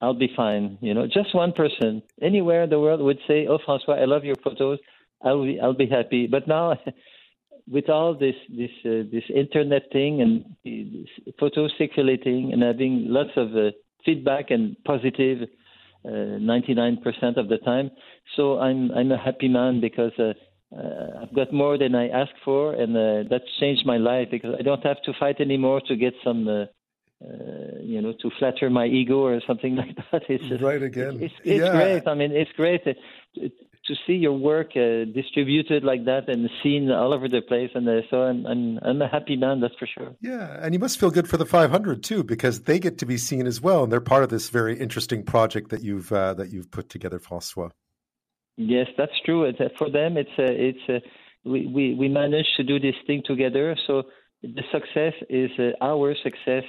I'll 0.00 0.14
be 0.14 0.30
fine. 0.36 0.78
You 0.80 0.94
know, 0.94 1.06
just 1.06 1.34
one 1.34 1.52
person 1.52 2.02
anywhere 2.20 2.64
in 2.64 2.70
the 2.70 2.78
world 2.78 3.00
would 3.00 3.18
say, 3.26 3.46
"Oh, 3.46 3.58
François, 3.58 3.98
I 4.00 4.04
love 4.04 4.24
your 4.24 4.36
photos. 4.36 4.78
I'll 5.24 5.42
be, 5.42 5.58
I'll 5.60 5.74
be 5.74 5.86
happy." 5.86 6.26
But 6.26 6.46
now, 6.46 6.78
with 7.68 7.88
all 7.88 8.14
this 8.14 8.34
this 8.48 8.70
uh, 8.84 9.08
this 9.10 9.24
internet 9.34 9.90
thing 9.92 10.20
and 10.20 11.06
photos 11.40 11.72
circulating 11.78 12.52
and 12.52 12.62
having 12.62 13.06
lots 13.08 13.30
of 13.36 13.56
uh, 13.56 13.70
feedback 14.04 14.50
and 14.50 14.76
positive 14.84 15.48
uh, 16.04 16.08
99% 16.08 17.36
of 17.36 17.48
the 17.48 17.58
time. 17.58 17.90
So 18.36 18.58
I'm 18.58 18.92
I'm 18.92 19.10
a 19.12 19.18
happy 19.18 19.48
man 19.48 19.80
because 19.80 20.12
uh, 20.18 20.34
uh, 20.76 21.22
I've 21.22 21.34
got 21.34 21.52
more 21.52 21.78
than 21.78 21.94
I 21.94 22.08
asked 22.08 22.40
for, 22.44 22.74
and 22.74 22.96
uh, 22.96 23.28
that's 23.28 23.44
changed 23.60 23.86
my 23.86 23.96
life 23.96 24.28
because 24.30 24.54
I 24.58 24.62
don't 24.62 24.84
have 24.84 25.02
to 25.02 25.12
fight 25.18 25.40
anymore 25.40 25.80
to 25.88 25.96
get 25.96 26.14
some. 26.24 26.48
Uh, 26.48 26.64
uh, 27.24 27.78
you 27.80 28.02
know, 28.02 28.12
to 28.20 28.30
flatter 28.38 28.68
my 28.68 28.84
ego 28.84 29.20
or 29.20 29.40
something 29.46 29.74
like 29.82 29.96
that. 30.12 30.22
It's 30.28 30.44
just, 30.48 30.62
right 30.62 30.82
again. 30.82 31.14
It's, 31.22 31.32
it's, 31.32 31.34
it's 31.44 31.64
yeah. 31.64 31.72
great. 31.72 32.06
I 32.06 32.12
mean, 32.12 32.30
it's 32.30 32.52
great 32.52 32.82
to 33.86 33.94
see 34.06 34.14
your 34.14 34.32
work 34.32 34.70
uh, 34.76 35.04
distributed 35.14 35.84
like 35.84 36.04
that 36.06 36.28
and 36.28 36.48
seen 36.62 36.90
all 36.90 37.14
over 37.14 37.28
the 37.28 37.40
place. 37.40 37.70
And 37.74 37.88
uh, 37.88 38.02
so 38.10 38.22
I'm, 38.22 38.46
I'm, 38.46 38.78
I'm 38.82 39.02
a 39.02 39.08
happy 39.08 39.36
man, 39.36 39.60
that's 39.60 39.74
for 39.78 39.86
sure. 39.86 40.16
Yeah, 40.20 40.58
and 40.60 40.74
you 40.74 40.80
must 40.80 40.98
feel 40.98 41.10
good 41.10 41.28
for 41.28 41.36
the 41.36 41.46
500 41.46 42.02
too, 42.02 42.24
because 42.24 42.62
they 42.62 42.78
get 42.78 42.98
to 42.98 43.06
be 43.06 43.16
seen 43.16 43.46
as 43.46 43.60
well, 43.60 43.84
and 43.84 43.92
they're 43.92 44.00
part 44.00 44.24
of 44.24 44.30
this 44.30 44.48
very 44.50 44.78
interesting 44.78 45.22
project 45.22 45.70
that 45.70 45.82
you've 45.82 46.12
uh, 46.12 46.34
that 46.34 46.50
you've 46.50 46.70
put 46.70 46.88
together, 46.88 47.18
François. 47.18 47.70
Yes, 48.56 48.86
that's 48.96 49.12
true. 49.24 49.44
It's, 49.44 49.60
uh, 49.60 49.68
for 49.78 49.90
them, 49.90 50.16
it's 50.16 50.30
uh, 50.38 50.44
it's 50.48 50.78
uh, 50.88 51.08
we, 51.44 51.66
we 51.66 51.94
we 51.94 52.08
managed 52.08 52.56
to 52.56 52.64
do 52.64 52.80
this 52.80 52.94
thing 53.06 53.22
together. 53.24 53.76
So 53.86 54.04
the 54.42 54.62
success 54.72 55.12
is 55.28 55.50
our 55.80 56.14
success 56.22 56.64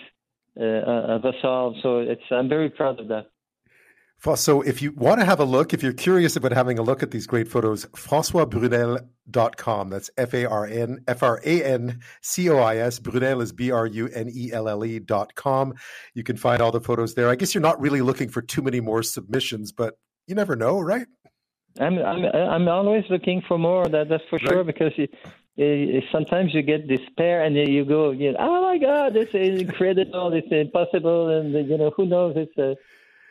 of 0.56 1.25
us 1.25 1.36
all. 1.43 1.75
So 1.82 1.99
it's 1.99 2.21
I'm 2.32 2.49
very 2.49 2.69
proud 2.69 2.99
of 2.99 3.08
that. 3.08 3.27
So 4.25 4.62
if 4.62 4.82
you 4.82 4.91
want 4.93 5.19
to 5.19 5.25
have 5.25 5.39
a 5.39 5.45
look, 5.45 5.73
if 5.73 5.84
you're 5.84 5.93
curious 5.93 6.36
about 6.36 6.51
having 6.51 6.80
a 6.80 6.82
look 6.82 7.03
at 7.03 7.12
these 7.12 7.27
great 7.27 7.47
photos, 7.47 7.86
FrancoisBrunelle.com. 7.86 9.89
That's 9.89 10.10
F-A-R-N, 10.17 11.03
F-R-A-N-C-O-I-S. 11.08 12.99
Brunelle 12.99 13.41
is 13.41 13.51
B-R-U-N-E-L-L-E 13.53 14.99
dot 14.99 15.36
com. 15.36 15.73
You 16.13 16.23
can 16.23 16.36
find 16.36 16.62
all 16.62 16.71
the 16.71 16.82
photos 16.82 17.13
there. 17.13 17.30
I 17.30 17.36
guess 17.36 17.53
you're 17.53 17.62
not 17.62 17.80
really 17.80 18.01
looking 18.01 18.30
for 18.30 18.41
too 18.41 18.62
many 18.62 18.82
more 18.82 19.03
submissions, 19.03 19.71
but 19.71 19.97
you 20.27 20.36
never 20.36 20.56
know, 20.56 20.80
right? 20.80 21.08
I'm 21.80 21.99
I'm 21.99 22.25
I'm 22.25 22.67
always 22.67 23.06
looking 23.10 23.43
for 23.47 23.60
more. 23.60 23.88
That 23.88 24.10
that's 24.10 24.23
for 24.30 24.38
right. 24.38 24.49
sure 24.49 24.63
because 24.63 24.91
you, 24.97 25.08
you, 25.56 26.01
sometimes 26.12 26.53
you 26.53 26.63
get 26.63 26.88
despair 26.88 27.43
and 27.43 27.56
you 27.56 27.86
go, 27.86 28.12
you 28.12 28.32
know, 28.32 28.38
oh 28.39 28.62
my 28.63 28.80
God, 28.80 29.13
this 29.13 29.30
is 29.34 29.62
incredible, 29.62 30.34
it's 30.34 30.51
impossible, 30.51 31.30
and 31.30 31.53
you 31.69 31.77
know 31.77 31.91
who 31.95 32.08
knows, 32.08 32.36
it's 32.36 32.58
a 32.58 32.75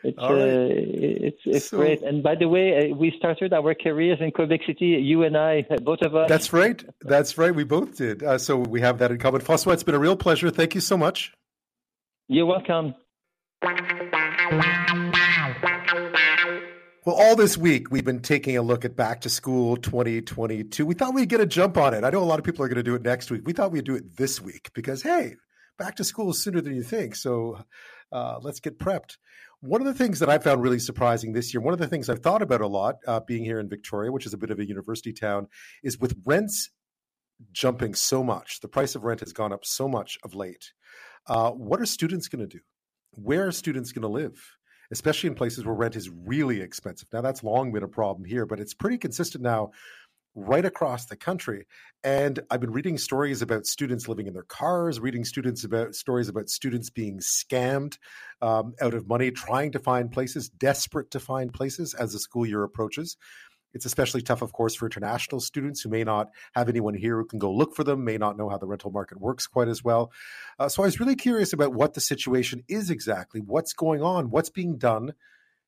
It's 0.05 0.19
right. 0.19 0.31
uh, 0.31 0.69
it's 0.71 1.41
it's 1.45 1.71
so, 1.71 1.79
great. 1.79 2.03
And 2.03 2.23
by 2.23 2.35
the 2.35 2.49
way, 2.49 2.91
uh, 2.91 2.95
we 2.95 3.13
started 3.19 3.53
our 3.53 3.75
careers 3.75 4.19
in 4.21 4.31
Quebec 4.31 4.61
City. 4.67 4.87
You 4.87 5.23
and 5.25 5.37
I, 5.37 5.67
both 5.83 6.03
of 6.03 6.15
us. 6.15 6.29
That's 6.29 6.53
right. 6.53 6.85
That's 7.01 7.39
right. 7.39 7.55
We 7.55 7.65
both 7.65 7.97
did. 7.97 8.23
Uh, 8.23 8.39
so 8.39 8.57
we 8.57 8.81
have 8.83 8.99
that 8.99 9.11
in 9.11 9.19
common. 9.19 9.41
Francois, 9.41 9.73
it's 9.73 9.83
been 9.83 9.95
a 9.95 9.99
real 9.99 10.17
pleasure. 10.17 10.51
Thank 10.51 10.75
you 10.75 10.81
so 10.81 10.97
much. 10.97 11.33
You're 12.29 12.47
welcome. 12.47 12.95
Well, 17.07 17.15
all 17.15 17.37
this 17.37 17.57
week 17.57 17.91
we've 17.91 18.05
been 18.05 18.21
taking 18.21 18.57
a 18.57 18.63
look 18.63 18.85
at 18.85 18.97
Back 18.97 19.21
to 19.21 19.31
School 19.31 19.77
2022. 19.77 20.85
We 20.85 20.95
thought 20.95 21.15
we'd 21.15 21.29
get 21.29 21.41
a 21.41 21.47
jump 21.47 21.77
on 21.77 21.95
it. 21.95 22.03
I 22.03 22.11
know 22.11 22.19
a 22.19 22.25
lot 22.25 22.41
of 22.41 22.45
people 22.45 22.65
are 22.65 22.69
going 22.69 22.77
to 22.77 22.83
do 22.83 22.97
it 22.97 23.03
next 23.03 23.31
week. 23.31 23.43
We 23.45 23.53
thought 23.53 23.71
we'd 23.71 23.85
do 23.85 23.95
it 23.95 24.17
this 24.17 24.41
week 24.41 24.71
because, 24.75 25.03
hey, 25.03 25.37
back 25.79 25.95
to 25.97 26.05
school 26.05 26.31
is 26.31 26.43
sooner 26.43 26.61
than 26.61 26.75
you 26.75 26.83
think. 26.83 27.15
So 27.15 27.65
uh, 28.11 28.39
let's 28.43 28.59
get 28.59 28.79
prepped. 28.81 29.19
One 29.61 29.81
of 29.81 29.87
the 29.87 29.95
things 29.95 30.19
that 30.21 30.29
I 30.29 30.39
found 30.39 30.63
really 30.63 30.79
surprising 30.79 31.33
this 31.33 31.53
year, 31.53 31.61
one 31.61 31.73
of 31.73 31.81
the 31.81 31.89
things 31.89 32.09
I've 32.09 32.23
thought 32.23 32.43
about 32.43 32.61
a 32.61 32.67
lot 32.67 32.97
uh, 33.07 33.21
being 33.21 33.45
here 33.45 33.59
in 33.59 33.69
Victoria, 33.69 34.13
which 34.13 34.27
is 34.27 34.35
a 34.35 34.39
bit 34.39 34.51
of 34.51 34.59
a 34.59 34.67
university 34.67 35.13
town, 35.13 35.49
is 35.83 35.99
with 35.99 36.17
rents 36.25 36.71
jumping 37.53 37.95
so 37.95 38.23
much, 38.23 38.61
the 38.61 38.69
price 38.69 38.95
of 38.95 39.05
rent 39.05 39.21
has 39.21 39.33
gone 39.33 39.53
up 39.53 39.65
so 39.65 39.89
much 39.89 40.19
of 40.23 40.35
late. 40.35 40.73
Uh, 41.27 41.51
what 41.51 41.81
are 41.81 41.87
students 41.87 42.29
going 42.29 42.47
to 42.47 42.57
do? 42.59 42.63
Where 43.13 43.47
are 43.47 43.53
students 43.53 43.93
going 43.93 44.03
to 44.03 44.09
live? 44.09 44.57
especially 44.91 45.29
in 45.29 45.35
places 45.35 45.65
where 45.65 45.75
rent 45.75 45.97
is 45.97 46.11
really 46.11 46.61
expensive. 46.61 47.09
Now, 47.13 47.21
that's 47.21 47.43
long 47.43 47.73
been 47.73 47.83
a 47.83 47.89
problem 47.89 48.25
here, 48.25 48.47
but 48.47 48.61
it's 48.61 48.75
pretty 48.75 48.99
consistent 48.99 49.43
now 49.43 49.71
right 50.37 50.67
across 50.67 51.07
the 51.07 51.17
country. 51.17 51.67
And 52.05 52.39
I've 52.51 52.61
been 52.61 52.71
reading 52.73 52.99
stories 52.99 53.41
about 53.41 53.67
students 53.67 54.07
living 54.07 54.27
in 54.27 54.35
their 54.35 54.43
cars, 54.43 55.01
reading 55.01 55.25
students 55.25 55.65
about 55.65 55.95
stories 55.95 56.29
about 56.29 56.51
students 56.51 56.91
being 56.91 57.19
scammed 57.19 57.97
um, 58.43 58.75
out 58.81 58.95
of 58.95 59.09
money, 59.09 59.31
trying 59.31 59.73
to 59.73 59.79
find 59.79 60.13
places, 60.13 60.51
desperate 60.51 61.11
to 61.13 61.21
find 61.21 61.53
places 61.53 61.95
as 61.95 62.13
the 62.13 62.19
school 62.19 62.47
year 62.47 62.63
approaches. 62.63 63.17
It's 63.73 63.87
especially 63.87 64.23
tough, 64.23 64.43
of 64.43 64.53
course, 64.53 64.75
for 64.75 64.87
international 64.87 65.41
students 65.41 65.81
who 65.81 65.89
may 65.89 66.05
not 66.05 66.31
have 66.55 66.69
anyone 66.69 66.95
here 66.95 67.17
who 67.17 67.27
can 67.27 67.39
go 67.39 67.53
look 67.53 67.75
for 67.75 67.85
them, 67.85 68.05
may 68.05 68.17
not 68.17 68.37
know 68.37 68.49
how 68.49 68.59
the 68.59 68.67
rental 68.67 68.91
market 68.91 69.21
works 69.21 69.47
quite 69.47 69.69
as 69.69 69.83
well. 69.83 70.13
Uh, 70.59 70.69
so 70.69 70.83
I 70.83 70.87
was 70.87 71.01
really 71.01 71.17
curious 71.17 71.53
about 71.53 71.75
what 71.75 71.95
the 71.95 72.01
situation 72.01 72.63
is 72.69 72.91
exactly, 72.91 73.41
what's 73.41 73.73
going 73.73 74.03
on, 74.03 74.31
what's 74.31 74.51
being 74.51 74.79
done 74.79 75.15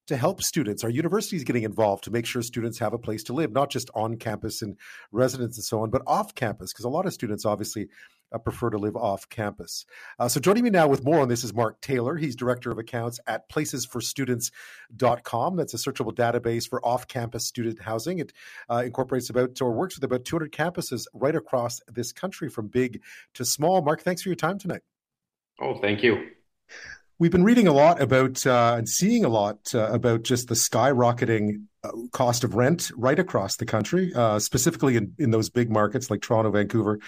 to 0.08 0.16
help 0.16 0.42
students? 0.42 0.82
Are 0.84 0.90
universities 0.90 1.44
getting 1.44 1.62
involved 1.62 2.04
to 2.04 2.10
make 2.10 2.26
sure 2.26 2.42
students 2.42 2.78
have 2.78 2.92
a 2.92 2.98
place 2.98 3.22
to 3.24 3.32
live, 3.32 3.52
not 3.52 3.70
just 3.70 3.90
on 3.94 4.16
campus 4.16 4.62
and 4.62 4.76
residence 5.12 5.56
and 5.56 5.64
so 5.64 5.80
on, 5.80 5.90
but 5.90 6.02
off 6.06 6.34
campus? 6.34 6.72
Because 6.72 6.84
a 6.84 6.88
lot 6.88 7.06
of 7.06 7.12
students 7.12 7.44
obviously 7.44 7.88
uh, 8.32 8.38
prefer 8.38 8.70
to 8.70 8.78
live 8.78 8.96
off 8.96 9.28
campus. 9.28 9.84
Uh, 10.18 10.28
so 10.28 10.40
joining 10.40 10.64
me 10.64 10.70
now 10.70 10.88
with 10.88 11.04
more 11.04 11.20
on 11.20 11.28
this 11.28 11.44
is 11.44 11.52
Mark 11.54 11.80
Taylor. 11.80 12.16
He's 12.16 12.34
Director 12.36 12.70
of 12.70 12.78
Accounts 12.78 13.20
at 13.26 13.48
placesforstudents.com. 13.48 15.56
That's 15.56 15.74
a 15.74 15.78
searchable 15.78 16.14
database 16.14 16.68
for 16.68 16.84
off 16.84 17.08
campus 17.08 17.46
student 17.46 17.80
housing. 17.80 18.18
It 18.18 18.32
uh, 18.68 18.82
incorporates 18.84 19.30
about 19.30 19.60
or 19.60 19.72
works 19.72 19.96
with 19.96 20.04
about 20.04 20.24
200 20.24 20.52
campuses 20.52 21.06
right 21.14 21.34
across 21.34 21.80
this 21.88 22.12
country 22.12 22.48
from 22.48 22.68
big 22.68 23.02
to 23.34 23.44
small. 23.44 23.82
Mark, 23.82 24.02
thanks 24.02 24.22
for 24.22 24.28
your 24.28 24.36
time 24.36 24.58
tonight. 24.58 24.82
Oh, 25.60 25.80
thank 25.80 26.02
you. 26.02 26.28
We've 27.20 27.32
been 27.32 27.42
reading 27.42 27.66
a 27.66 27.72
lot 27.72 28.00
about 28.00 28.46
uh, 28.46 28.76
and 28.78 28.88
seeing 28.88 29.24
a 29.24 29.28
lot 29.28 29.74
uh, 29.74 29.90
about 29.90 30.22
just 30.22 30.46
the 30.46 30.54
skyrocketing 30.54 31.64
uh, 31.82 31.90
cost 32.12 32.44
of 32.44 32.54
rent 32.54 32.92
right 32.96 33.18
across 33.18 33.56
the 33.56 33.66
country, 33.66 34.12
uh, 34.14 34.38
specifically 34.38 34.94
in, 34.94 35.14
in 35.18 35.32
those 35.32 35.50
big 35.50 35.68
markets 35.68 36.12
like 36.12 36.22
Toronto, 36.22 36.52
Vancouver, 36.52 37.00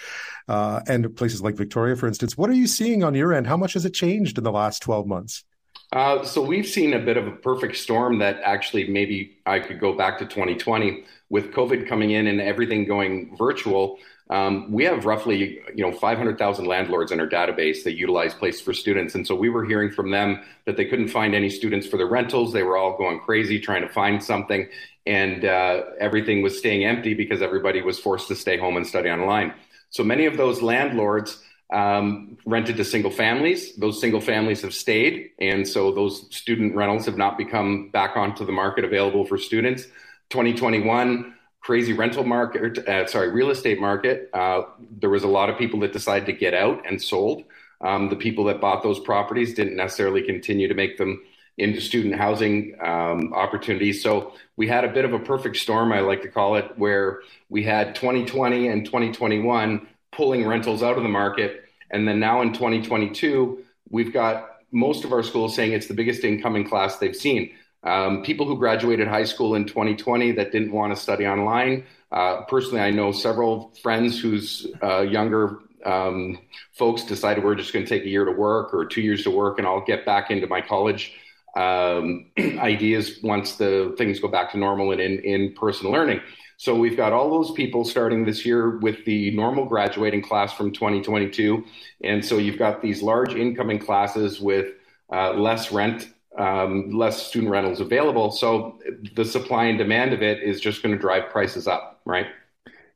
uh, 0.49 0.81
and 0.89 1.15
places 1.15 1.43
like 1.43 1.55
Victoria, 1.55 1.95
for 1.95 2.09
instance. 2.09 2.37
What 2.37 2.51
are 2.51 2.55
you 2.55 2.67
seeing 2.67 3.05
on 3.05 3.15
your 3.15 3.33
end? 3.33 3.47
How 3.47 3.57
much 3.57 3.75
has 3.75 3.85
it 3.85 3.95
changed 3.95 4.37
in 4.37 4.43
the 4.43 4.51
last 4.51 4.83
12 4.83 5.07
months? 5.07 5.45
Uh, 5.93 6.25
so 6.25 6.43
we've 6.43 6.67
seen 6.67 6.93
a 6.93 6.99
bit 6.99 7.17
of 7.17 7.29
a 7.29 7.33
perfect 7.33 7.77
storm 7.77 8.19
that 8.19 8.41
actually 8.43 8.89
maybe 8.89 9.39
I 9.47 9.61
could 9.61 9.79
go 9.79 9.93
back 9.93 10.19
to 10.19 10.25
2020 10.25 11.05
with 11.29 11.53
COVID 11.53 11.89
coming 11.89 12.11
in 12.11 12.27
and 12.27 12.41
everything 12.41 12.85
going 12.85 13.37
virtual. 13.37 13.99
Um, 14.31 14.71
we 14.71 14.85
have 14.85 15.07
roughly, 15.07 15.61
you 15.75 15.85
know, 15.85 15.91
500,000 15.91 16.65
landlords 16.65 17.11
in 17.11 17.19
our 17.19 17.27
database 17.27 17.83
that 17.83 17.97
utilize 17.97 18.33
Place 18.33 18.61
for 18.61 18.73
Students, 18.73 19.17
and 19.17 19.27
so 19.27 19.35
we 19.35 19.49
were 19.49 19.65
hearing 19.65 19.91
from 19.91 20.13
them 20.13 20.41
that 20.67 20.77
they 20.77 20.85
couldn't 20.85 21.09
find 21.09 21.35
any 21.35 21.51
students 21.51 21.85
for 21.87 21.97
their 21.97 22.07
rentals. 22.07 22.53
They 22.53 22.63
were 22.63 22.77
all 22.77 22.97
going 22.97 23.19
crazy 23.19 23.59
trying 23.59 23.83
to 23.83 23.89
find 23.89 24.23
something, 24.23 24.69
and 25.05 25.45
uh, 25.45 25.83
everything 25.99 26.43
was 26.43 26.57
staying 26.57 26.85
empty 26.85 27.13
because 27.13 27.43
everybody 27.43 27.83
was 27.83 27.99
forced 27.99 28.29
to 28.29 28.37
stay 28.37 28.57
home 28.57 28.77
and 28.77 28.87
study 28.87 29.11
online. 29.11 29.53
So 29.91 30.05
many 30.05 30.27
of 30.27 30.37
those 30.37 30.63
landlords 30.63 31.43
um, 31.73 32.39
rented 32.47 32.77
to 32.77 32.85
single 32.85 33.11
families. 33.11 33.75
Those 33.77 34.01
single 34.01 34.21
families 34.21 34.63
have 34.63 34.75
stayed, 34.75 35.31
and 35.41 35.67
so 35.67 35.91
those 35.91 36.33
student 36.33 36.77
rentals 36.77 37.05
have 37.07 37.17
not 37.17 37.37
become 37.37 37.89
back 37.89 38.17
onto 38.17 38.47
the 38.47 38.53
market 38.53 38.85
available 38.85 39.25
for 39.25 39.39
students. 39.39 39.85
2021 40.29 41.35
crazy 41.61 41.93
rental 41.93 42.25
market, 42.25 42.87
uh, 42.89 43.07
sorry, 43.07 43.31
real 43.31 43.51
estate 43.51 43.81
market, 43.81 44.31
uh, 44.33 44.63
there 44.99 45.11
was 45.11 45.23
a 45.23 45.29
lot 45.29 45.51
of 45.51 45.59
people 45.59 45.81
that 45.81 45.93
decided 45.93 46.27
to 46.27 46.33
get 46.33 46.55
out 46.55 46.85
and 46.87 47.01
sold. 47.01 47.45
Um, 47.83 48.09
the 48.09 48.17
people 48.17 48.45
that 48.45 48.61
bought 48.61 48.83
those 48.83 48.99
properties 49.01 49.55
didn't 49.55 49.77
necessarily 49.77 50.23
continue 50.23 50.69
to 50.69 50.75
make 50.75 50.99
them 50.99 51.23
into 51.59 51.81
student 51.81 52.15
housing 52.15 52.75
um, 52.81 53.33
opportunities. 53.35 54.03
So 54.03 54.33
we 54.57 54.67
had 54.67 54.85
a 54.85 54.89
bit 54.89 55.05
of 55.05 55.13
a 55.13 55.19
perfect 55.19 55.57
storm, 55.57 55.93
I 55.93 56.01
like 56.01 56.23
to 56.23 56.29
call 56.29 56.57
it, 56.57 56.73
where 56.77 57.21
we 57.49 57.63
had 57.63 57.95
2020 57.95 58.69
and 58.69 58.85
2021 58.85 59.87
pulling 60.13 60.47
rentals 60.47 60.83
out 60.83 60.97
of 60.97 61.03
the 61.03 61.09
market. 61.09 61.65
And 61.91 62.09
then 62.09 62.21
now 62.21 62.41
in 62.41 62.53
2022, 62.53 63.65
we've 63.91 64.13
got 64.13 64.49
most 64.73 65.05
of 65.05 65.13
our 65.13 65.23
schools 65.23 65.55
saying 65.55 65.73
it's 65.73 65.87
the 65.87 65.95
biggest 65.95 66.25
incoming 66.25 66.69
class 66.69 66.97
they've 66.97 67.17
seen. 67.17 67.53
Um, 67.83 68.23
people 68.23 68.47
who 68.47 68.59
graduated 68.59 69.09
high 69.09 69.25
school 69.25 69.55
in 69.55 69.65
2020 69.65 70.33
that 70.33 70.53
didn't 70.53 70.73
want 70.73 70.95
to 70.95 71.01
study 71.01 71.27
online. 71.27 71.85
Uh, 72.13 72.43
personally, 72.43 72.81
I 72.81 72.91
know 72.91 73.13
several 73.13 73.73
friends 73.83 74.21
whose 74.21 74.67
uh, 74.83 75.01
younger 75.01 75.61
um, 75.87 76.39
folks 76.73 77.05
decided 77.05 77.43
we're 77.43 77.55
just 77.55 77.73
going 77.73 77.85
to 77.85 77.89
take 77.89 78.05
a 78.05 78.09
year 78.09 78.25
to 78.25 78.33
work 78.33 78.75
or 78.75 78.85
two 78.85 79.01
years 79.01 79.23
to 79.25 79.31
work, 79.31 79.59
and 79.59 79.67
I'll 79.67 79.85
get 79.85 80.05
back 80.05 80.31
into 80.31 80.47
my 80.47 80.61
college 80.61 81.13
um, 81.57 82.27
ideas 82.39 83.19
once 83.23 83.57
the 83.57 83.95
things 83.97 84.21
go 84.21 84.29
back 84.29 84.53
to 84.53 84.59
normal 84.59 84.93
and 84.93 85.01
in, 85.01 85.19
in 85.21 85.55
person 85.55 85.91
learning. 85.91 86.21
So 86.59 86.75
we've 86.75 86.97
got 86.97 87.15
all 87.15 87.31
those 87.31 87.53
people 87.53 87.87
starting 87.87 88.27
this 88.27 88.45
year 88.45 88.79
with 88.79 89.07
the 89.07 89.31
normal 89.31 89.65
graduating 89.65 90.21
class 90.21 90.53
from 90.53 90.73
2022, 90.73 91.65
and 92.05 92.23
so 92.23 92.37
you've 92.37 92.59
got 92.59 92.83
these 92.83 93.03
large 93.03 93.35
incoming 93.35 93.79
classes 93.79 94.41
with 94.41 94.75
uh, 95.11 95.33
less 95.33 95.73
rent 95.73 96.11
um, 96.39 96.91
less 96.91 97.27
student 97.27 97.51
rentals 97.51 97.81
available. 97.81 98.31
So 98.31 98.79
the 99.15 99.25
supply 99.25 99.65
and 99.65 99.79
demand 99.79 100.13
of 100.13 100.23
it 100.23 100.43
is 100.43 100.61
just 100.61 100.83
going 100.83 100.95
to 100.95 101.01
drive 101.01 101.31
prices 101.31 101.67
up, 101.67 102.01
right? 102.05 102.27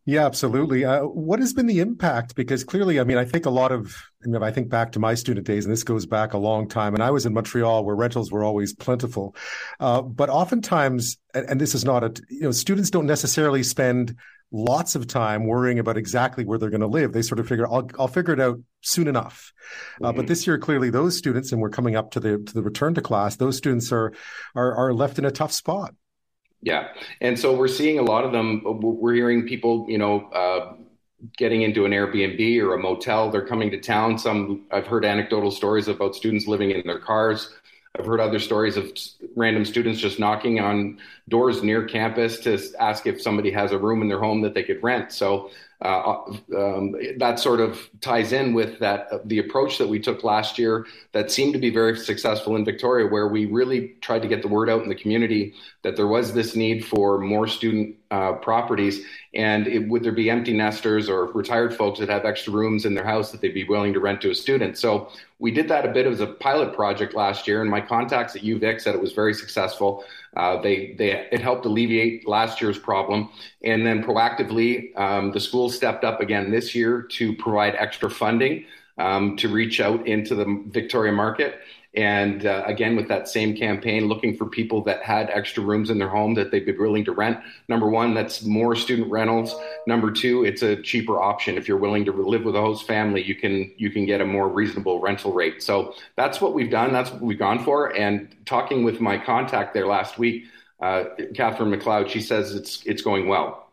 Yeah, 0.06 0.26
absolutely. 0.26 0.84
Uh, 0.84 1.04
what 1.04 1.38
has 1.40 1.54
been 1.54 1.66
the 1.66 1.80
impact? 1.80 2.34
Because 2.34 2.62
clearly, 2.62 3.00
I 3.00 3.04
mean, 3.04 3.16
I 3.16 3.24
think 3.24 3.46
a 3.46 3.50
lot 3.50 3.72
of, 3.72 3.96
know, 4.26 4.42
I 4.42 4.50
think 4.50 4.68
back 4.68 4.92
to 4.92 4.98
my 4.98 5.14
student 5.14 5.46
days, 5.46 5.64
and 5.64 5.72
this 5.72 5.82
goes 5.82 6.04
back 6.04 6.34
a 6.34 6.38
long 6.38 6.68
time. 6.68 6.92
And 6.92 7.02
I 7.02 7.10
was 7.10 7.24
in 7.24 7.32
Montreal 7.32 7.86
where 7.86 7.96
rentals 7.96 8.30
were 8.30 8.44
always 8.44 8.74
plentiful. 8.74 9.34
Uh, 9.80 10.02
but 10.02 10.28
oftentimes, 10.28 11.16
and, 11.32 11.48
and 11.48 11.58
this 11.58 11.74
is 11.74 11.86
not 11.86 12.04
a, 12.04 12.12
you 12.28 12.42
know, 12.42 12.50
students 12.50 12.90
don't 12.90 13.06
necessarily 13.06 13.62
spend 13.62 14.14
lots 14.54 14.94
of 14.94 15.08
time 15.08 15.46
worrying 15.46 15.80
about 15.80 15.96
exactly 15.96 16.44
where 16.44 16.58
they're 16.58 16.70
going 16.70 16.80
to 16.80 16.86
live. 16.86 17.12
They 17.12 17.22
sort 17.22 17.40
of 17.40 17.48
figure, 17.48 17.66
I'll, 17.66 17.90
I'll 17.98 18.08
figure 18.08 18.32
it 18.32 18.40
out 18.40 18.60
soon 18.82 19.08
enough. 19.08 19.52
Mm-hmm. 19.96 20.04
Uh, 20.04 20.12
but 20.12 20.20
mm-hmm. 20.20 20.28
this 20.28 20.46
year, 20.46 20.58
clearly, 20.58 20.90
those 20.90 21.18
students, 21.18 21.50
and 21.50 21.60
we're 21.60 21.70
coming 21.70 21.96
up 21.96 22.12
to 22.12 22.20
the 22.20 22.38
to 22.38 22.54
the 22.54 22.62
return 22.62 22.94
to 22.94 23.02
class, 23.02 23.36
those 23.36 23.56
students 23.56 23.90
are 23.90 24.12
are, 24.54 24.74
are 24.76 24.94
left 24.94 25.18
in 25.18 25.24
a 25.24 25.30
tough 25.30 25.52
spot. 25.52 25.94
Yeah, 26.62 26.88
and 27.20 27.38
so 27.38 27.54
we're 27.54 27.68
seeing 27.68 27.98
a 27.98 28.02
lot 28.02 28.24
of 28.24 28.32
them. 28.32 28.62
We're 28.64 29.14
hearing 29.14 29.46
people, 29.46 29.86
you 29.88 29.98
know. 29.98 30.30
Uh, 30.30 30.76
getting 31.38 31.62
into 31.62 31.86
an 31.86 31.92
Airbnb 31.92 32.60
or 32.60 32.74
a 32.74 32.78
motel. 32.78 33.30
They're 33.30 33.46
coming 33.46 33.70
to 33.70 33.80
town. 33.80 34.18
Some 34.18 34.66
I've 34.70 34.86
heard 34.86 35.06
anecdotal 35.06 35.50
stories 35.50 35.88
about 35.88 36.14
students 36.14 36.46
living 36.46 36.70
in 36.70 36.82
their 36.84 36.98
cars. 36.98 37.54
I've 37.96 38.06
heard 38.06 38.18
other 38.18 38.40
stories 38.40 38.76
of 38.76 38.92
random 39.36 39.64
students 39.64 40.00
just 40.00 40.18
knocking 40.18 40.58
on 40.58 40.98
doors 41.28 41.62
near 41.62 41.84
campus 41.84 42.40
to 42.40 42.58
ask 42.80 43.06
if 43.06 43.22
somebody 43.22 43.52
has 43.52 43.70
a 43.70 43.78
room 43.78 44.02
in 44.02 44.08
their 44.08 44.18
home 44.18 44.40
that 44.42 44.52
they 44.52 44.64
could 44.64 44.82
rent. 44.82 45.12
So 45.12 45.50
uh, 45.80 46.22
um, 46.56 46.96
that 47.18 47.38
sort 47.38 47.60
of 47.60 47.88
ties 48.00 48.32
in 48.32 48.52
with 48.52 48.80
that 48.80 49.06
uh, 49.12 49.18
the 49.24 49.38
approach 49.38 49.78
that 49.78 49.88
we 49.88 50.00
took 50.00 50.24
last 50.24 50.58
year 50.58 50.86
that 51.12 51.30
seemed 51.30 51.52
to 51.52 51.58
be 51.60 51.70
very 51.70 51.96
successful 51.96 52.56
in 52.56 52.64
Victoria, 52.64 53.06
where 53.06 53.28
we 53.28 53.46
really 53.46 53.94
tried 54.00 54.22
to 54.22 54.28
get 54.28 54.42
the 54.42 54.48
word 54.48 54.68
out 54.68 54.82
in 54.82 54.88
the 54.88 54.94
community 54.94 55.54
that 55.82 55.94
there 55.94 56.08
was 56.08 56.34
this 56.34 56.56
need 56.56 56.84
for 56.84 57.18
more 57.18 57.46
student 57.46 57.94
uh, 58.10 58.32
properties, 58.34 59.04
and 59.34 59.66
it, 59.66 59.88
would 59.88 60.02
there 60.02 60.12
be 60.12 60.30
empty 60.30 60.52
nesters 60.52 61.08
or 61.08 61.26
retired 61.32 61.74
folks 61.74 61.98
that 61.98 62.08
have 62.08 62.24
extra 62.24 62.52
rooms 62.52 62.84
in 62.84 62.94
their 62.94 63.04
house 63.04 63.32
that 63.32 63.40
they'd 63.40 63.54
be 63.54 63.64
willing 63.64 63.92
to 63.92 64.00
rent 64.00 64.20
to 64.20 64.30
a 64.30 64.34
student. 64.34 64.78
So 64.78 65.10
we 65.38 65.50
did 65.50 65.68
that 65.68 65.84
a 65.84 65.92
bit 65.92 66.06
as 66.06 66.20
a 66.20 66.26
pilot 66.26 66.74
project 66.74 67.14
last 67.14 67.48
year, 67.48 67.60
and 67.60 67.70
my 67.70 67.80
contacts 67.80 68.36
at 68.36 68.42
UVic 68.42 68.80
said 68.80 68.94
it 68.94 69.00
was 69.00 69.12
very 69.12 69.34
successful. 69.34 70.04
Uh, 70.36 70.60
they, 70.60 70.94
they, 70.98 71.28
it 71.32 71.40
helped 71.40 71.64
alleviate 71.66 72.26
last 72.28 72.60
year's 72.60 72.78
problem. 72.78 73.30
And 73.62 73.86
then 73.86 74.02
proactively, 74.02 74.96
um, 74.98 75.32
the 75.32 75.40
school 75.40 75.70
stepped 75.70 76.04
up 76.04 76.20
again 76.20 76.50
this 76.50 76.74
year 76.74 77.02
to 77.02 77.34
provide 77.36 77.74
extra 77.76 78.10
funding 78.10 78.66
um, 78.98 79.36
to 79.36 79.48
reach 79.48 79.80
out 79.80 80.06
into 80.06 80.34
the 80.34 80.62
Victoria 80.68 81.12
market. 81.12 81.58
And 81.96 82.44
uh, 82.44 82.64
again, 82.66 82.96
with 82.96 83.06
that 83.08 83.28
same 83.28 83.56
campaign, 83.56 84.08
looking 84.08 84.36
for 84.36 84.46
people 84.46 84.82
that 84.84 85.02
had 85.02 85.30
extra 85.30 85.62
rooms 85.62 85.90
in 85.90 85.98
their 85.98 86.08
home 86.08 86.34
that 86.34 86.50
they'd 86.50 86.66
be 86.66 86.72
willing 86.72 87.04
to 87.04 87.12
rent. 87.12 87.38
Number 87.68 87.88
one, 87.88 88.14
that's 88.14 88.42
more 88.42 88.74
student 88.74 89.10
rentals. 89.10 89.54
Number 89.86 90.10
two, 90.10 90.44
it's 90.44 90.62
a 90.62 90.82
cheaper 90.82 91.22
option. 91.22 91.56
If 91.56 91.68
you're 91.68 91.78
willing 91.78 92.04
to 92.06 92.12
live 92.12 92.44
with 92.44 92.56
a 92.56 92.60
host 92.60 92.86
family, 92.86 93.22
you 93.22 93.36
can 93.36 93.72
you 93.76 93.90
can 93.90 94.06
get 94.06 94.20
a 94.20 94.24
more 94.24 94.48
reasonable 94.48 95.00
rental 95.00 95.32
rate. 95.32 95.62
So 95.62 95.94
that's 96.16 96.40
what 96.40 96.52
we've 96.52 96.70
done. 96.70 96.92
That's 96.92 97.12
what 97.12 97.22
we've 97.22 97.38
gone 97.38 97.62
for. 97.62 97.96
And 97.96 98.34
talking 98.44 98.82
with 98.82 99.00
my 99.00 99.16
contact 99.16 99.72
there 99.72 99.86
last 99.86 100.18
week, 100.18 100.46
uh, 100.80 101.04
Catherine 101.34 101.70
McLeod, 101.70 102.08
she 102.08 102.20
says 102.20 102.54
it's 102.54 102.82
it's 102.84 103.02
going 103.02 103.28
well. 103.28 103.63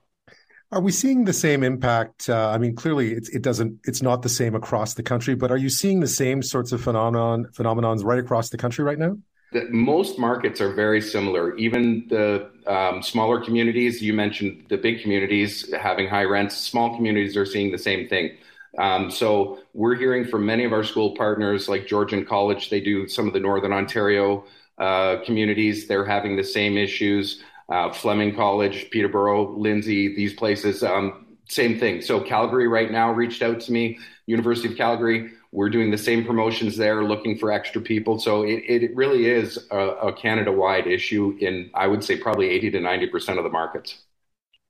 Are 0.74 0.80
we 0.80 0.94
seeing 0.94 1.26
the 1.26 1.34
same 1.34 1.64
impact? 1.64 2.30
Uh, 2.30 2.50
I 2.50 2.58
mean, 2.58 2.76
clearly 2.76 3.12
it 3.12 3.42
doesn't, 3.42 3.80
it's 3.84 4.02
not 4.02 4.22
the 4.22 4.30
same 4.30 4.56
across 4.56 4.94
the 4.94 5.04
country, 5.04 5.36
but 5.36 5.52
are 5.52 5.58
you 5.58 5.70
seeing 5.70 6.00
the 6.00 6.08
same 6.08 6.42
sorts 6.42 6.72
of 6.72 6.80
phenomenon, 6.80 7.48
phenomenons 7.54 8.06
right 8.06 8.20
across 8.20 8.50
the 8.50 8.58
country 8.58 8.86
right 8.86 8.98
now? 8.98 9.18
The, 9.52 9.66
most 9.70 10.18
markets 10.18 10.62
are 10.62 10.74
very 10.74 11.02
similar. 11.02 11.58
Even 11.58 12.08
the 12.08 12.50
um, 12.68 13.04
smaller 13.04 13.44
communities, 13.44 14.02
you 14.02 14.14
mentioned 14.14 14.68
the 14.70 14.78
big 14.78 15.02
communities 15.02 15.74
having 15.74 16.08
high 16.08 16.24
rents, 16.24 16.56
small 16.56 16.96
communities 16.96 17.36
are 17.36 17.46
seeing 17.46 17.74
the 17.74 17.78
same 17.78 18.08
thing. 18.08 18.38
Um, 18.78 19.12
so 19.12 19.60
we're 19.74 19.96
hearing 19.96 20.24
from 20.24 20.46
many 20.46 20.64
of 20.64 20.72
our 20.72 20.86
school 20.86 21.16
partners, 21.16 21.68
like 21.68 21.86
Georgian 21.86 22.26
College, 22.26 22.70
they 22.70 22.80
do 22.80 23.10
some 23.10 23.28
of 23.28 23.34
the 23.34 23.42
Northern 23.42 23.74
Ontario 23.74 24.46
uh, 24.78 25.18
communities, 25.26 25.86
they're 25.86 26.06
having 26.06 26.38
the 26.38 26.44
same 26.46 26.78
issues 26.78 27.44
uh, 27.72 27.92
Fleming 27.94 28.36
College, 28.36 28.90
Peterborough, 28.92 29.56
Lindsay, 29.58 30.14
these 30.14 30.34
places, 30.34 30.84
um, 30.84 31.26
same 31.48 31.80
thing. 31.80 32.02
So 32.02 32.20
Calgary 32.20 32.68
right 32.68 32.92
now 32.92 33.12
reached 33.12 33.42
out 33.42 33.62
to 33.62 33.72
me, 33.72 33.98
University 34.26 34.70
of 34.70 34.78
Calgary. 34.78 35.32
We're 35.54 35.70
doing 35.70 35.90
the 35.90 35.98
same 35.98 36.26
promotions 36.26 36.78
there, 36.78 37.04
looking 37.04 37.38
for 37.38 37.52
extra 37.52 37.82
people. 37.82 38.20
So 38.20 38.44
it, 38.44 38.64
it 38.68 38.96
really 38.96 39.26
is 39.26 39.68
a, 39.72 39.78
a 39.78 40.14
Canada 40.14 40.52
wide 40.52 40.88
issue 40.88 41.38
in, 41.40 41.72
I 41.74 41.88
would 41.88 42.04
say, 42.04 42.18
probably 42.18 42.50
80 42.50 42.72
to 42.72 42.80
90% 42.80 43.38
of 43.38 43.44
the 43.44 43.50
markets. 43.50 43.98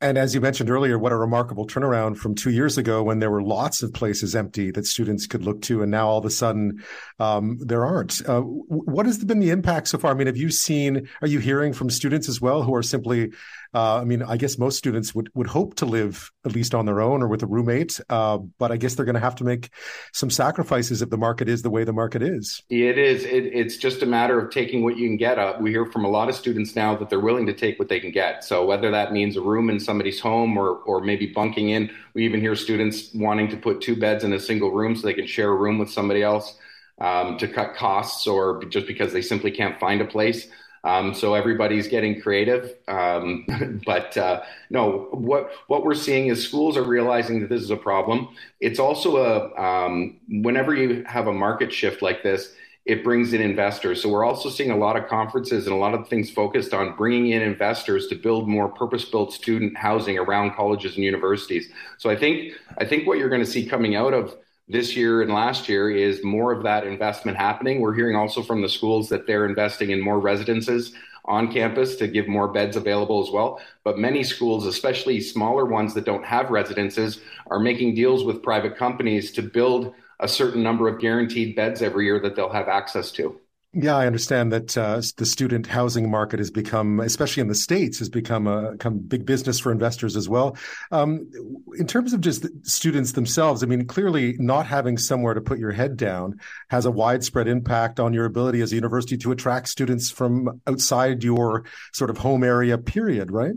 And 0.02 0.18
as 0.18 0.34
you 0.34 0.42
mentioned 0.42 0.72
earlier, 0.72 0.98
what 0.98 1.12
a 1.12 1.16
remarkable 1.16 1.68
turnaround 1.68 2.18
from 2.18 2.34
two 2.34 2.50
years 2.50 2.78
ago 2.78 3.04
when 3.04 3.20
there 3.20 3.30
were 3.30 3.44
lots 3.44 3.84
of 3.84 3.94
places 3.94 4.36
empty 4.36 4.72
that 4.72 4.88
students 4.88 5.28
could 5.28 5.44
look 5.44 5.62
to, 5.64 5.84
and 5.84 5.92
now 5.92 6.08
all 6.08 6.18
of 6.18 6.26
a 6.26 6.32
sudden 6.32 6.84
um, 7.20 7.60
there 7.62 7.86
aren't. 7.86 8.28
Uh, 8.28 8.42
what 8.42 9.06
has 9.06 9.24
been 9.24 9.40
the 9.40 9.52
impact 9.52 9.88
so 9.88 10.00
far? 10.00 10.12
I 10.12 10.14
mean, 10.16 10.26
have 10.26 10.38
you 10.38 10.50
seen? 10.50 11.08
Are 11.22 11.28
you 11.28 11.38
hearing 11.38 11.72
from 11.72 11.92
students 11.92 12.28
as 12.28 12.42
well 12.42 12.64
who 12.64 12.74
are 12.74 12.82
simply 12.82 13.32
uh, 13.74 14.02
I 14.02 14.04
mean, 14.04 14.22
I 14.22 14.36
guess 14.36 14.58
most 14.58 14.78
students 14.78 15.16
would, 15.16 15.30
would 15.34 15.48
hope 15.48 15.76
to 15.76 15.86
live 15.86 16.30
at 16.46 16.54
least 16.54 16.76
on 16.76 16.86
their 16.86 17.00
own 17.00 17.22
or 17.22 17.28
with 17.28 17.42
a 17.42 17.46
roommate, 17.46 18.00
uh, 18.10 18.38
but 18.38 18.72
I 18.72 18.78
guess 18.78 18.96
they're 18.96 19.06
going 19.06 19.16
to 19.16 19.22
have 19.22 19.36
to 19.36 19.46
make 19.46 19.70
some 20.12 20.30
sacrifices 20.30 21.02
if 21.02 21.10
the 21.10 21.18
market 21.18 21.48
is 21.48 21.62
the 21.62 21.70
way 21.70 21.86
the 21.86 21.94
market 21.94 22.22
is. 22.22 22.62
It 22.70 22.98
is. 22.98 23.24
It, 23.24 23.46
it's 23.46 23.78
just 23.78 24.04
a 24.04 24.06
matter 24.06 24.40
of 24.40 24.52
taking 24.52 24.84
what 24.84 24.98
you 24.98 25.08
can 25.08 25.16
get. 25.16 25.40
Uh, 25.40 25.56
we 25.60 25.72
hear 25.72 25.86
from 25.86 26.04
a 26.04 26.10
lot 26.10 26.28
of 26.28 26.36
students 26.36 26.76
now 26.76 26.96
that 26.98 27.10
they're 27.10 27.22
willing 27.22 27.46
to 27.46 27.54
take 27.54 27.80
what 27.80 27.88
they 27.88 28.02
can 28.02 28.12
get. 28.12 28.44
So 28.44 28.66
whether 28.66 28.92
that 28.92 29.14
means 29.14 29.38
a 29.38 29.42
room 29.42 29.70
in 29.70 29.80
somebody's 29.80 30.20
home 30.20 30.58
or, 30.58 30.76
or 30.80 31.00
maybe 31.02 31.28
bunking 31.28 31.70
in, 31.70 31.92
we 32.14 32.26
even 32.26 32.42
hear 32.42 32.56
students 32.56 33.14
wanting 33.14 33.48
to 33.50 33.58
put 33.58 33.80
two 33.80 33.96
beds 33.96 34.26
in 34.26 34.34
a 34.34 34.40
single 34.40 34.72
room 34.72 34.98
so 34.98 35.08
they 35.08 35.14
can 35.14 35.28
share 35.28 35.50
a 35.50 35.56
room 35.56 35.78
with 35.78 35.90
somebody 35.90 36.24
else. 36.24 36.58
Um, 37.00 37.40
to 37.40 37.48
cut 37.48 37.74
costs 37.74 38.28
or 38.28 38.64
just 38.66 38.86
because 38.86 39.12
they 39.12 39.24
simply 39.24 39.50
can't 39.50 39.80
find 39.80 40.02
a 40.02 40.06
place. 40.06 40.48
Um, 40.84 41.14
so 41.14 41.36
everybody's 41.36 41.88
getting 41.88 42.22
creative. 42.22 42.76
Um, 42.88 43.46
but 43.86 44.18
uh, 44.18 44.42
no, 44.70 45.08
what 45.12 45.52
what 45.68 45.84
we're 45.84 45.94
seeing 45.94 46.28
is 46.28 46.44
schools 46.44 46.78
are 46.78 46.84
realizing 46.84 47.42
that 47.42 47.50
this 47.50 47.62
is 47.62 47.70
a 47.70 47.78
problem. 47.78 48.30
It's 48.60 48.80
also 48.80 49.18
a 49.18 49.62
um, 49.62 50.20
whenever 50.30 50.74
you 50.76 51.04
have 51.06 51.28
a 51.28 51.34
market 51.34 51.72
shift 51.72 52.02
like 52.02 52.24
this, 52.24 52.54
it 52.86 53.04
brings 53.04 53.34
in 53.34 53.42
investors. 53.42 54.02
So 54.02 54.10
we're 54.10 54.26
also 54.26 54.50
seeing 54.50 54.72
a 54.72 54.78
lot 54.78 54.98
of 54.98 55.08
conferences 55.08 55.68
and 55.68 55.76
a 55.76 55.78
lot 55.78 55.94
of 55.94 56.08
things 56.08 56.32
focused 56.32 56.74
on 56.74 56.96
bringing 56.96 57.30
in 57.30 57.42
investors 57.44 58.08
to 58.08 58.16
build 58.16 58.50
more 58.50 58.70
purpose-built 58.70 59.34
student 59.34 59.78
housing 59.78 60.18
around 60.18 60.56
colleges 60.56 60.96
and 60.96 61.04
universities. 61.04 61.70
So 62.00 62.10
I 62.10 62.16
think 62.16 62.54
I 62.80 62.86
think 62.86 63.06
what 63.06 63.20
you're 63.20 63.30
going 63.30 63.46
to 63.46 63.50
see 63.50 63.66
coming 63.66 63.96
out 63.96 64.14
of 64.14 64.36
this 64.72 64.96
year 64.96 65.22
and 65.22 65.34
last 65.34 65.68
year 65.68 65.92
is 65.92 66.24
more 66.24 66.52
of 66.52 66.64
that 66.64 66.88
investment 66.88 67.38
happening. 67.38 67.82
We're 67.82 67.94
hearing 67.94 68.16
also 68.16 68.42
from 68.42 68.62
the 68.62 68.70
schools 68.70 69.10
that 69.10 69.28
they're 69.28 69.46
investing 69.46 69.92
in 69.92 70.00
more 70.00 70.20
residences 70.20 70.94
on 71.26 71.52
campus 71.52 71.96
to 71.98 72.08
give 72.08 72.28
more 72.28 72.48
beds 72.48 72.78
available 72.78 73.22
as 73.22 73.32
well. 73.32 73.62
But 73.84 74.00
many 74.00 74.24
schools, 74.24 74.66
especially 74.66 75.20
smaller 75.22 75.66
ones 75.66 75.94
that 75.94 76.06
don't 76.06 76.26
have 76.26 76.50
residences, 76.50 77.20
are 77.48 77.60
making 77.60 77.96
deals 77.96 78.24
with 78.24 78.42
private 78.42 78.78
companies 78.78 79.32
to 79.34 79.42
build 79.42 79.94
a 80.20 80.28
certain 80.28 80.64
number 80.64 80.88
of 80.88 81.00
guaranteed 81.00 81.56
beds 81.56 81.82
every 81.82 82.06
year 82.06 82.20
that 82.20 82.36
they'll 82.36 82.50
have 82.50 82.68
access 82.68 83.12
to. 83.12 83.40
Yeah, 83.74 83.96
I 83.96 84.06
understand 84.06 84.52
that 84.52 84.78
uh, 84.78 85.02
the 85.16 85.26
student 85.26 85.66
housing 85.66 86.12
market 86.12 86.40
has 86.40 86.52
become, 86.52 87.00
especially 87.00 87.40
in 87.40 87.48
the 87.48 87.56
states, 87.56 88.00
has 88.00 88.10
become 88.10 88.46
a 88.46 88.74
become 88.74 89.00
big 89.00 89.26
business 89.26 89.60
for 89.60 89.72
investors 89.72 90.18
as 90.18 90.28
well. 90.28 90.58
Um, 90.92 91.32
in 91.78 91.88
terms 91.88 92.12
of 92.12 92.20
just 92.20 92.46
students 92.68 93.14
themselves, 93.14 93.64
I 93.64 93.68
mean, 93.68 93.86
clearly 93.86 94.36
not 94.40 94.66
having 94.66 94.98
somewhere 94.98 95.34
to 95.34 95.40
put 95.40 95.58
your 95.58 95.72
head 95.72 95.96
down 95.96 96.42
has 96.70 96.86
a 96.86 96.92
widespread 96.92 97.48
impact 97.48 98.02
on 98.02 98.14
your 98.14 98.26
ability 98.26 98.60
as 98.60 98.74
a 98.74 98.76
university 98.76 99.18
to 99.20 99.32
attract 99.32 99.70
students 99.70 100.12
from 100.12 100.60
outside 100.68 101.24
your 101.24 101.64
sort 101.94 102.10
of 102.10 102.18
home 102.18 102.44
area. 102.44 102.78
Period. 102.78 103.32
Right. 103.32 103.56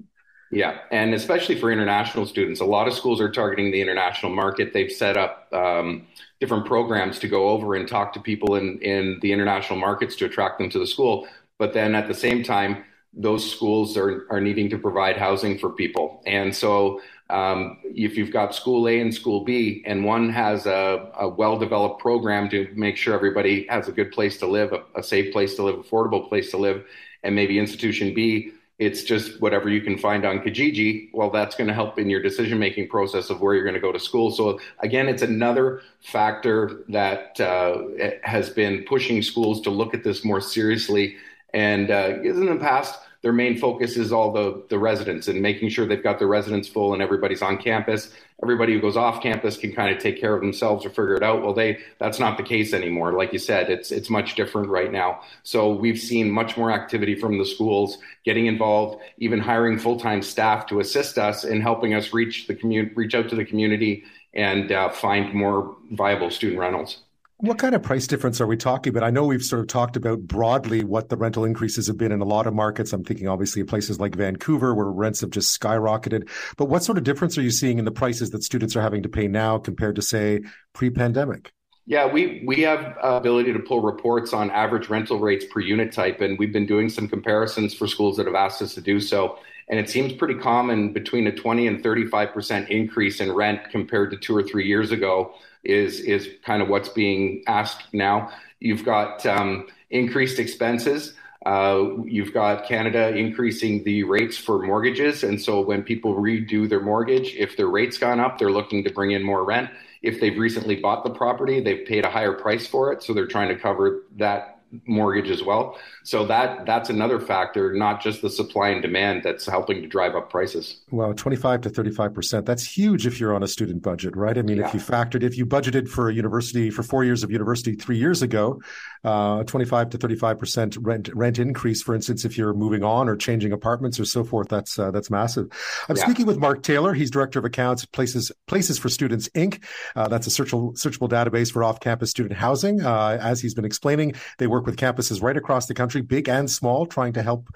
Yeah, 0.52 0.78
and 0.92 1.12
especially 1.12 1.56
for 1.56 1.72
international 1.72 2.26
students, 2.26 2.60
a 2.60 2.64
lot 2.64 2.86
of 2.86 2.94
schools 2.94 3.20
are 3.20 3.32
targeting 3.32 3.72
the 3.72 3.80
international 3.80 4.32
market. 4.32 4.72
They've 4.72 4.92
set 4.92 5.16
up. 5.16 5.52
Um, 5.52 6.06
different 6.45 6.66
programs 6.66 7.18
to 7.18 7.26
go 7.26 7.49
over 7.49 7.74
and 7.74 7.88
talk 7.88 8.12
to 8.12 8.20
people 8.20 8.57
in, 8.57 8.78
in 8.82 9.18
the 9.22 9.32
international 9.32 9.78
markets 9.78 10.14
to 10.14 10.26
attract 10.26 10.59
them 10.59 10.68
to 10.68 10.78
the 10.78 10.86
school. 10.86 11.26
But 11.57 11.72
then 11.72 11.95
at 11.95 12.07
the 12.07 12.12
same 12.12 12.42
time, 12.45 12.84
those 13.14 13.51
schools 13.51 13.97
are, 13.97 14.26
are 14.28 14.42
needing 14.42 14.68
to 14.68 14.76
provide 14.76 15.16
housing 15.16 15.57
for 15.59 15.70
people. 15.70 16.22
And 16.26 16.55
so 16.55 17.01
um, 17.30 17.78
if 17.84 18.18
you've 18.18 18.30
got 18.30 18.55
school 18.55 18.86
A 18.88 19.01
and 19.01 19.14
school 19.14 19.42
B, 19.42 19.82
and 19.86 20.05
one 20.05 20.28
has 20.28 20.66
a, 20.66 21.11
a 21.18 21.26
well 21.26 21.59
developed 21.59 22.03
program 22.03 22.51
to 22.51 22.68
make 22.74 22.99
sure 22.99 23.14
everybody 23.14 23.66
has 23.70 23.88
a 23.88 23.92
good 23.92 24.12
place 24.12 24.36
to 24.40 24.47
live, 24.47 24.74
a, 24.74 24.82
a 25.01 25.03
safe 25.03 25.32
place 25.32 25.55
to 25.55 25.62
live, 25.62 25.76
affordable 25.76 26.28
place 26.28 26.51
to 26.51 26.59
live, 26.59 26.84
and 27.22 27.34
maybe 27.34 27.59
institution 27.59 28.12
B 28.12 28.53
it's 28.78 29.04
just 29.04 29.40
whatever 29.40 29.68
you 29.68 29.80
can 29.80 29.96
find 29.96 30.24
on 30.24 30.40
Kijiji. 30.40 31.10
Well, 31.12 31.30
that's 31.30 31.54
going 31.54 31.68
to 31.68 31.74
help 31.74 31.98
in 31.98 32.10
your 32.10 32.20
decision 32.20 32.58
making 32.58 32.88
process 32.88 33.30
of 33.30 33.40
where 33.40 33.54
you're 33.54 33.62
going 33.62 33.74
to 33.74 33.80
go 33.80 33.92
to 33.92 34.00
school. 34.00 34.32
So 34.32 34.58
again, 34.80 35.08
it's 35.08 35.22
another 35.22 35.82
factor 36.00 36.84
that 36.88 37.38
uh, 37.40 37.82
has 38.24 38.50
been 38.50 38.84
pushing 38.84 39.22
schools 39.22 39.60
to 39.62 39.70
look 39.70 39.94
at 39.94 40.02
this 40.02 40.24
more 40.24 40.40
seriously. 40.40 41.16
And 41.52 41.90
uh, 41.90 42.18
in 42.22 42.46
the 42.46 42.56
past, 42.56 42.98
their 43.22 43.32
main 43.32 43.56
focus 43.56 43.96
is 43.96 44.12
all 44.12 44.32
the, 44.32 44.64
the 44.68 44.78
residents 44.78 45.28
and 45.28 45.40
making 45.40 45.68
sure 45.68 45.86
they've 45.86 46.02
got 46.02 46.18
their 46.18 46.28
residents 46.28 46.68
full 46.68 46.92
and 46.92 47.02
everybody's 47.02 47.42
on 47.42 47.56
campus. 47.56 48.12
Everybody 48.43 48.74
who 48.74 48.80
goes 48.80 48.97
off 48.97 49.22
campus 49.22 49.57
can 49.57 49.72
kind 49.72 49.95
of 49.95 50.03
take 50.03 50.20
care 50.20 50.35
of 50.35 50.41
themselves 50.41 50.85
or 50.85 50.91
figure 50.91 51.14
it 51.14 51.22
out. 51.22 51.43
Well, 51.43 51.55
they 51.55 51.78
that's 51.99 52.18
not 52.18 52.37
the 52.37 52.43
case 52.43 52.74
anymore. 52.74 53.12
Like 53.12 53.32
you 53.32 53.39
said, 53.39 53.70
it's 53.70 53.93
it's 53.93 54.11
much 54.11 54.35
different 54.35 54.68
right 54.68 54.91
now. 54.91 55.20
So 55.45 55.72
we've 55.72 55.99
seen 55.99 56.30
much 56.30 56.57
more 56.57 56.70
activity 56.72 57.14
from 57.14 57.39
the 57.39 57.47
schools 57.47 57.99
getting 58.24 58.47
involved, 58.47 59.01
even 59.18 59.39
hiring 59.39 59.78
full 59.78 59.99
time 59.99 60.20
staff 60.20 60.66
to 60.66 60.80
assist 60.80 61.16
us 61.16 61.45
in 61.45 61.61
helping 61.61 61.95
us 61.95 62.12
reach 62.12 62.47
the 62.49 62.55
community, 62.55 62.95
reach 62.95 63.14
out 63.14 63.28
to 63.28 63.37
the 63.37 63.45
community, 63.45 64.05
and 64.35 64.72
uh, 64.72 64.91
find 64.91 65.32
more 65.32 65.76
viable 65.93 66.30
student 66.30 66.59
rentals. 66.59 67.03
What 67.45 67.59
kind 67.59 67.74
of 67.74 67.82
price 67.82 68.07
difference 68.07 68.40
are 68.40 68.47
we 68.47 68.57
talking 68.57 68.90
about? 68.90 69.03
I 69.03 69.11
know 69.11 69.26
we've 69.26 69.45
sort 69.45 69.61
of 69.61 69.66
talked 69.66 69.97
about 69.97 70.20
broadly 70.20 70.82
what 70.82 71.11
the 71.11 71.16
rental 71.18 71.45
increases 71.45 71.86
have 71.88 71.99
been 71.99 72.11
in 72.11 72.22
a 72.22 72.24
lot 72.24 72.47
of 72.47 72.55
markets. 72.55 72.90
I'm 72.95 73.05
thinking 73.05 73.28
obviously 73.28 73.61
of 73.61 73.68
places 73.68 74.01
like 74.01 74.14
Vancouver 74.14 74.74
where 74.74 74.86
rents 74.86 75.20
have 75.20 75.28
just 75.28 75.61
skyrocketed. 75.61 76.26
But 76.57 76.70
what 76.70 76.82
sort 76.82 76.97
of 76.97 77.05
difference 77.05 77.36
are 77.36 77.42
you 77.42 77.51
seeing 77.51 77.78
in 77.78 77.84
the 77.84 77.90
prices 77.90 78.30
that 78.30 78.45
students 78.45 78.74
are 78.76 78.80
having 78.80 79.03
to 79.03 79.11
pay 79.11 79.28
now 79.28 79.59
compared 79.59 79.97
to, 79.97 80.01
say, 80.01 80.40
pre 80.72 80.88
pandemic? 80.88 81.53
Yeah, 81.84 82.07
we 82.07 82.42
we 82.47 82.62
have 82.62 82.97
uh, 83.05 83.09
ability 83.09 83.53
to 83.53 83.59
pull 83.59 83.82
reports 83.82 84.32
on 84.32 84.51
average 84.51 84.88
rental 84.88 85.18
rates 85.18 85.45
per 85.45 85.61
unit 85.61 85.92
type, 85.92 86.22
and 86.22 86.38
we've 86.38 86.53
been 86.53 86.64
doing 86.64 86.88
some 86.88 87.09
comparisons 87.09 87.74
for 87.74 87.86
schools 87.86 88.16
that 88.16 88.24
have 88.24 88.34
asked 88.34 88.62
us 88.62 88.72
to 88.72 88.80
do 88.80 89.01
so. 89.01 89.38
And 89.68 89.78
it 89.78 89.90
seems 89.90 90.14
pretty 90.14 90.36
common 90.36 90.95
between 90.95 91.26
a 91.26 91.32
20 91.32 91.66
and 91.66 91.82
35 91.82 92.32
percent 92.32 92.70
increase 92.70 93.20
in 93.20 93.30
rent 93.30 93.68
compared 93.70 94.12
to 94.12 94.16
two 94.16 94.34
or 94.34 94.42
three 94.42 94.66
years 94.66 94.92
ago 94.92 95.34
is 95.64 96.00
is 96.00 96.28
kind 96.44 96.62
of 96.62 96.68
what's 96.68 96.88
being 96.88 97.42
asked 97.46 97.92
now. 97.92 98.30
You've 98.60 98.84
got 98.84 99.24
um, 99.26 99.66
increased 99.90 100.38
expenses. 100.38 101.14
Uh, 101.44 102.02
you've 102.04 102.32
got 102.32 102.66
Canada 102.66 103.14
increasing 103.14 103.84
the 103.84 104.02
rates 104.04 104.38
for 104.38 104.60
mortgages, 104.60 105.24
and 105.24 105.40
so 105.40 105.60
when 105.60 105.82
people 105.82 106.14
redo 106.14 106.66
their 106.66 106.80
mortgage, 106.80 107.34
if 107.36 107.54
their 107.56 107.66
rates 107.66 107.98
gone 107.98 108.18
up, 108.18 108.38
they're 108.38 108.50
looking 108.50 108.82
to 108.82 108.90
bring 108.90 109.10
in 109.10 109.22
more 109.22 109.44
rent. 109.44 109.68
If 110.00 110.20
they've 110.20 110.38
recently 110.38 110.76
bought 110.76 111.04
the 111.04 111.10
property, 111.10 111.60
they've 111.60 111.84
paid 111.86 112.06
a 112.06 112.10
higher 112.10 112.32
price 112.32 112.66
for 112.66 112.92
it, 112.92 113.02
so 113.02 113.12
they're 113.12 113.26
trying 113.26 113.48
to 113.48 113.56
cover 113.56 114.04
that 114.16 114.53
mortgage 114.86 115.30
as 115.30 115.42
well. 115.42 115.78
So 116.02 116.26
that 116.26 116.66
that's 116.66 116.90
another 116.90 117.20
factor, 117.20 117.72
not 117.72 118.02
just 118.02 118.22
the 118.22 118.30
supply 118.30 118.70
and 118.70 118.82
demand, 118.82 119.22
that's 119.22 119.46
helping 119.46 119.82
to 119.82 119.88
drive 119.88 120.14
up 120.14 120.30
prices. 120.30 120.82
Well, 120.90 121.14
25 121.14 121.62
to 121.62 121.70
35 121.70 122.14
percent. 122.14 122.46
That's 122.46 122.64
huge 122.64 123.06
if 123.06 123.20
you're 123.20 123.34
on 123.34 123.42
a 123.42 123.48
student 123.48 123.82
budget, 123.82 124.16
right? 124.16 124.36
I 124.36 124.42
mean, 124.42 124.58
yeah. 124.58 124.66
if 124.66 124.74
you 124.74 124.80
factored, 124.80 125.22
if 125.22 125.36
you 125.36 125.46
budgeted 125.46 125.88
for 125.88 126.08
a 126.08 126.14
university 126.14 126.70
for 126.70 126.82
four 126.82 127.04
years 127.04 127.22
of 127.22 127.30
university 127.30 127.74
three 127.74 127.98
years 127.98 128.22
ago, 128.22 128.60
uh, 129.05 129.44
25 129.44 129.90
to 129.90 129.98
35 129.98 130.38
percent 130.38 130.76
rent 130.80 131.09
rent 131.14 131.38
increase, 131.38 131.82
for 131.82 131.94
instance, 131.94 132.24
if 132.24 132.38
you're 132.38 132.55
moving 132.55 132.82
on 132.82 133.09
or 133.09 133.16
changing 133.16 133.52
apartments 133.52 134.00
or 134.00 134.05
so 134.05 134.24
forth, 134.24 134.48
that's 134.48 134.78
uh, 134.78 134.90
that's 134.90 135.11
massive. 135.11 135.48
I'm 135.88 135.96
yeah. 135.96 136.05
speaking 136.05 136.26
with 136.26 136.38
Mark 136.38 136.62
Taylor. 136.62 136.94
He's 136.94 137.11
director 137.11 137.38
of 137.38 137.44
accounts 137.44 137.84
at 137.84 137.92
Places 137.92 138.32
Places 138.46 138.78
for 138.78 138.88
Students 138.88 139.28
Inc. 139.30 139.62
Uh, 139.94 140.09
that's 140.09 140.26
a 140.26 140.30
searchable 140.30 140.74
searchable 140.74 141.09
database 141.09 141.52
for 141.52 141.62
off-campus 141.62 142.11
student 142.11 142.34
housing. 142.34 142.82
Uh, 142.82 143.18
as 143.20 143.40
he's 143.40 143.55
been 143.55 143.64
explaining, 143.64 144.14
they 144.38 144.46
work 144.46 144.66
with 144.66 144.76
campuses 144.76 145.22
right 145.22 145.36
across 145.36 145.66
the 145.66 145.74
country, 145.74 146.00
big 146.00 146.28
and 146.28 146.50
small, 146.50 146.86
trying 146.86 147.12
to 147.12 147.22
help 147.22 147.48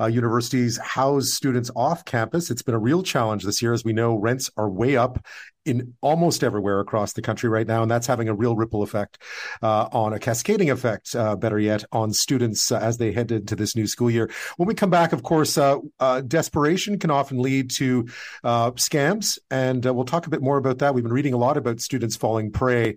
uh, 0.00 0.06
universities 0.06 0.78
house 0.78 1.30
students 1.30 1.70
off 1.76 2.04
campus. 2.04 2.50
It's 2.50 2.62
been 2.62 2.74
a 2.74 2.78
real 2.78 3.02
challenge 3.02 3.44
this 3.44 3.62
year. 3.62 3.72
As 3.72 3.84
we 3.84 3.92
know, 3.92 4.16
rents 4.16 4.50
are 4.56 4.68
way 4.68 4.96
up 4.96 5.24
in 5.66 5.94
almost 6.00 6.44
everywhere 6.44 6.80
across 6.80 7.12
the 7.12 7.22
country 7.22 7.50
right 7.50 7.66
now, 7.66 7.82
and 7.82 7.90
that's 7.90 8.06
having 8.06 8.28
a 8.28 8.34
real 8.34 8.56
ripple 8.56 8.82
effect 8.82 9.18
uh, 9.62 9.88
on 9.92 10.12
a 10.12 10.18
cascading 10.18 10.70
effect, 10.70 11.14
uh, 11.14 11.36
better 11.36 11.58
yet, 11.58 11.84
on 11.92 12.12
students 12.12 12.70
uh, 12.70 12.78
as 12.78 12.98
they 12.98 13.12
head 13.12 13.32
into 13.32 13.56
this 13.56 13.74
new 13.74 13.86
school 13.86 14.10
year. 14.10 14.30
When 14.56 14.68
we 14.68 14.74
come 14.74 14.90
back, 14.90 15.12
of 15.12 15.22
course, 15.22 15.58
uh, 15.58 15.78
uh, 16.00 16.20
desperation 16.22 16.98
can 16.98 17.10
often 17.10 17.38
lead 17.38 17.70
to 17.72 18.06
uh, 18.44 18.70
scams, 18.72 19.38
and 19.50 19.84
we'll 19.84 20.04
talk 20.04 20.26
a 20.26 20.30
bit 20.30 20.42
more 20.42 20.56
about 20.56 20.78
that. 20.78 20.94
We've 20.94 21.04
been 21.04 21.12
reading 21.12 21.34
a 21.34 21.38
lot 21.38 21.56
about 21.56 21.80
students 21.80 22.16
falling 22.16 22.52
prey 22.52 22.96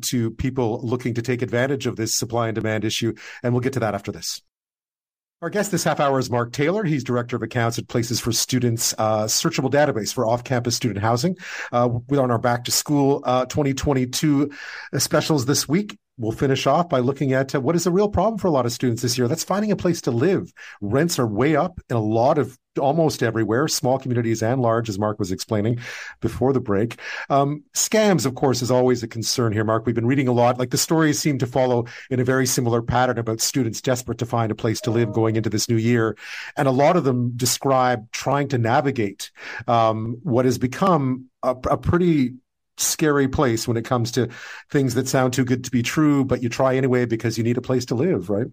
to 0.00 0.30
people 0.32 0.80
looking 0.82 1.14
to 1.14 1.22
take 1.22 1.42
advantage 1.42 1.86
of 1.86 1.96
this 1.96 2.16
supply 2.16 2.48
and 2.48 2.54
demand 2.54 2.84
issue, 2.84 3.14
and 3.42 3.52
we'll 3.52 3.60
get 3.60 3.72
to 3.74 3.80
that 3.80 3.94
after 3.94 4.12
this. 4.12 4.40
Our 5.40 5.50
guest 5.50 5.70
this 5.70 5.84
half 5.84 6.00
hour 6.00 6.18
is 6.18 6.30
Mark 6.30 6.52
Taylor. 6.52 6.82
He's 6.82 7.04
director 7.04 7.36
of 7.36 7.42
accounts 7.42 7.78
at 7.78 7.86
Places 7.86 8.18
for 8.18 8.32
Students, 8.32 8.92
uh, 8.98 9.26
searchable 9.26 9.70
database 9.70 10.12
for 10.12 10.26
off-campus 10.26 10.74
student 10.74 10.98
housing. 10.98 11.36
Uh, 11.70 11.88
we're 12.08 12.20
on 12.20 12.32
our 12.32 12.40
back 12.40 12.64
to 12.64 12.72
school 12.72 13.22
uh, 13.24 13.44
2022 13.44 14.50
specials 14.98 15.46
this 15.46 15.68
week 15.68 15.96
we'll 16.18 16.32
finish 16.32 16.66
off 16.66 16.88
by 16.88 16.98
looking 16.98 17.32
at 17.32 17.54
uh, 17.54 17.60
what 17.60 17.76
is 17.76 17.86
a 17.86 17.90
real 17.90 18.08
problem 18.08 18.38
for 18.38 18.48
a 18.48 18.50
lot 18.50 18.66
of 18.66 18.72
students 18.72 19.02
this 19.02 19.16
year. 19.16 19.28
That's 19.28 19.44
finding 19.44 19.70
a 19.70 19.76
place 19.76 20.00
to 20.02 20.10
live. 20.10 20.52
Rents 20.80 21.18
are 21.18 21.26
way 21.26 21.56
up 21.56 21.80
in 21.88 21.96
a 21.96 22.02
lot 22.02 22.38
of 22.38 22.58
almost 22.78 23.22
everywhere, 23.22 23.68
small 23.68 23.98
communities 23.98 24.42
and 24.42 24.60
large, 24.62 24.88
as 24.88 24.98
Mark 24.98 25.18
was 25.18 25.32
explaining 25.32 25.78
before 26.20 26.52
the 26.52 26.60
break. 26.60 26.98
Um, 27.28 27.64
scams, 27.74 28.26
of 28.26 28.34
course, 28.34 28.62
is 28.62 28.70
always 28.70 29.02
a 29.02 29.08
concern 29.08 29.52
here, 29.52 29.64
Mark. 29.64 29.86
We've 29.86 29.94
been 29.94 30.06
reading 30.06 30.28
a 30.28 30.32
lot. 30.32 30.58
Like 30.58 30.70
the 30.70 30.78
stories 30.78 31.18
seem 31.18 31.38
to 31.38 31.46
follow 31.46 31.86
in 32.10 32.20
a 32.20 32.24
very 32.24 32.46
similar 32.46 32.82
pattern 32.82 33.18
about 33.18 33.40
students 33.40 33.80
desperate 33.80 34.18
to 34.18 34.26
find 34.26 34.52
a 34.52 34.54
place 34.54 34.80
to 34.82 34.90
live 34.90 35.12
going 35.12 35.36
into 35.36 35.50
this 35.50 35.68
new 35.68 35.76
year. 35.76 36.16
And 36.56 36.68
a 36.68 36.72
lot 36.72 36.96
of 36.96 37.04
them 37.04 37.32
describe 37.36 38.10
trying 38.12 38.48
to 38.48 38.58
navigate 38.58 39.30
um, 39.66 40.18
what 40.22 40.44
has 40.44 40.58
become 40.58 41.26
a, 41.42 41.56
a 41.70 41.76
pretty 41.76 42.34
scary 42.76 43.28
place 43.28 43.66
when 43.66 43.76
it 43.76 43.84
comes 43.84 44.12
to 44.12 44.28
things 44.70 44.94
that 44.94 45.08
sound 45.08 45.32
too 45.32 45.44
good 45.44 45.64
to 45.64 45.70
be 45.70 45.82
true, 45.82 46.24
but 46.24 46.42
you 46.42 46.48
try 46.48 46.76
anyway 46.76 47.04
because 47.04 47.36
you 47.36 47.44
need 47.44 47.58
a 47.58 47.62
place 47.62 47.86
to 47.86 47.94
live, 47.94 48.30
right? 48.30 48.46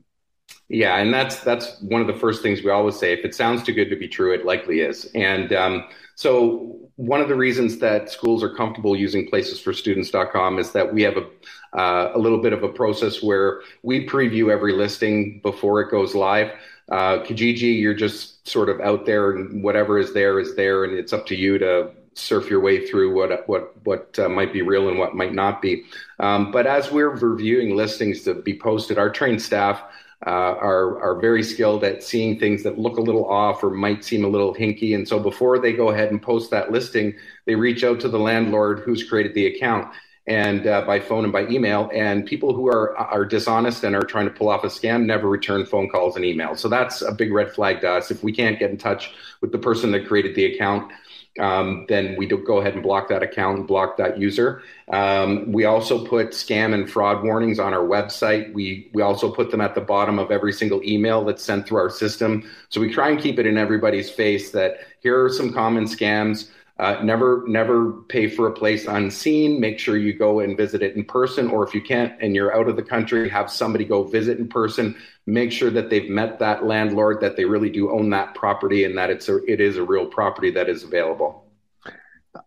Yeah, 0.68 0.98
and 0.98 1.14
that's 1.14 1.42
that's 1.42 1.80
one 1.82 2.02
of 2.02 2.08
the 2.08 2.14
first 2.14 2.42
things 2.42 2.64
we 2.64 2.72
always 2.72 2.98
say. 2.98 3.14
If 3.14 3.24
it 3.24 3.36
sounds 3.36 3.62
too 3.62 3.74
good 3.74 3.90
to 3.90 3.96
be 3.96 4.08
true, 4.08 4.34
it 4.34 4.46
likely 4.46 4.80
is. 4.80 5.06
And 5.14 5.54
um, 5.54 5.86
so, 6.16 6.80
one 6.96 7.22
of 7.22 7.28
the 7.28 7.36
reasons 7.36 7.78
that 7.80 8.10
schools 8.10 8.42
are 8.42 8.54
comfortable 8.56 8.96
using 8.96 9.30
placesforstudents.com 9.30 10.58
is 10.58 10.72
that 10.72 10.92
we 10.92 11.04
have 11.04 11.18
a 11.18 11.80
uh, 11.80 12.14
a 12.16 12.18
little 12.18 12.42
bit 12.42 12.52
of 12.52 12.64
a 12.64 12.70
process 12.70 13.22
where 13.22 13.62
we 13.84 14.08
preview 14.08 14.52
every 14.52 14.74
listing 14.74 15.40
before 15.42 15.82
it 15.82 15.92
goes 15.92 16.16
live. 16.16 16.52
Uh, 16.90 17.20
Kijiji, 17.20 17.80
you're 17.80 17.94
just 17.94 18.48
sort 18.48 18.70
of 18.70 18.80
out 18.80 19.06
there, 19.06 19.32
and 19.32 19.64
whatever 19.64 20.00
is 20.00 20.14
there 20.14 20.40
is 20.40 20.56
there, 20.56 20.84
and 20.84 20.94
it's 20.94 21.14
up 21.14 21.28
to 21.28 21.36
you 21.36 21.60
to 21.60 21.92
surf 22.16 22.50
your 22.50 22.62
way 22.62 22.88
through 22.88 23.14
what 23.14 23.48
what 23.48 23.76
what 23.86 24.18
uh, 24.18 24.30
might 24.30 24.52
be 24.52 24.64
real 24.64 24.90
and 24.90 24.98
what 24.98 25.14
might 25.16 25.34
not 25.34 25.62
be. 25.62 25.84
Um, 26.20 26.52
but 26.52 26.66
as 26.66 26.92
we're 26.92 27.10
reviewing 27.10 27.76
listings 27.76 28.24
to 28.24 28.34
be 28.34 28.58
posted, 28.58 28.98
our 28.98 29.12
trained 29.12 29.44
staff 29.44 29.84
uh, 30.26 30.30
are 30.30 31.00
are 31.02 31.20
very 31.20 31.44
skilled 31.44 31.84
at 31.84 32.04
seeing 32.04 32.40
things 32.40 32.64
that 32.64 32.80
look 32.80 32.98
a 32.98 33.02
little 33.02 33.26
off 33.26 33.64
or 33.64 33.70
might 33.70 34.04
seem 34.04 34.26
a 34.26 34.28
little 34.28 34.54
hinky. 34.54 34.96
And 34.96 35.08
so 35.08 35.20
before 35.20 35.60
they 35.60 35.74
go 35.74 35.90
ahead 35.90 36.12
and 36.12 36.22
post 36.22 36.50
that 36.52 36.72
listing, 36.72 37.16
they 37.46 37.56
reach 37.56 37.84
out 37.84 38.00
to 38.02 38.10
the 38.10 38.20
landlord 38.20 38.80
who's 38.80 39.08
created 39.08 39.36
the 39.36 39.46
account 39.48 39.94
and 40.28 40.66
uh, 40.66 40.82
by 40.82 41.00
phone 41.00 41.24
and 41.24 41.32
by 41.32 41.48
email. 41.48 41.90
And 41.94 42.26
people 42.26 42.54
who 42.54 42.68
are 42.68 42.98
are 42.98 43.26
dishonest 43.26 43.84
and 43.84 43.96
are 43.96 44.04
trying 44.04 44.26
to 44.26 44.32
pull 44.32 44.50
off 44.50 44.64
a 44.64 44.68
scam 44.68 45.06
never 45.06 45.30
return 45.30 45.66
phone 45.66 45.90
calls 45.90 46.16
and 46.16 46.26
emails. 46.26 46.58
So 46.58 46.70
that's 46.70 47.02
a 47.02 47.12
big 47.12 47.32
red 47.32 47.52
flag 47.52 47.82
to 47.82 47.92
us. 47.92 48.10
If 48.10 48.24
we 48.24 48.32
can't 48.32 48.58
get 48.58 48.72
in 48.72 48.78
touch 48.78 49.14
with 49.42 49.52
the 49.52 49.60
person 49.60 49.92
that 49.92 50.08
created 50.08 50.36
the 50.36 50.46
account, 50.46 50.92
um, 51.40 51.86
then 51.90 52.16
we 52.18 52.26
do 52.26 52.38
go 52.38 52.60
ahead 52.60 52.74
and 52.74 52.84
block 52.84 53.10
that 53.10 53.22
account 53.22 53.58
and 53.60 53.68
block 53.68 53.98
that 53.98 54.18
user. 54.18 54.62
Um, 54.92 55.52
we 55.52 55.66
also 55.66 56.06
put 56.06 56.30
scam 56.30 56.74
and 56.74 56.90
fraud 56.90 57.24
warnings 57.24 57.60
on 57.60 57.74
our 57.74 57.86
website. 57.86 58.54
We 58.54 58.90
we 58.94 59.02
also 59.02 59.32
put 59.32 59.52
them 59.52 59.60
at 59.60 59.76
the 59.76 59.82
bottom 59.82 60.18
of 60.18 60.32
every 60.32 60.54
single 60.54 60.82
email 60.84 61.26
that's 61.26 61.44
sent 61.44 61.68
through 61.68 61.80
our 61.80 61.90
system. 61.90 62.50
So 62.70 62.80
we 62.80 62.92
try 62.92 63.10
and 63.10 63.20
keep 63.20 63.38
it 63.38 63.46
in 63.46 63.58
everybody's 63.58 64.10
face 64.10 64.52
that 64.52 64.80
here 65.02 65.24
are 65.24 65.30
some 65.30 65.52
common 65.52 65.86
scams. 65.86 66.50
Uh, 66.78 67.02
never, 67.02 67.46
never 67.48 67.94
pay 68.10 68.28
for 68.28 68.48
a 68.48 68.52
place 68.52 68.86
unseen. 68.86 69.62
Make 69.62 69.80
sure 69.80 69.96
you 69.96 70.12
go 70.12 70.42
and 70.42 70.58
visit 70.58 70.82
it 70.82 70.96
in 70.98 71.06
person, 71.06 71.48
or 71.48 71.66
if 71.66 71.74
you 71.74 71.82
can't 71.82 72.14
and 72.22 72.36
you're 72.36 72.54
out 72.54 72.68
of 72.68 72.76
the 72.76 72.84
country, 72.84 73.30
have 73.30 73.50
somebody 73.50 73.86
go 73.86 74.04
visit 74.04 74.40
in 74.40 74.50
person. 74.50 74.94
Make 75.26 75.54
sure 75.54 75.70
that 75.70 75.90
they've 75.90 76.10
met 76.10 76.40
that 76.40 76.66
landlord, 76.66 77.22
that 77.22 77.38
they 77.38 77.46
really 77.46 77.70
do 77.70 77.92
own 77.92 78.10
that 78.10 78.36
property, 78.36 78.84
and 78.84 78.98
that 78.98 79.10
it's 79.10 79.30
a, 79.30 79.38
it 79.46 79.62
is 79.62 79.78
a 79.78 79.84
real 79.84 80.06
property 80.06 80.52
that 80.52 80.68
is 80.68 80.84
available. 80.84 81.46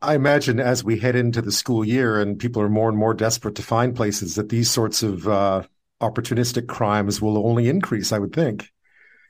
I 0.02 0.14
imagine 0.14 0.60
as 0.60 0.84
we 0.84 0.98
head 0.98 1.16
into 1.16 1.40
the 1.40 1.50
school 1.50 1.82
year 1.82 2.20
and 2.20 2.38
people 2.38 2.60
are 2.60 2.68
more 2.68 2.90
and 2.90 2.98
more 2.98 3.14
desperate 3.14 3.54
to 3.54 3.62
find 3.62 3.96
places, 3.96 4.34
that 4.34 4.50
these 4.50 4.70
sorts 4.70 5.02
of 5.02 5.26
uh, 5.26 5.62
opportunistic 6.02 6.68
crimes 6.68 7.22
will 7.22 7.38
only 7.46 7.70
increase. 7.70 8.12
I 8.12 8.18
would 8.18 8.34
think. 8.34 8.70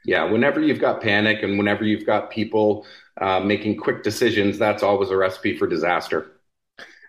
Yeah, 0.08 0.24
whenever 0.24 0.58
you've 0.58 0.80
got 0.80 1.02
panic 1.02 1.42
and 1.42 1.58
whenever 1.58 1.84
you've 1.84 2.06
got 2.06 2.30
people 2.30 2.86
uh, 3.20 3.40
making 3.40 3.76
quick 3.76 4.02
decisions, 4.02 4.56
that's 4.58 4.82
always 4.82 5.10
a 5.10 5.16
recipe 5.18 5.54
for 5.54 5.66
disaster. 5.66 6.32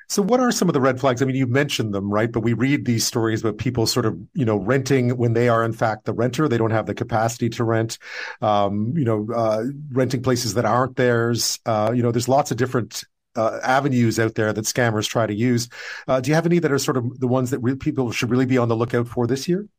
So, 0.10 0.22
what 0.22 0.42
are 0.42 0.52
some 0.52 0.68
of 0.68 0.74
the 0.74 0.82
red 0.82 1.00
flags? 1.00 1.22
I 1.22 1.26
mean, 1.26 1.38
you 1.38 1.48
mentioned 1.48 1.94
them, 1.94 2.12
right? 2.12 2.30
But 2.30 2.42
we 2.42 2.52
read 2.52 2.84
these 2.84 3.08
stories 3.08 3.40
about 3.40 3.58
people 3.58 3.88
sort 3.88 4.06
of, 4.06 4.20
you 4.34 4.44
know, 4.44 4.58
renting 4.58 5.16
when 5.16 5.32
they 5.32 5.48
are 5.48 5.64
in 5.64 5.72
fact 5.72 6.04
the 6.04 6.14
renter. 6.14 6.50
They 6.50 6.58
don't 6.58 6.72
have 6.72 6.88
the 6.88 6.94
capacity 6.94 7.48
to 7.52 7.64
rent. 7.64 8.00
Um, 8.42 8.94
you 8.98 9.06
know, 9.06 9.30
uh, 9.34 9.64
renting 9.94 10.22
places 10.22 10.56
that 10.56 10.66
aren't 10.66 10.98
theirs. 10.98 11.58
Uh, 11.66 11.94
you 11.96 12.04
know, 12.04 12.12
there's 12.12 12.28
lots 12.28 12.52
of 12.52 12.58
different 12.58 13.06
uh, 13.38 13.62
avenues 13.64 14.20
out 14.20 14.36
there 14.36 14.52
that 14.52 14.66
scammers 14.66 15.08
try 15.08 15.26
to 15.26 15.34
use. 15.34 15.70
Uh, 16.06 16.20
do 16.20 16.32
you 16.32 16.36
have 16.36 16.46
any 16.46 16.60
that 16.60 16.72
are 16.74 16.78
sort 16.78 16.98
of 16.98 17.18
the 17.22 17.30
ones 17.30 17.52
that 17.52 17.60
re- 17.60 17.76
people 17.76 18.12
should 18.12 18.30
really 18.30 18.46
be 18.46 18.58
on 18.58 18.68
the 18.68 18.76
lookout 18.76 19.08
for 19.08 19.26
this 19.26 19.48
year? 19.48 19.70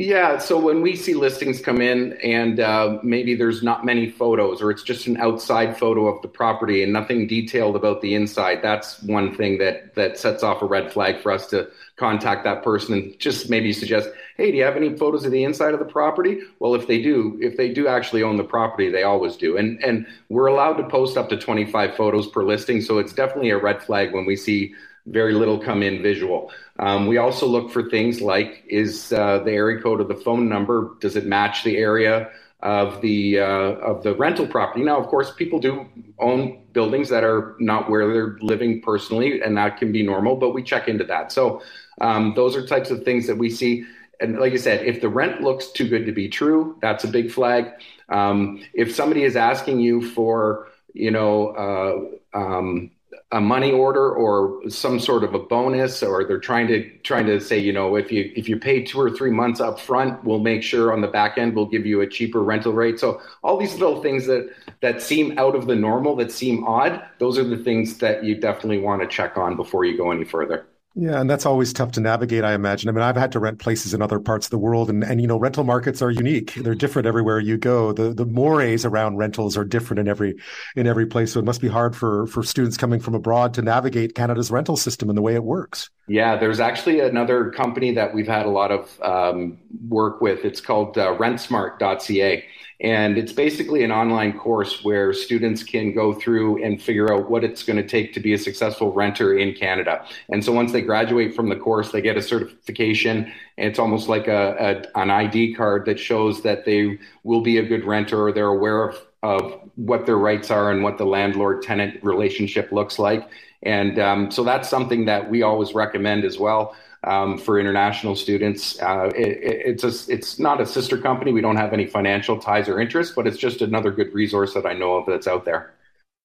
Yeah, 0.00 0.38
so 0.38 0.58
when 0.58 0.80
we 0.80 0.96
see 0.96 1.12
listings 1.12 1.60
come 1.60 1.82
in 1.82 2.14
and 2.22 2.58
uh, 2.58 2.98
maybe 3.02 3.34
there's 3.34 3.62
not 3.62 3.84
many 3.84 4.08
photos 4.08 4.62
or 4.62 4.70
it's 4.70 4.82
just 4.82 5.06
an 5.06 5.18
outside 5.18 5.76
photo 5.76 6.06
of 6.06 6.22
the 6.22 6.28
property 6.28 6.82
and 6.82 6.90
nothing 6.90 7.26
detailed 7.26 7.76
about 7.76 8.00
the 8.00 8.14
inside, 8.14 8.62
that's 8.62 9.02
one 9.02 9.34
thing 9.34 9.58
that 9.58 9.94
that 9.96 10.18
sets 10.18 10.42
off 10.42 10.62
a 10.62 10.64
red 10.64 10.90
flag 10.90 11.20
for 11.20 11.30
us 11.30 11.48
to 11.48 11.68
contact 11.96 12.44
that 12.44 12.62
person 12.62 12.94
and 12.94 13.18
just 13.18 13.50
maybe 13.50 13.74
suggest, 13.74 14.08
hey, 14.38 14.50
do 14.50 14.56
you 14.56 14.64
have 14.64 14.74
any 14.74 14.96
photos 14.96 15.26
of 15.26 15.32
the 15.32 15.44
inside 15.44 15.74
of 15.74 15.80
the 15.80 15.84
property? 15.84 16.40
Well, 16.60 16.74
if 16.74 16.86
they 16.86 17.02
do, 17.02 17.38
if 17.42 17.58
they 17.58 17.68
do 17.70 17.86
actually 17.86 18.22
own 18.22 18.38
the 18.38 18.44
property, 18.44 18.88
they 18.88 19.02
always 19.02 19.36
do, 19.36 19.58
and 19.58 19.84
and 19.84 20.06
we're 20.30 20.46
allowed 20.46 20.78
to 20.78 20.88
post 20.88 21.18
up 21.18 21.28
to 21.28 21.36
25 21.36 21.94
photos 21.94 22.26
per 22.26 22.42
listing, 22.42 22.80
so 22.80 22.96
it's 22.96 23.12
definitely 23.12 23.50
a 23.50 23.58
red 23.58 23.82
flag 23.82 24.14
when 24.14 24.24
we 24.24 24.34
see 24.36 24.72
very 25.06 25.34
little 25.34 25.58
come 25.58 25.82
in 25.82 26.02
visual. 26.02 26.50
Um, 26.78 27.06
we 27.06 27.18
also 27.18 27.46
look 27.46 27.70
for 27.70 27.88
things 27.88 28.20
like 28.20 28.64
is 28.68 29.12
uh, 29.12 29.38
the 29.40 29.52
area 29.52 29.80
code 29.80 30.00
of 30.00 30.08
the 30.08 30.14
phone 30.14 30.48
number 30.48 30.96
does 31.00 31.16
it 31.16 31.26
match 31.26 31.64
the 31.64 31.76
area 31.76 32.30
of 32.62 33.00
the 33.00 33.40
uh, 33.40 33.44
of 33.44 34.02
the 34.02 34.14
rental 34.14 34.46
property? 34.46 34.84
Now, 34.84 34.98
of 34.98 35.06
course, 35.06 35.32
people 35.32 35.58
do 35.58 35.86
own 36.18 36.62
buildings 36.72 37.08
that 37.08 37.24
are 37.24 37.56
not 37.58 37.90
where 37.90 38.12
they're 38.12 38.38
living 38.40 38.82
personally, 38.82 39.40
and 39.40 39.56
that 39.56 39.78
can 39.78 39.92
be 39.92 40.02
normal. 40.02 40.36
But 40.36 40.50
we 40.50 40.62
check 40.62 40.88
into 40.88 41.04
that. 41.04 41.32
So 41.32 41.62
um, 42.00 42.34
those 42.34 42.56
are 42.56 42.66
types 42.66 42.90
of 42.90 43.04
things 43.04 43.26
that 43.26 43.36
we 43.36 43.50
see. 43.50 43.86
And 44.20 44.38
like 44.38 44.52
I 44.52 44.56
said, 44.56 44.84
if 44.84 45.00
the 45.00 45.08
rent 45.08 45.40
looks 45.40 45.68
too 45.68 45.88
good 45.88 46.04
to 46.06 46.12
be 46.12 46.28
true, 46.28 46.78
that's 46.82 47.04
a 47.04 47.08
big 47.08 47.30
flag. 47.30 47.72
Um, 48.10 48.62
if 48.74 48.94
somebody 48.94 49.24
is 49.24 49.34
asking 49.34 49.80
you 49.80 50.02
for, 50.10 50.68
you 50.92 51.10
know, 51.10 52.18
uh, 52.34 52.38
um, 52.38 52.90
a 53.32 53.40
money 53.40 53.70
order 53.70 54.10
or 54.10 54.60
some 54.68 54.98
sort 54.98 55.22
of 55.22 55.34
a 55.34 55.38
bonus 55.38 56.02
or 56.02 56.24
they're 56.24 56.40
trying 56.40 56.66
to 56.66 56.90
trying 56.98 57.26
to 57.26 57.40
say 57.40 57.56
you 57.58 57.72
know 57.72 57.94
if 57.94 58.10
you 58.10 58.32
if 58.34 58.48
you 58.48 58.58
pay 58.58 58.82
two 58.82 59.00
or 59.00 59.08
three 59.10 59.30
months 59.30 59.60
up 59.60 59.78
front 59.78 60.22
we'll 60.24 60.40
make 60.40 60.64
sure 60.64 60.92
on 60.92 61.00
the 61.00 61.06
back 61.06 61.38
end 61.38 61.54
we'll 61.54 61.66
give 61.66 61.86
you 61.86 62.00
a 62.00 62.06
cheaper 62.06 62.42
rental 62.42 62.72
rate. 62.72 62.98
So 62.98 63.20
all 63.44 63.56
these 63.56 63.74
little 63.74 64.02
things 64.02 64.26
that 64.26 64.50
that 64.80 65.00
seem 65.00 65.38
out 65.38 65.54
of 65.54 65.66
the 65.66 65.76
normal 65.76 66.16
that 66.16 66.32
seem 66.32 66.64
odd 66.64 67.02
those 67.18 67.38
are 67.38 67.44
the 67.44 67.58
things 67.58 67.98
that 67.98 68.24
you 68.24 68.34
definitely 68.34 68.78
want 68.78 69.00
to 69.02 69.06
check 69.06 69.36
on 69.36 69.54
before 69.54 69.84
you 69.84 69.96
go 69.96 70.10
any 70.10 70.24
further 70.24 70.66
Yeah, 70.96 71.20
and 71.20 71.30
that's 71.30 71.46
always 71.46 71.72
tough 71.72 71.92
to 71.92 72.00
navigate, 72.00 72.42
I 72.42 72.52
imagine. 72.52 72.88
I 72.88 72.92
mean, 72.92 73.02
I've 73.02 73.16
had 73.16 73.30
to 73.32 73.38
rent 73.38 73.60
places 73.60 73.94
in 73.94 74.02
other 74.02 74.18
parts 74.18 74.46
of 74.46 74.50
the 74.50 74.58
world 74.58 74.90
and, 74.90 75.04
and 75.04 75.20
you 75.20 75.28
know, 75.28 75.38
rental 75.38 75.62
markets 75.62 76.02
are 76.02 76.10
unique. 76.10 76.54
They're 76.54 76.74
different 76.74 77.06
everywhere 77.06 77.38
you 77.38 77.58
go. 77.58 77.92
The 77.92 78.12
the 78.12 78.26
mores 78.26 78.84
around 78.84 79.16
rentals 79.16 79.56
are 79.56 79.64
different 79.64 80.00
in 80.00 80.08
every 80.08 80.34
in 80.74 80.88
every 80.88 81.06
place. 81.06 81.32
So 81.32 81.38
it 81.38 81.44
must 81.44 81.60
be 81.60 81.68
hard 81.68 81.94
for 81.94 82.26
for 82.26 82.42
students 82.42 82.76
coming 82.76 82.98
from 82.98 83.14
abroad 83.14 83.54
to 83.54 83.62
navigate 83.62 84.16
Canada's 84.16 84.50
rental 84.50 84.76
system 84.76 85.08
and 85.08 85.16
the 85.16 85.22
way 85.22 85.34
it 85.34 85.44
works. 85.44 85.90
Yeah, 86.10 86.36
there's 86.36 86.58
actually 86.58 86.98
another 86.98 87.52
company 87.52 87.94
that 87.94 88.12
we've 88.12 88.26
had 88.26 88.44
a 88.44 88.50
lot 88.50 88.72
of 88.72 89.00
um, 89.00 89.58
work 89.88 90.20
with. 90.20 90.44
It's 90.44 90.60
called 90.60 90.98
uh, 90.98 91.16
rentsmart.ca 91.16 92.44
and 92.80 93.16
it's 93.16 93.32
basically 93.32 93.84
an 93.84 93.92
online 93.92 94.36
course 94.36 94.82
where 94.82 95.12
students 95.12 95.62
can 95.62 95.92
go 95.92 96.12
through 96.12 96.64
and 96.64 96.82
figure 96.82 97.14
out 97.14 97.30
what 97.30 97.44
it's 97.44 97.62
going 97.62 97.76
to 97.76 97.86
take 97.86 98.12
to 98.14 98.20
be 98.20 98.32
a 98.32 98.38
successful 98.38 98.92
renter 98.92 99.38
in 99.38 99.54
Canada. 99.54 100.04
And 100.30 100.44
so 100.44 100.52
once 100.52 100.72
they 100.72 100.80
graduate 100.80 101.36
from 101.36 101.48
the 101.48 101.54
course, 101.54 101.92
they 101.92 102.00
get 102.00 102.16
a 102.16 102.22
certification. 102.22 103.32
It's 103.56 103.78
almost 103.78 104.08
like 104.08 104.26
a, 104.26 104.82
a 104.94 104.98
an 105.00 105.10
ID 105.10 105.54
card 105.54 105.84
that 105.86 106.00
shows 106.00 106.42
that 106.42 106.64
they 106.64 106.98
will 107.22 107.42
be 107.42 107.58
a 107.58 107.62
good 107.62 107.84
renter 107.84 108.20
or 108.20 108.32
they're 108.32 108.46
aware 108.46 108.88
of, 108.88 109.06
of 109.22 109.69
what 109.86 110.06
their 110.06 110.18
rights 110.18 110.50
are 110.50 110.70
and 110.70 110.82
what 110.82 110.98
the 110.98 111.06
landlord 111.06 111.62
tenant 111.62 112.02
relationship 112.02 112.70
looks 112.72 112.98
like. 112.98 113.28
And 113.62 113.98
um, 113.98 114.30
so 114.30 114.44
that's 114.44 114.68
something 114.68 115.06
that 115.06 115.30
we 115.30 115.42
always 115.42 115.74
recommend 115.74 116.24
as 116.24 116.38
well 116.38 116.74
um, 117.04 117.38
for 117.38 117.58
international 117.58 118.16
students. 118.16 118.80
Uh, 118.80 119.10
it, 119.14 119.38
it's 119.42 119.84
a, 119.84 120.12
it's 120.12 120.38
not 120.38 120.60
a 120.60 120.66
sister 120.66 120.98
company. 120.98 121.32
We 121.32 121.40
don't 121.40 121.56
have 121.56 121.72
any 121.72 121.86
financial 121.86 122.38
ties 122.38 122.68
or 122.68 122.80
interest, 122.80 123.14
but 123.14 123.26
it's 123.26 123.38
just 123.38 123.62
another 123.62 123.90
good 123.90 124.12
resource 124.14 124.54
that 124.54 124.66
I 124.66 124.74
know 124.74 124.94
of 124.94 125.06
that's 125.06 125.26
out 125.26 125.44
there. 125.44 125.72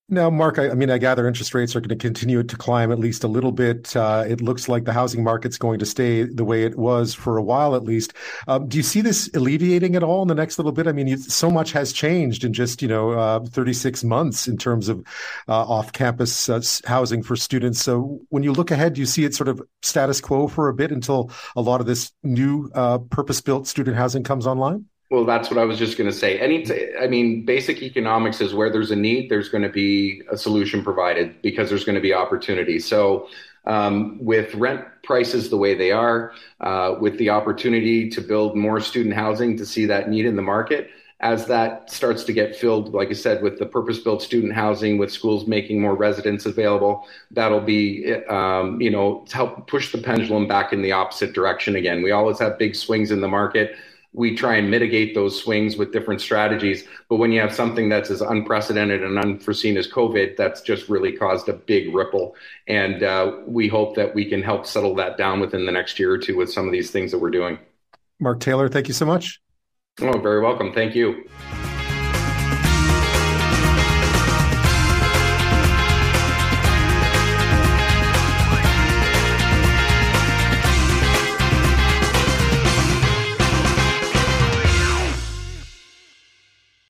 Now, 0.08 0.30
Mark, 0.30 0.60
I, 0.60 0.70
I, 0.70 0.74
mean, 0.76 0.92
I 0.92 1.00
gather 1.00 1.28
interest 1.28 1.56
rates 1.56 1.76
are 1.76 1.80
going 1.80 1.90
to 1.90 1.96
continue 1.96 2.44
to 2.44 2.58
climb 2.58 2.92
at 2.92 3.00
least 3.00 3.24
a 3.24 3.28
little 3.28 3.52
bit. 3.52 3.96
Uh, 3.96 4.24
it 4.28 4.40
looks 4.40 4.70
like 4.70 4.86
the 4.86 4.94
housing 4.94 5.24
market's 5.24 5.58
going 5.58 5.80
to 5.80 5.86
stay 5.86 6.22
the 6.22 6.46
way 6.46 6.64
it 6.64 6.78
was 6.78 7.16
for 7.16 7.38
a 7.38 7.44
while, 7.44 7.74
at 7.76 7.84
least. 7.84 8.14
Um, 8.48 8.68
do 8.68 8.78
you 8.78 8.84
see 8.84 9.02
this 9.02 9.32
alleviating 9.34 9.96
at 9.96 10.04
all 10.04 10.22
in 10.22 10.28
the 10.28 10.36
next 10.36 10.60
little 10.60 10.72
bit? 10.72 10.86
I 10.86 10.92
mean, 10.92 11.08
you, 11.08 11.18
so 11.18 11.50
much 11.50 11.72
has 11.72 11.92
changed 11.92 12.44
in 12.44 12.54
just 12.54 12.84
you 12.84 12.88
know 12.88 13.14
uh, 13.14 13.40
36 13.46 14.04
months 14.04 14.48
in 14.48 14.58
terms 14.58 14.90
of 14.90 15.00
uh, 15.48 15.64
off-campus 15.64 16.50
uh, 16.50 16.62
housing 16.86 17.24
for 17.24 17.36
students. 17.36 17.82
So, 17.82 18.20
when 18.30 18.44
you 18.44 18.54
look 18.54 18.70
ahead, 18.70 18.94
do 18.94 19.02
you 19.02 19.08
see 19.08 19.26
it 19.26 19.34
sort 19.34 19.48
of 19.48 19.60
status 19.82 20.22
quo 20.22 20.48
for 20.48 20.70
a 20.70 20.74
bit 20.76 20.92
until 20.92 21.32
a 21.56 21.62
lot 21.62 21.82
of 21.82 21.88
this 21.88 22.12
new 22.22 22.70
uh, 22.76 23.00
purpose-built 23.00 23.68
student 23.68 23.98
housing 23.98 24.24
comes 24.24 24.46
online? 24.46 24.86
Well, 25.16 25.24
that's 25.24 25.50
what 25.50 25.58
I 25.58 25.64
was 25.64 25.80
just 25.80 25.98
going 25.98 26.10
to 26.10 26.16
say. 26.16 26.38
Any, 26.40 26.64
t- 26.64 26.90
I 27.00 27.08
mean, 27.08 27.46
basic 27.46 27.82
economics 27.82 28.42
is 28.42 28.54
where 28.54 28.70
there's 28.70 28.92
a 28.92 28.98
need, 28.98 29.32
there's 29.32 29.48
going 29.48 29.62
to 29.62 29.70
be 29.70 30.22
a 30.30 30.36
solution 30.36 30.84
provided 30.84 31.42
because 31.42 31.70
there's 31.70 31.86
going 31.86 31.96
to 31.96 32.02
be 32.02 32.14
opportunity. 32.14 32.80
So, 32.80 33.30
um, 33.66 34.18
with 34.20 34.54
rent 34.56 34.84
prices 35.04 35.50
the 35.50 35.56
way 35.56 35.74
they 35.74 35.94
are, 35.94 36.34
uh, 36.60 36.96
with 37.00 37.18
the 37.18 37.30
opportunity 37.30 38.10
to 38.10 38.20
build 38.20 38.58
more 38.58 38.82
student 38.82 39.16
housing 39.16 39.56
to 39.56 39.66
see 39.66 39.86
that 39.86 40.10
need 40.10 40.26
in 40.26 40.36
the 40.36 40.42
market, 40.42 40.90
as 41.22 41.46
that 41.46 41.90
starts 41.90 42.26
to 42.26 42.34
get 42.34 42.54
filled, 42.54 42.94
like 42.94 43.08
I 43.08 43.14
said, 43.14 43.42
with 43.42 43.58
the 43.58 43.66
purpose-built 43.66 44.22
student 44.22 44.52
housing, 44.52 44.98
with 44.98 45.14
schools 45.14 45.48
making 45.48 45.80
more 45.80 45.96
residents 45.96 46.46
available, 46.46 47.08
that'll 47.32 47.62
be, 47.62 48.16
um, 48.26 48.82
you 48.82 48.92
know, 48.92 49.24
help 49.32 49.66
push 49.68 49.94
the 49.94 49.98
pendulum 49.98 50.46
back 50.46 50.74
in 50.74 50.82
the 50.82 50.92
opposite 50.92 51.32
direction 51.32 51.78
again. 51.78 52.04
We 52.04 52.12
always 52.12 52.38
have 52.40 52.60
big 52.60 52.76
swings 52.76 53.12
in 53.12 53.22
the 53.22 53.30
market 53.30 53.78
we 54.16 54.36
try 54.36 54.56
and 54.56 54.72
mitigate 54.72 55.14
those 55.14 55.42
swings 55.42 55.76
with 55.76 55.92
different 55.92 56.22
strategies. 56.22 56.86
But 57.10 57.18
when 57.18 57.32
you 57.32 57.42
have 57.42 57.54
something 57.54 57.90
that's 57.90 58.10
as 58.10 58.22
unprecedented 58.22 59.04
and 59.04 59.20
unforeseen 59.20 59.76
as 59.78 59.88
COVID, 59.88 60.38
that's 60.38 60.62
just 60.62 60.88
really 60.88 61.12
caused 61.12 61.50
a 61.50 61.54
big 61.54 61.94
ripple. 61.94 62.36
And 62.68 63.04
uh, 63.04 63.40
we 63.46 63.68
hope 63.68 63.96
that 63.96 64.16
we 64.16 64.26
can 64.26 64.42
help 64.42 64.66
settle 64.66 64.96
that 64.96 65.18
down 65.18 65.42
within 65.42 65.66
the 65.66 65.72
next 65.72 66.00
year 66.00 66.14
or 66.14 66.18
two 66.18 66.38
with 66.38 66.52
some 66.52 66.66
of 66.66 66.72
these 66.72 66.92
things 66.92 67.12
that 67.12 67.20
we're 67.20 67.30
doing. 67.30 67.60
Mark 68.20 68.40
Taylor, 68.40 68.70
thank 68.70 68.88
you 68.88 68.94
so 68.94 69.06
much. 69.06 69.42
Oh, 70.02 70.18
very 70.20 70.42
welcome. 70.42 70.74
Thank 70.74 70.96
you. 70.96 71.30